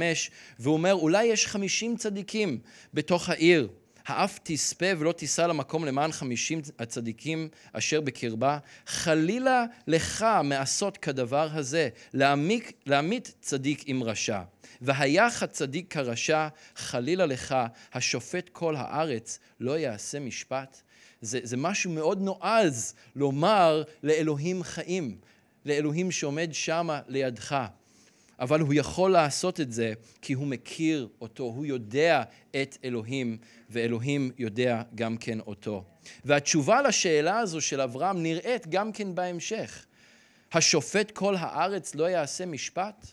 והוא 0.59 0.75
אומר, 0.75 0.95
אולי 0.95 1.25
יש 1.25 1.47
50 1.47 1.97
צדיקים 1.97 2.59
בתוך 2.95 3.29
העיר. 3.29 3.69
האף 4.09 4.39
תספה 4.43 4.87
ולא 4.99 5.13
תישא 5.13 5.43
למקום 5.43 5.85
למען 5.85 6.13
חמישים 6.13 6.61
הצדיקים 6.79 7.49
אשר 7.73 8.01
בקרבה. 8.01 8.59
חלילה 8.87 9.65
לך 9.87 10.27
מעשות 10.45 10.97
כדבר 10.97 11.49
הזה, 11.53 11.89
להעמיק, 12.15 12.73
להעמיד 12.87 13.29
צדיק 13.41 13.83
עם 13.87 14.03
רשע. 14.03 14.41
והיח 14.81 15.43
הצדיק 15.43 15.93
כרשע, 15.93 16.49
חלילה 16.77 17.27
לך, 17.27 17.57
השופט 17.93 18.49
כל 18.49 18.77
הארץ, 18.77 19.39
לא 19.61 19.79
יעשה 19.79 20.21
משפט. 20.21 20.81
זה, 21.21 21.41
זה 21.43 21.57
משהו 21.57 21.91
מאוד 21.91 22.21
נועז 22.21 22.95
לומר 23.17 23.83
לאלוהים 24.03 24.63
חיים, 24.63 25.19
לאלוהים 25.65 26.11
שעומד 26.11 26.49
שמה 26.53 27.01
לידך. 27.09 27.67
אבל 28.41 28.61
הוא 28.61 28.74
יכול 28.74 29.11
לעשות 29.11 29.61
את 29.61 29.72
זה 29.72 29.93
כי 30.22 30.32
הוא 30.32 30.47
מכיר 30.47 31.09
אותו, 31.20 31.43
הוא 31.43 31.66
יודע 31.66 32.22
את 32.62 32.78
אלוהים, 32.84 33.39
ואלוהים 33.70 34.30
יודע 34.39 34.82
גם 34.95 35.16
כן 35.16 35.41
אותו. 35.41 35.84
והתשובה 36.24 36.82
לשאלה 36.82 37.39
הזו 37.39 37.61
של 37.61 37.80
אברהם 37.80 38.22
נראית 38.22 38.66
גם 38.66 38.93
כן 38.93 39.14
בהמשך. 39.14 39.86
השופט 40.53 41.11
כל 41.11 41.36
הארץ 41.39 41.95
לא 41.95 42.05
יעשה 42.11 42.47
משפט? 42.47 43.07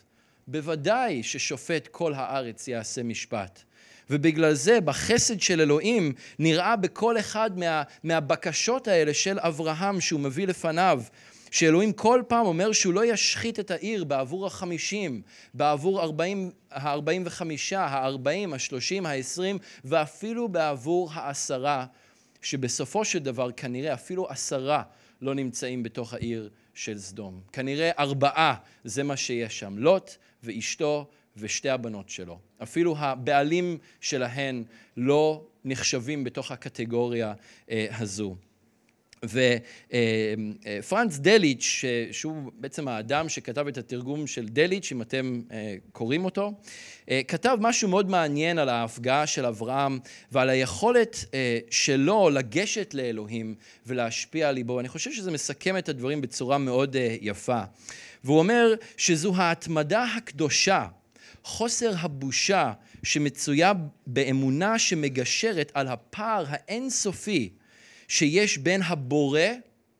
בוודאי 0.48 1.22
ששופט 1.22 1.88
כל 1.90 2.14
הארץ 2.14 2.68
יעשה 2.68 3.02
משפט. 3.02 3.62
ובגלל 4.10 4.54
זה 4.54 4.80
בחסד 4.80 5.40
של 5.40 5.60
אלוהים 5.60 6.12
נראה 6.38 6.76
בכל 6.76 7.18
אחד 7.18 7.58
מה, 7.58 7.82
מהבקשות 8.04 8.88
האלה 8.88 9.14
של 9.14 9.38
אברהם 9.40 10.00
שהוא 10.00 10.20
מביא 10.20 10.46
לפניו 10.46 11.02
שאלוהים 11.50 11.92
כל 11.92 12.22
פעם 12.28 12.46
אומר 12.46 12.72
שהוא 12.72 12.94
לא 12.94 13.04
ישחית 13.04 13.60
את 13.60 13.70
העיר 13.70 14.04
בעבור 14.04 14.46
החמישים, 14.46 15.22
בעבור 15.54 16.00
הארבעים, 16.00 16.50
הארבעים 16.70 17.22
וחמישה, 17.26 17.84
הארבעים, 17.84 18.54
השלושים, 18.54 19.06
העשרים, 19.06 19.58
ואפילו 19.84 20.48
בעבור 20.48 21.10
העשרה, 21.12 21.86
שבסופו 22.42 23.04
של 23.04 23.18
דבר 23.18 23.52
כנראה 23.52 23.94
אפילו 23.94 24.28
עשרה 24.28 24.82
לא 25.22 25.34
נמצאים 25.34 25.82
בתוך 25.82 26.14
העיר 26.14 26.50
של 26.74 26.98
סדום. 26.98 27.40
כנראה 27.52 27.90
ארבעה 27.98 28.54
זה 28.84 29.02
מה 29.02 29.16
שיש 29.16 29.58
שם, 29.58 29.78
לוט 29.78 30.10
ואשתו 30.42 31.06
ושתי 31.36 31.70
הבנות 31.70 32.08
שלו. 32.08 32.38
אפילו 32.62 32.96
הבעלים 32.98 33.78
שלהן 34.00 34.64
לא 34.96 35.44
נחשבים 35.64 36.24
בתוך 36.24 36.50
הקטגוריה 36.50 37.32
אה, 37.70 37.86
הזו. 37.98 38.36
ופרנץ 39.24 41.18
דליץ', 41.18 41.84
שהוא 42.12 42.52
בעצם 42.58 42.88
האדם 42.88 43.28
שכתב 43.28 43.66
את 43.66 43.78
התרגום 43.78 44.26
של 44.26 44.48
דליץ', 44.48 44.92
אם 44.92 45.02
אתם 45.02 45.42
אה, 45.52 45.76
קוראים 45.92 46.24
אותו, 46.24 46.52
אה, 47.10 47.20
כתב 47.28 47.56
משהו 47.60 47.88
מאוד 47.88 48.10
מעניין 48.10 48.58
על 48.58 48.68
ההפגעה 48.68 49.26
של 49.26 49.46
אברהם 49.46 49.98
ועל 50.32 50.50
היכולת 50.50 51.24
אה, 51.34 51.58
שלו 51.70 52.30
לגשת 52.30 52.94
לאלוהים 52.94 53.54
ולהשפיע 53.86 54.48
על 54.48 54.54
ליבו. 54.54 54.80
אני 54.80 54.88
חושב 54.88 55.12
שזה 55.12 55.30
מסכם 55.30 55.76
את 55.76 55.88
הדברים 55.88 56.20
בצורה 56.20 56.58
מאוד 56.58 56.96
יפה. 57.20 57.62
והוא 58.24 58.38
אומר 58.38 58.74
שזו 58.96 59.36
ההתמדה 59.36 60.06
הקדושה, 60.16 60.86
חוסר 61.42 61.92
הבושה 61.98 62.72
שמצויה 63.02 63.72
באמונה 64.06 64.78
שמגשרת 64.78 65.72
על 65.74 65.88
הפער 65.88 66.44
האינסופי 66.48 67.50
שיש 68.08 68.58
בין 68.58 68.82
הבורא 68.82 69.40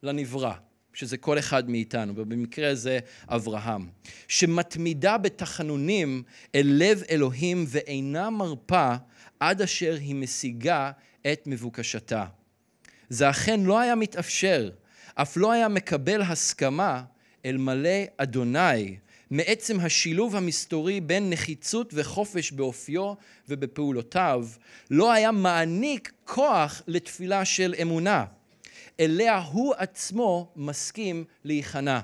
לנברא, 0.02 0.52
שזה 0.94 1.16
כל 1.16 1.38
אחד 1.38 1.70
מאיתנו, 1.70 2.12
ובמקרה 2.16 2.70
הזה 2.70 2.98
אברהם, 3.28 3.88
שמתמידה 4.28 5.18
בתחנונים 5.18 6.22
אל 6.54 6.66
לב 6.66 7.02
אלוהים 7.10 7.64
ואינה 7.68 8.30
מרפה 8.30 8.94
עד 9.40 9.62
אשר 9.62 9.96
היא 10.00 10.14
משיגה 10.14 10.90
את 11.32 11.42
מבוקשתה. 11.46 12.24
זה 13.08 13.30
אכן 13.30 13.60
לא 13.60 13.78
היה 13.78 13.94
מתאפשר, 13.94 14.70
אף 15.14 15.36
לא 15.36 15.52
היה 15.52 15.68
מקבל 15.68 16.22
הסכמה 16.22 17.02
אלמלא 17.44 17.98
אדוני, 18.16 18.96
מעצם 19.30 19.80
השילוב 19.80 20.36
המסתורי 20.36 21.00
בין 21.00 21.30
נחיצות 21.30 21.90
וחופש 21.94 22.52
באופיו 22.52 23.12
ובפעולותיו, 23.48 24.46
לא 24.90 25.12
היה 25.12 25.30
מעניק 25.32 26.12
כוח 26.24 26.82
לתפילה 26.86 27.44
של 27.44 27.74
אמונה, 27.82 28.24
אליה 29.00 29.38
הוא 29.38 29.74
עצמו 29.78 30.52
מסכים 30.56 31.24
להיכנע. 31.44 32.00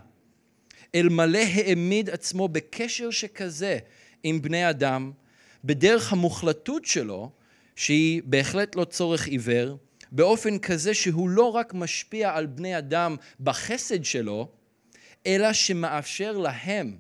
אלמלא 0.94 1.38
העמיד 1.38 2.10
עצמו 2.10 2.48
בקשר 2.48 3.10
שכזה 3.10 3.78
עם 4.22 4.42
בני 4.42 4.70
אדם, 4.70 5.12
בדרך 5.64 6.12
המוחלטות 6.12 6.84
שלו, 6.84 7.30
שהיא 7.76 8.22
בהחלט 8.24 8.76
לא 8.76 8.84
צורך 8.84 9.26
עיוור, 9.26 9.78
באופן 10.12 10.58
כזה 10.58 10.94
שהוא 10.94 11.28
לא 11.28 11.44
רק 11.44 11.74
משפיע 11.74 12.34
על 12.34 12.46
בני 12.46 12.78
אדם 12.78 13.16
בחסד 13.40 14.04
שלו, 14.04 14.48
אלא 15.26 15.52
שמאפשר 15.52 16.38
להם 16.38 16.96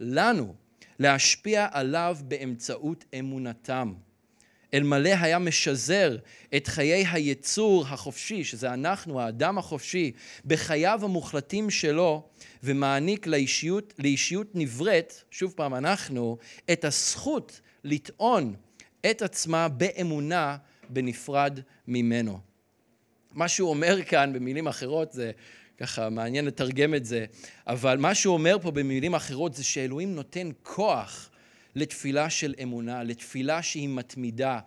לנו 0.00 0.54
להשפיע 0.98 1.68
עליו 1.70 2.16
באמצעות 2.22 3.04
אמונתם. 3.18 3.94
אלמלא 4.74 5.10
היה 5.20 5.38
משזר 5.38 6.16
את 6.56 6.66
חיי 6.66 7.06
היצור 7.06 7.84
החופשי, 7.88 8.44
שזה 8.44 8.74
אנחנו, 8.74 9.20
האדם 9.20 9.58
החופשי, 9.58 10.12
בחייו 10.44 11.00
המוחלטים 11.02 11.70
שלו, 11.70 12.28
ומעניק 12.62 13.26
לאישיות, 13.26 13.94
לאישיות 13.98 14.46
נבראת, 14.54 15.14
שוב 15.30 15.52
פעם 15.56 15.74
אנחנו, 15.74 16.38
את 16.72 16.84
הזכות 16.84 17.60
לטעון 17.84 18.54
את 19.10 19.22
עצמה 19.22 19.68
באמונה 19.68 20.56
בנפרד 20.88 21.60
ממנו. 21.88 22.40
מה 23.32 23.48
שהוא 23.48 23.70
אומר 23.70 24.02
כאן 24.02 24.32
במילים 24.32 24.68
אחרות 24.68 25.12
זה 25.12 25.30
ככה 25.78 26.10
מעניין 26.10 26.44
לתרגם 26.44 26.94
את 26.94 27.04
זה, 27.04 27.24
אבל 27.66 27.98
מה 27.98 28.14
שהוא 28.14 28.34
אומר 28.34 28.56
פה 28.62 28.70
במילים 28.70 29.14
אחרות 29.14 29.54
זה 29.54 29.64
שאלוהים 29.64 30.14
נותן 30.14 30.50
כוח 30.62 31.30
לתפילה 31.74 32.30
של 32.30 32.54
אמונה, 32.62 33.02
לתפילה 33.02 33.62
שהיא 33.62 33.88
מתמידה, 33.88 34.58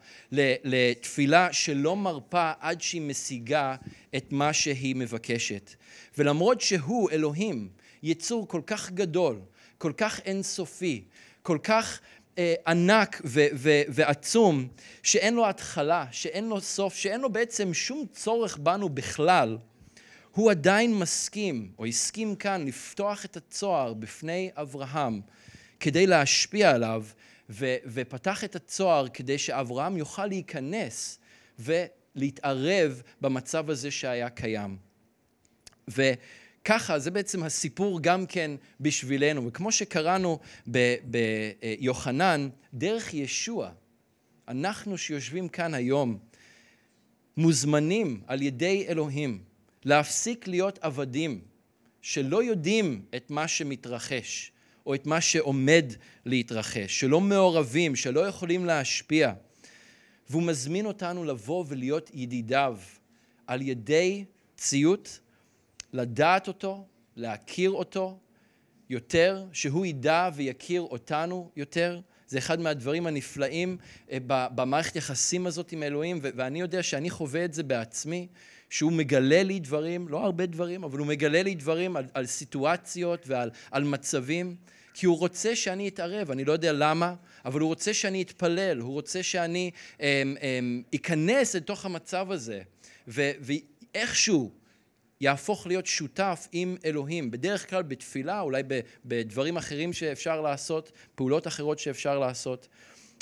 לתפילה 0.64 1.54
שלא 1.54 1.96
מרפה 1.96 2.52
עד 2.60 2.82
שהיא 2.82 3.02
משיגה 3.02 3.76
את 4.16 4.32
מה 4.32 4.54
שהיא 4.54 4.96
מבקשת. 4.96 5.74
ולמרות 6.18 6.62
שהוא, 6.62 7.10
אלוהים, 7.12 7.70
יצור 8.04 8.48
כל 8.48 8.62
כך 8.66 8.92
גדול, 8.92 9.40
כל 9.78 9.92
כך 9.98 10.20
אינסופי, 10.20 11.04
כל 11.42 11.58
כך 11.64 12.00
אה, 12.38 12.54
ענק 12.68 13.22
ו- 13.26 13.48
ו- 13.54 13.82
ועצום, 13.88 14.68
שאין 15.04 15.34
לו 15.34 15.50
התחלה, 15.50 16.06
שאין 16.12 16.50
לו 16.50 16.62
סוף, 16.62 16.96
שאין 16.96 17.22
לו 17.22 17.30
בעצם 17.30 17.74
שום 17.74 18.06
צורך 18.14 18.58
בנו 18.58 18.90
בכלל, 18.90 19.58
הוא 20.38 20.52
עדיין 20.52 20.96
מסכים, 20.96 21.72
או 21.80 21.86
הסכים 21.86 22.36
כאן, 22.36 22.66
לפתוח 22.66 23.26
את 23.26 23.38
הצוהר 23.38 23.94
בפני 23.94 24.50
אברהם, 24.56 25.22
כדי 25.80 26.08
להשפיע 26.08 26.72
עליו 26.72 27.06
ו, 27.50 27.76
ופתח 27.86 28.44
את 28.44 28.56
הצוהר 28.56 29.08
כדי 29.14 29.38
שאברהם 29.38 29.98
יוכל 29.98 30.26
להיכנס 30.26 31.20
ולהתערב 31.60 33.02
במצב 33.22 33.70
הזה 33.70 33.92
שהיה 33.92 34.30
קיים. 34.30 34.78
וככה, 35.88 37.00
זה 37.00 37.12
בעצם 37.12 37.44
הסיפור 37.44 38.02
גם 38.02 38.26
כן 38.26 38.52
בשבילנו. 38.80 39.48
וכמו 39.48 39.72
שקראנו 39.72 40.40
ביוחנן, 41.04 42.50
דרך 42.74 43.14
ישוע, 43.14 43.70
אנחנו 44.48 44.98
שיושבים 44.98 45.50
כאן 45.50 45.74
היום, 45.74 46.18
מוזמנים 47.38 48.22
על 48.28 48.42
ידי 48.42 48.86
אלוהים 48.90 49.47
להפסיק 49.88 50.48
להיות 50.48 50.80
עבדים 50.82 51.42
שלא 52.02 52.44
יודעים 52.44 53.06
את 53.16 53.32
מה 53.32 53.48
שמתרחש, 53.48 54.52
או 54.86 54.96
את 54.96 55.06
מה 55.06 55.22
שעומד 55.22 55.86
להתרחש, 56.26 57.00
שלא 57.00 57.22
מעורבים, 57.22 57.96
שלא 57.96 58.28
יכולים 58.28 58.66
להשפיע. 58.66 59.34
והוא 60.30 60.44
מזמין 60.44 60.86
אותנו 60.86 61.24
לבוא 61.24 61.66
ולהיות 61.68 62.10
ידידיו 62.14 62.78
על 63.48 63.62
ידי 63.62 64.26
ציות, 64.58 65.20
לדעת 65.94 66.48
אותו, 66.48 66.86
להכיר 67.16 67.72
אותו 67.72 68.18
יותר, 68.90 69.46
שהוא 69.54 69.86
ידע 69.86 70.30
ויכיר 70.36 70.82
אותנו 70.82 71.52
יותר. 71.56 72.00
זה 72.28 72.38
אחד 72.38 72.60
מהדברים 72.60 73.08
הנפלאים 73.08 73.78
אה, 74.12 74.18
במערכת 74.28 74.96
יחסים 74.96 75.48
הזאת 75.48 75.72
עם 75.72 75.84
אלוהים, 75.84 76.20
ואני 76.22 76.60
יודע 76.60 76.84
שאני 76.84 77.10
חווה 77.10 77.46
את 77.46 77.54
זה 77.54 77.64
בעצמי, 77.64 78.28
שהוא 78.70 78.92
מגלה 78.92 79.44
לי 79.44 79.60
דברים, 79.60 80.08
לא 80.08 80.26
הרבה 80.26 80.46
דברים, 80.46 80.84
אבל 80.84 81.00
הוא 81.00 81.08
מגלה 81.08 81.44
לי 81.44 81.56
דברים 81.56 81.96
על, 81.96 82.06
על 82.14 82.26
סיטואציות 82.26 83.24
ועל 83.28 83.50
על 83.72 83.84
מצבים, 83.84 84.56
כי 84.94 85.06
הוא 85.06 85.18
רוצה 85.18 85.56
שאני 85.56 85.88
אתערב, 85.88 86.32
אני 86.32 86.46
לא 86.46 86.52
יודע 86.52 86.74
למה, 86.74 87.16
אבל 87.46 87.60
הוא 87.60 87.68
רוצה 87.68 87.94
שאני 87.94 88.22
אתפלל, 88.22 88.80
הוא 88.80 88.94
רוצה 88.94 89.24
שאני 89.24 89.72
אמ, 90.00 90.06
אמ, 90.42 90.84
אכנס 90.96 91.56
לתוך 91.56 91.86
המצב 91.86 92.32
הזה, 92.32 92.62
ו, 93.08 93.32
ואיכשהו 93.40 94.52
יהפוך 95.22 95.68
להיות 95.68 95.86
שותף 95.86 96.48
עם 96.52 96.78
אלוהים, 96.86 97.32
בדרך 97.32 97.70
כלל 97.70 97.84
בתפילה, 97.84 98.42
אולי 98.42 98.64
בדברים 99.06 99.58
אחרים 99.58 99.94
שאפשר 99.94 100.42
לעשות, 100.42 100.92
פעולות 101.16 101.48
אחרות 101.48 101.80
שאפשר 101.80 102.20
לעשות. 102.20 102.68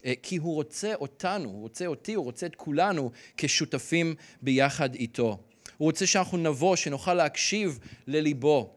אה, 0.05 0.13
כי 0.23 0.37
הוא 0.37 0.53
רוצה 0.53 0.95
אותנו, 0.95 1.49
הוא 1.49 1.61
רוצה 1.61 1.85
אותי, 1.85 2.13
הוא 2.13 2.25
רוצה 2.25 2.45
את 2.45 2.55
כולנו 2.55 3.11
כשותפים 3.37 4.15
ביחד 4.41 4.95
איתו. 4.95 5.37
הוא 5.77 5.85
רוצה 5.85 6.07
שאנחנו 6.07 6.37
נבוא, 6.37 6.75
שנוכל 6.75 7.13
להקשיב 7.13 7.79
לליבו, 8.07 8.73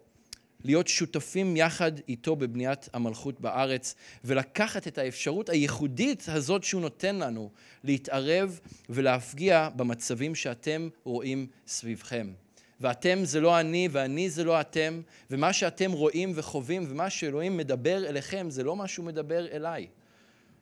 להיות 0.65 0.89
שותפים 0.89 1.57
יחד 1.57 1.93
איתו 2.09 2.37
בבניית 2.37 2.89
המלכות 2.93 3.41
בארץ, 3.41 3.95
ולקחת 4.25 4.87
את 4.87 4.99
האפשרות 4.99 5.49
הייחודית 5.49 6.25
הזאת 6.29 6.65
שהוא 6.65 6.81
נותן 6.81 7.17
לנו, 7.17 7.51
להתערב 7.85 8.61
ולהפגיע 8.89 9.69
במצבים 9.77 10.35
שאתם 10.35 10.89
רואים 11.05 11.47
סביבכם. 11.67 12.33
ואתם 12.81 13.25
זה 13.25 13.41
לא 13.41 13.61
אני, 13.61 13.89
ואני 13.93 14.31
זה 14.31 14.45
לא 14.45 14.61
אתם, 14.61 15.01
ומה 15.31 15.53
שאתם 15.53 15.93
רואים 15.93 16.33
וחווים, 16.35 16.87
ומה 16.89 17.11
שאלוהים 17.11 17.57
מדבר 17.57 18.09
אליכם, 18.09 18.51
זה 18.51 18.65
לא 18.65 18.77
מה 18.77 18.89
שהוא 18.89 19.07
מדבר 19.07 19.47
אליי. 19.53 19.87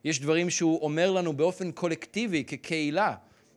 יש 0.04 0.20
דברים 0.20 0.50
שהוא 0.50 0.82
אומר 0.82 1.10
לנו 1.10 1.32
באופן 1.32 1.72
קולקטיבי, 1.72 2.44
כקהילה, 2.44 3.14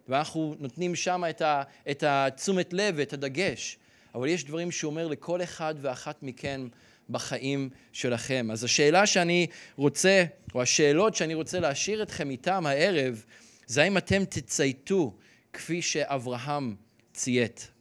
ואנחנו 0.08 0.56
נותנים 0.60 0.96
שם 0.96 1.24
את, 1.30 1.42
ה, 1.42 1.64
את 1.92 2.04
התשומת 2.08 2.74
לב 2.74 2.96
ואת 2.98 3.14
הדגש. 3.14 3.78
אבל 4.16 4.28
יש 4.28 4.44
דברים 4.44 4.72
שהוא 4.72 4.90
אומר 4.90 5.08
לכל 5.08 5.44
אחד 5.44 5.76
ואחת 5.82 6.24
מכם 6.24 6.68
בחיים 7.10 7.70
שלכם. 7.92 8.48
אז 8.52 8.64
השאלה 8.64 9.06
שאני 9.06 9.48
רוצה, 9.76 10.24
או 10.56 10.62
השאלות 10.62 11.16
שאני 11.16 11.34
רוצה 11.34 11.60
להשאיר 11.60 12.04
אתכם 12.04 12.30
איתם 12.30 12.66
הערב, 12.66 13.24
זה 13.68 13.84
האם 13.84 13.98
אתם 13.98 14.26
תצייתו 14.26 15.16
כפי 15.54 15.82
שאברהם 15.82 16.76
ציית. 17.14 17.72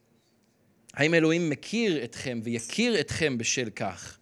האם 0.94 1.14
אלוהים 1.14 1.50
מכיר 1.50 2.04
אתכם 2.04 2.40
ויכיר 2.42 3.00
אתכם 3.00 3.38
בשל 3.38 3.70
כך? 3.70 4.17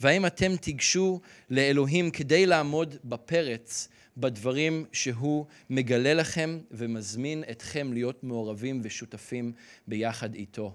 והאם 0.00 0.26
אתם 0.26 0.56
תיגשו 0.56 1.20
לאלוהים 1.50 2.10
כדי 2.10 2.46
לעמוד 2.46 2.96
בפרץ 3.04 3.88
בדברים 4.16 4.84
שהוא 4.92 5.46
מגלה 5.70 6.14
לכם 6.14 6.58
ומזמין 6.70 7.44
אתכם 7.50 7.92
להיות 7.92 8.24
מעורבים 8.24 8.80
ושותפים 8.84 9.52
ביחד 9.86 10.34
איתו. 10.34 10.74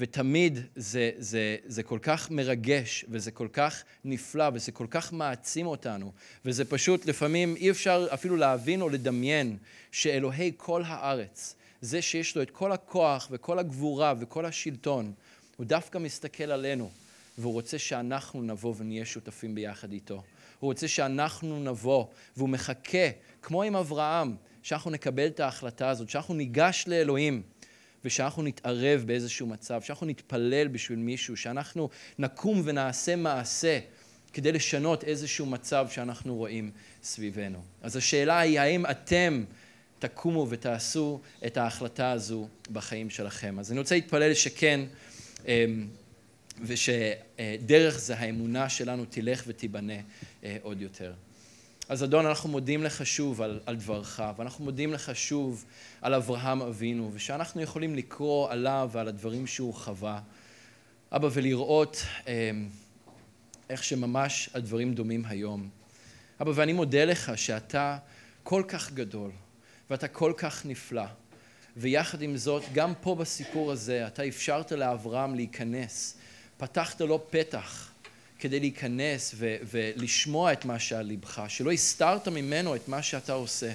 ותמיד 0.00 0.58
זה, 0.76 1.10
זה, 1.18 1.56
זה 1.66 1.82
כל 1.82 1.98
כך 2.02 2.30
מרגש, 2.30 3.04
וזה 3.08 3.30
כל 3.30 3.48
כך 3.52 3.84
נפלא, 4.04 4.50
וזה 4.54 4.72
כל 4.72 4.86
כך 4.90 5.12
מעצים 5.12 5.66
אותנו, 5.66 6.12
וזה 6.44 6.64
פשוט, 6.64 7.06
לפעמים 7.06 7.56
אי 7.56 7.70
אפשר 7.70 8.06
אפילו 8.14 8.36
להבין 8.36 8.80
או 8.80 8.88
לדמיין 8.88 9.56
שאלוהי 9.92 10.52
כל 10.56 10.82
הארץ, 10.86 11.54
זה 11.80 12.02
שיש 12.02 12.36
לו 12.36 12.42
את 12.42 12.50
כל 12.50 12.72
הכוח 12.72 13.28
וכל 13.30 13.58
הגבורה 13.58 14.14
וכל 14.20 14.46
השלטון, 14.46 15.12
הוא 15.56 15.66
דווקא 15.66 15.98
מסתכל 15.98 16.50
עלינו, 16.50 16.90
והוא 17.38 17.52
רוצה 17.52 17.78
שאנחנו 17.78 18.42
נבוא 18.42 18.74
ונהיה 18.78 19.04
שותפים 19.04 19.54
ביחד 19.54 19.92
איתו. 19.92 20.22
הוא 20.60 20.68
רוצה 20.68 20.88
שאנחנו 20.88 21.60
נבוא, 21.64 22.04
והוא 22.36 22.48
מחכה, 22.48 23.08
כמו 23.42 23.62
עם 23.62 23.76
אברהם, 23.76 24.36
שאנחנו 24.62 24.90
נקבל 24.90 25.26
את 25.26 25.40
ההחלטה 25.40 25.88
הזאת, 25.88 26.10
שאנחנו 26.10 26.34
ניגש 26.34 26.84
לאלוהים. 26.86 27.42
ושאנחנו 28.04 28.42
נתערב 28.42 29.02
באיזשהו 29.06 29.46
מצב, 29.46 29.82
שאנחנו 29.82 30.06
נתפלל 30.06 30.68
בשביל 30.68 30.98
מישהו, 30.98 31.36
שאנחנו 31.36 31.88
נקום 32.18 32.62
ונעשה 32.64 33.16
מעשה 33.16 33.78
כדי 34.32 34.52
לשנות 34.52 35.04
איזשהו 35.04 35.46
מצב 35.46 35.86
שאנחנו 35.90 36.36
רואים 36.36 36.70
סביבנו. 37.02 37.62
אז 37.82 37.96
השאלה 37.96 38.40
היא, 38.40 38.60
האם 38.60 38.86
אתם 38.86 39.44
תקומו 39.98 40.46
ותעשו 40.50 41.20
את 41.46 41.56
ההחלטה 41.56 42.10
הזו 42.10 42.48
בחיים 42.72 43.10
שלכם? 43.10 43.58
אז 43.58 43.70
אני 43.70 43.80
רוצה 43.80 43.94
להתפלל 43.94 44.34
שכן, 44.34 44.80
אמ, 45.46 45.88
ושדרך 46.62 47.98
זה 47.98 48.18
האמונה 48.18 48.68
שלנו 48.68 49.04
תלך 49.10 49.42
ותיבנה 49.46 50.00
אה, 50.44 50.56
עוד 50.62 50.82
יותר. 50.82 51.12
אז 51.88 52.04
אדון, 52.04 52.26
אנחנו 52.26 52.48
מודים 52.48 52.82
לך 52.82 53.06
שוב 53.06 53.42
על, 53.42 53.60
על 53.66 53.76
דברך, 53.76 54.20
ואנחנו 54.36 54.64
מודים 54.64 54.92
לך 54.92 55.10
שוב 55.14 55.64
על 56.00 56.14
אברהם 56.14 56.62
אבינו, 56.62 57.10
ושאנחנו 57.14 57.62
יכולים 57.62 57.94
לקרוא 57.94 58.50
עליו 58.50 58.90
ועל 58.92 59.08
הדברים 59.08 59.46
שהוא 59.46 59.74
חווה. 59.74 60.20
אבא, 61.12 61.28
ולראות 61.32 62.02
אה, 62.26 62.50
איך 63.70 63.84
שממש 63.84 64.50
הדברים 64.54 64.94
דומים 64.94 65.24
היום. 65.24 65.68
אבא, 66.40 66.52
ואני 66.54 66.72
מודה 66.72 67.04
לך 67.04 67.32
שאתה 67.36 67.98
כל 68.42 68.62
כך 68.68 68.92
גדול, 68.92 69.30
ואתה 69.90 70.08
כל 70.08 70.32
כך 70.36 70.66
נפלא, 70.66 71.04
ויחד 71.76 72.22
עם 72.22 72.36
זאת, 72.36 72.62
גם 72.72 72.92
פה 73.00 73.14
בסיפור 73.14 73.72
הזה, 73.72 74.06
אתה 74.06 74.28
אפשרת 74.28 74.72
לאברהם 74.72 75.34
להיכנס, 75.34 76.17
פתחת 76.58 77.00
לו 77.00 77.30
פתח. 77.30 77.88
כדי 78.38 78.60
להיכנס 78.60 79.34
ו- 79.36 79.56
ולשמוע 79.70 80.52
את 80.52 80.64
מה 80.64 80.78
שעל 80.78 81.06
ליבך, 81.06 81.44
שלא 81.48 81.72
הסתרת 81.72 82.28
ממנו 82.28 82.76
את 82.76 82.88
מה 82.88 83.02
שאתה 83.02 83.32
עושה. 83.32 83.72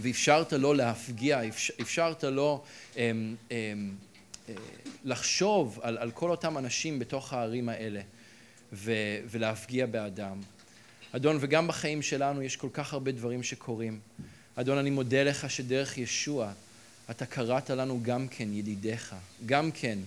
ואפשרת 0.00 0.52
לו 0.52 0.74
להפגיע, 0.74 1.40
אפשרת 1.80 2.24
לו 2.24 2.64
אמ, 2.96 3.34
אמ, 3.50 3.94
אה, 4.48 4.54
לחשוב 5.04 5.80
על, 5.82 5.98
על 5.98 6.10
כל 6.10 6.30
אותם 6.30 6.58
אנשים 6.58 6.98
בתוך 6.98 7.32
הערים 7.32 7.68
האלה 7.68 8.00
ו- 8.72 9.18
ולהפגיע 9.30 9.86
באדם. 9.86 10.40
אדון, 11.12 11.36
וגם 11.40 11.68
בחיים 11.68 12.02
שלנו 12.02 12.42
יש 12.42 12.56
כל 12.56 12.68
כך 12.72 12.92
הרבה 12.92 13.12
דברים 13.12 13.42
שקורים. 13.42 14.00
אדון, 14.56 14.78
אני 14.78 14.90
מודה 14.90 15.22
לך 15.22 15.50
שדרך 15.50 15.98
ישוע 15.98 16.52
אתה 17.10 17.26
קראת 17.26 17.70
לנו 17.70 18.00
גם 18.02 18.28
כן 18.28 18.52
ידידיך, 18.52 19.14
גם 19.46 19.70
כן 19.70 19.98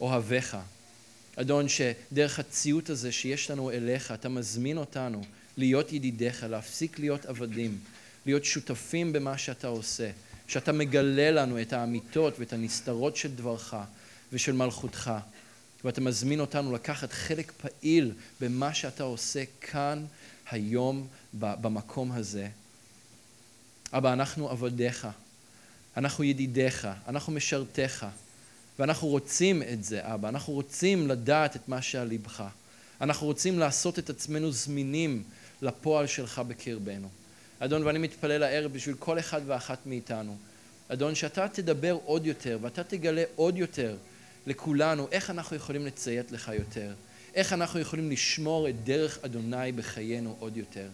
אוהביך. 0.00 0.56
אדון, 1.36 1.66
שדרך 1.68 2.38
הציות 2.38 2.90
הזה 2.90 3.12
שיש 3.12 3.50
לנו 3.50 3.70
אליך, 3.70 4.12
אתה 4.12 4.28
מזמין 4.28 4.78
אותנו 4.78 5.22
להיות 5.56 5.92
ידידיך, 5.92 6.46
להפסיק 6.48 6.98
להיות 6.98 7.26
עבדים, 7.26 7.78
להיות 8.26 8.44
שותפים 8.44 9.12
במה 9.12 9.38
שאתה 9.38 9.66
עושה, 9.66 10.10
שאתה 10.48 10.72
מגלה 10.72 11.30
לנו 11.30 11.60
את 11.60 11.72
האמיתות 11.72 12.34
ואת 12.38 12.52
הנסתרות 12.52 13.16
של 13.16 13.34
דברך 13.34 13.74
ושל 14.32 14.52
מלכותך, 14.52 15.12
ואתה 15.84 16.00
מזמין 16.00 16.40
אותנו 16.40 16.72
לקחת 16.72 17.12
חלק 17.12 17.52
פעיל 17.52 18.12
במה 18.40 18.74
שאתה 18.74 19.02
עושה 19.02 19.44
כאן, 19.60 20.04
היום, 20.50 21.06
במקום 21.34 22.12
הזה. 22.12 22.48
אבא, 23.92 24.12
אנחנו 24.12 24.50
עבדיך, 24.50 25.08
אנחנו 25.96 26.24
ידידיך, 26.24 26.88
אנחנו 27.08 27.32
משרתיך. 27.32 28.06
ואנחנו 28.78 29.08
רוצים 29.08 29.62
את 29.62 29.84
זה, 29.84 30.00
אבא. 30.02 30.28
אנחנו 30.28 30.52
רוצים 30.52 31.08
לדעת 31.08 31.56
את 31.56 31.68
מה 31.68 31.82
שעל 31.82 32.08
ליבך. 32.08 32.44
אנחנו 33.00 33.26
רוצים 33.26 33.58
לעשות 33.58 33.98
את 33.98 34.10
עצמנו 34.10 34.52
זמינים 34.52 35.22
לפועל 35.62 36.06
שלך 36.06 36.38
בקרבנו. 36.38 37.08
אדון, 37.58 37.82
ואני 37.82 37.98
מתפלל 37.98 38.42
הערב 38.42 38.72
בשביל 38.72 38.94
כל 38.98 39.18
אחד 39.18 39.40
ואחת 39.46 39.86
מאיתנו. 39.86 40.36
אדון, 40.88 41.14
שאתה 41.14 41.48
תדבר 41.48 41.98
עוד 42.04 42.26
יותר 42.26 42.58
ואתה 42.62 42.84
תגלה 42.84 43.24
עוד 43.36 43.58
יותר 43.58 43.96
לכולנו 44.46 45.08
איך 45.12 45.30
אנחנו 45.30 45.56
יכולים 45.56 45.86
לציית 45.86 46.32
לך 46.32 46.50
יותר. 46.58 46.94
איך 47.34 47.52
אנחנו 47.52 47.80
יכולים 47.80 48.10
לשמור 48.10 48.68
את 48.68 48.84
דרך 48.84 49.18
אדוני 49.24 49.72
בחיינו 49.72 50.36
עוד 50.38 50.56
יותר. 50.56 50.88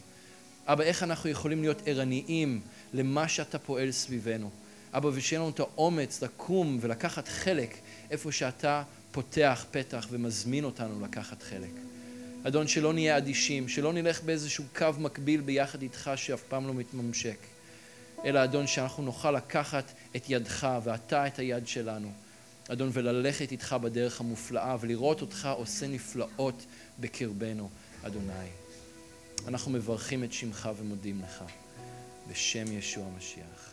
אבא, 0.66 0.84
איך 0.84 1.02
אנחנו 1.02 1.30
יכולים 1.30 1.60
להיות 1.60 1.82
ערניים 1.86 2.60
למה 2.94 3.28
שאתה 3.28 3.58
פועל 3.58 3.92
סביבנו. 3.92 4.50
אבא, 4.96 5.10
ושיהיה 5.14 5.40
לנו 5.40 5.50
את 5.50 5.60
האומץ 5.60 6.22
לקום 6.22 6.78
ולקחת 6.80 7.28
חלק 7.28 7.76
איפה 8.10 8.32
שאתה 8.32 8.82
פותח 9.12 9.64
פתח 9.70 10.06
ומזמין 10.10 10.64
אותנו 10.64 11.04
לקחת 11.04 11.42
חלק. 11.42 11.70
אדון, 12.46 12.68
שלא 12.68 12.92
נהיה 12.92 13.16
אדישים, 13.16 13.68
שלא 13.68 13.92
נלך 13.92 14.22
באיזשהו 14.22 14.64
קו 14.76 14.86
מקביל 14.98 15.40
ביחד 15.40 15.82
איתך 15.82 16.10
שאף 16.16 16.42
פעם 16.42 16.66
לא 16.66 16.74
מתממשק, 16.74 17.38
אלא 18.24 18.44
אדון, 18.44 18.66
שאנחנו 18.66 19.02
נוכל 19.02 19.30
לקחת 19.30 19.92
את 20.16 20.24
ידך 20.28 20.68
ואתה 20.84 21.26
את 21.26 21.38
היד 21.38 21.68
שלנו, 21.68 22.12
אדון, 22.68 22.90
וללכת 22.92 23.52
איתך 23.52 23.76
בדרך 23.82 24.20
המופלאה 24.20 24.76
ולראות 24.80 25.20
אותך 25.20 25.48
עושה 25.56 25.86
נפלאות 25.86 26.64
בקרבנו, 27.00 27.70
אדוני. 28.02 28.48
אנחנו 29.48 29.70
מברכים 29.70 30.24
את 30.24 30.32
שמך 30.32 30.70
ומודים 30.76 31.22
לך, 31.22 31.44
בשם 32.30 32.72
ישוע 32.72 33.04
המשיח. 33.06 33.63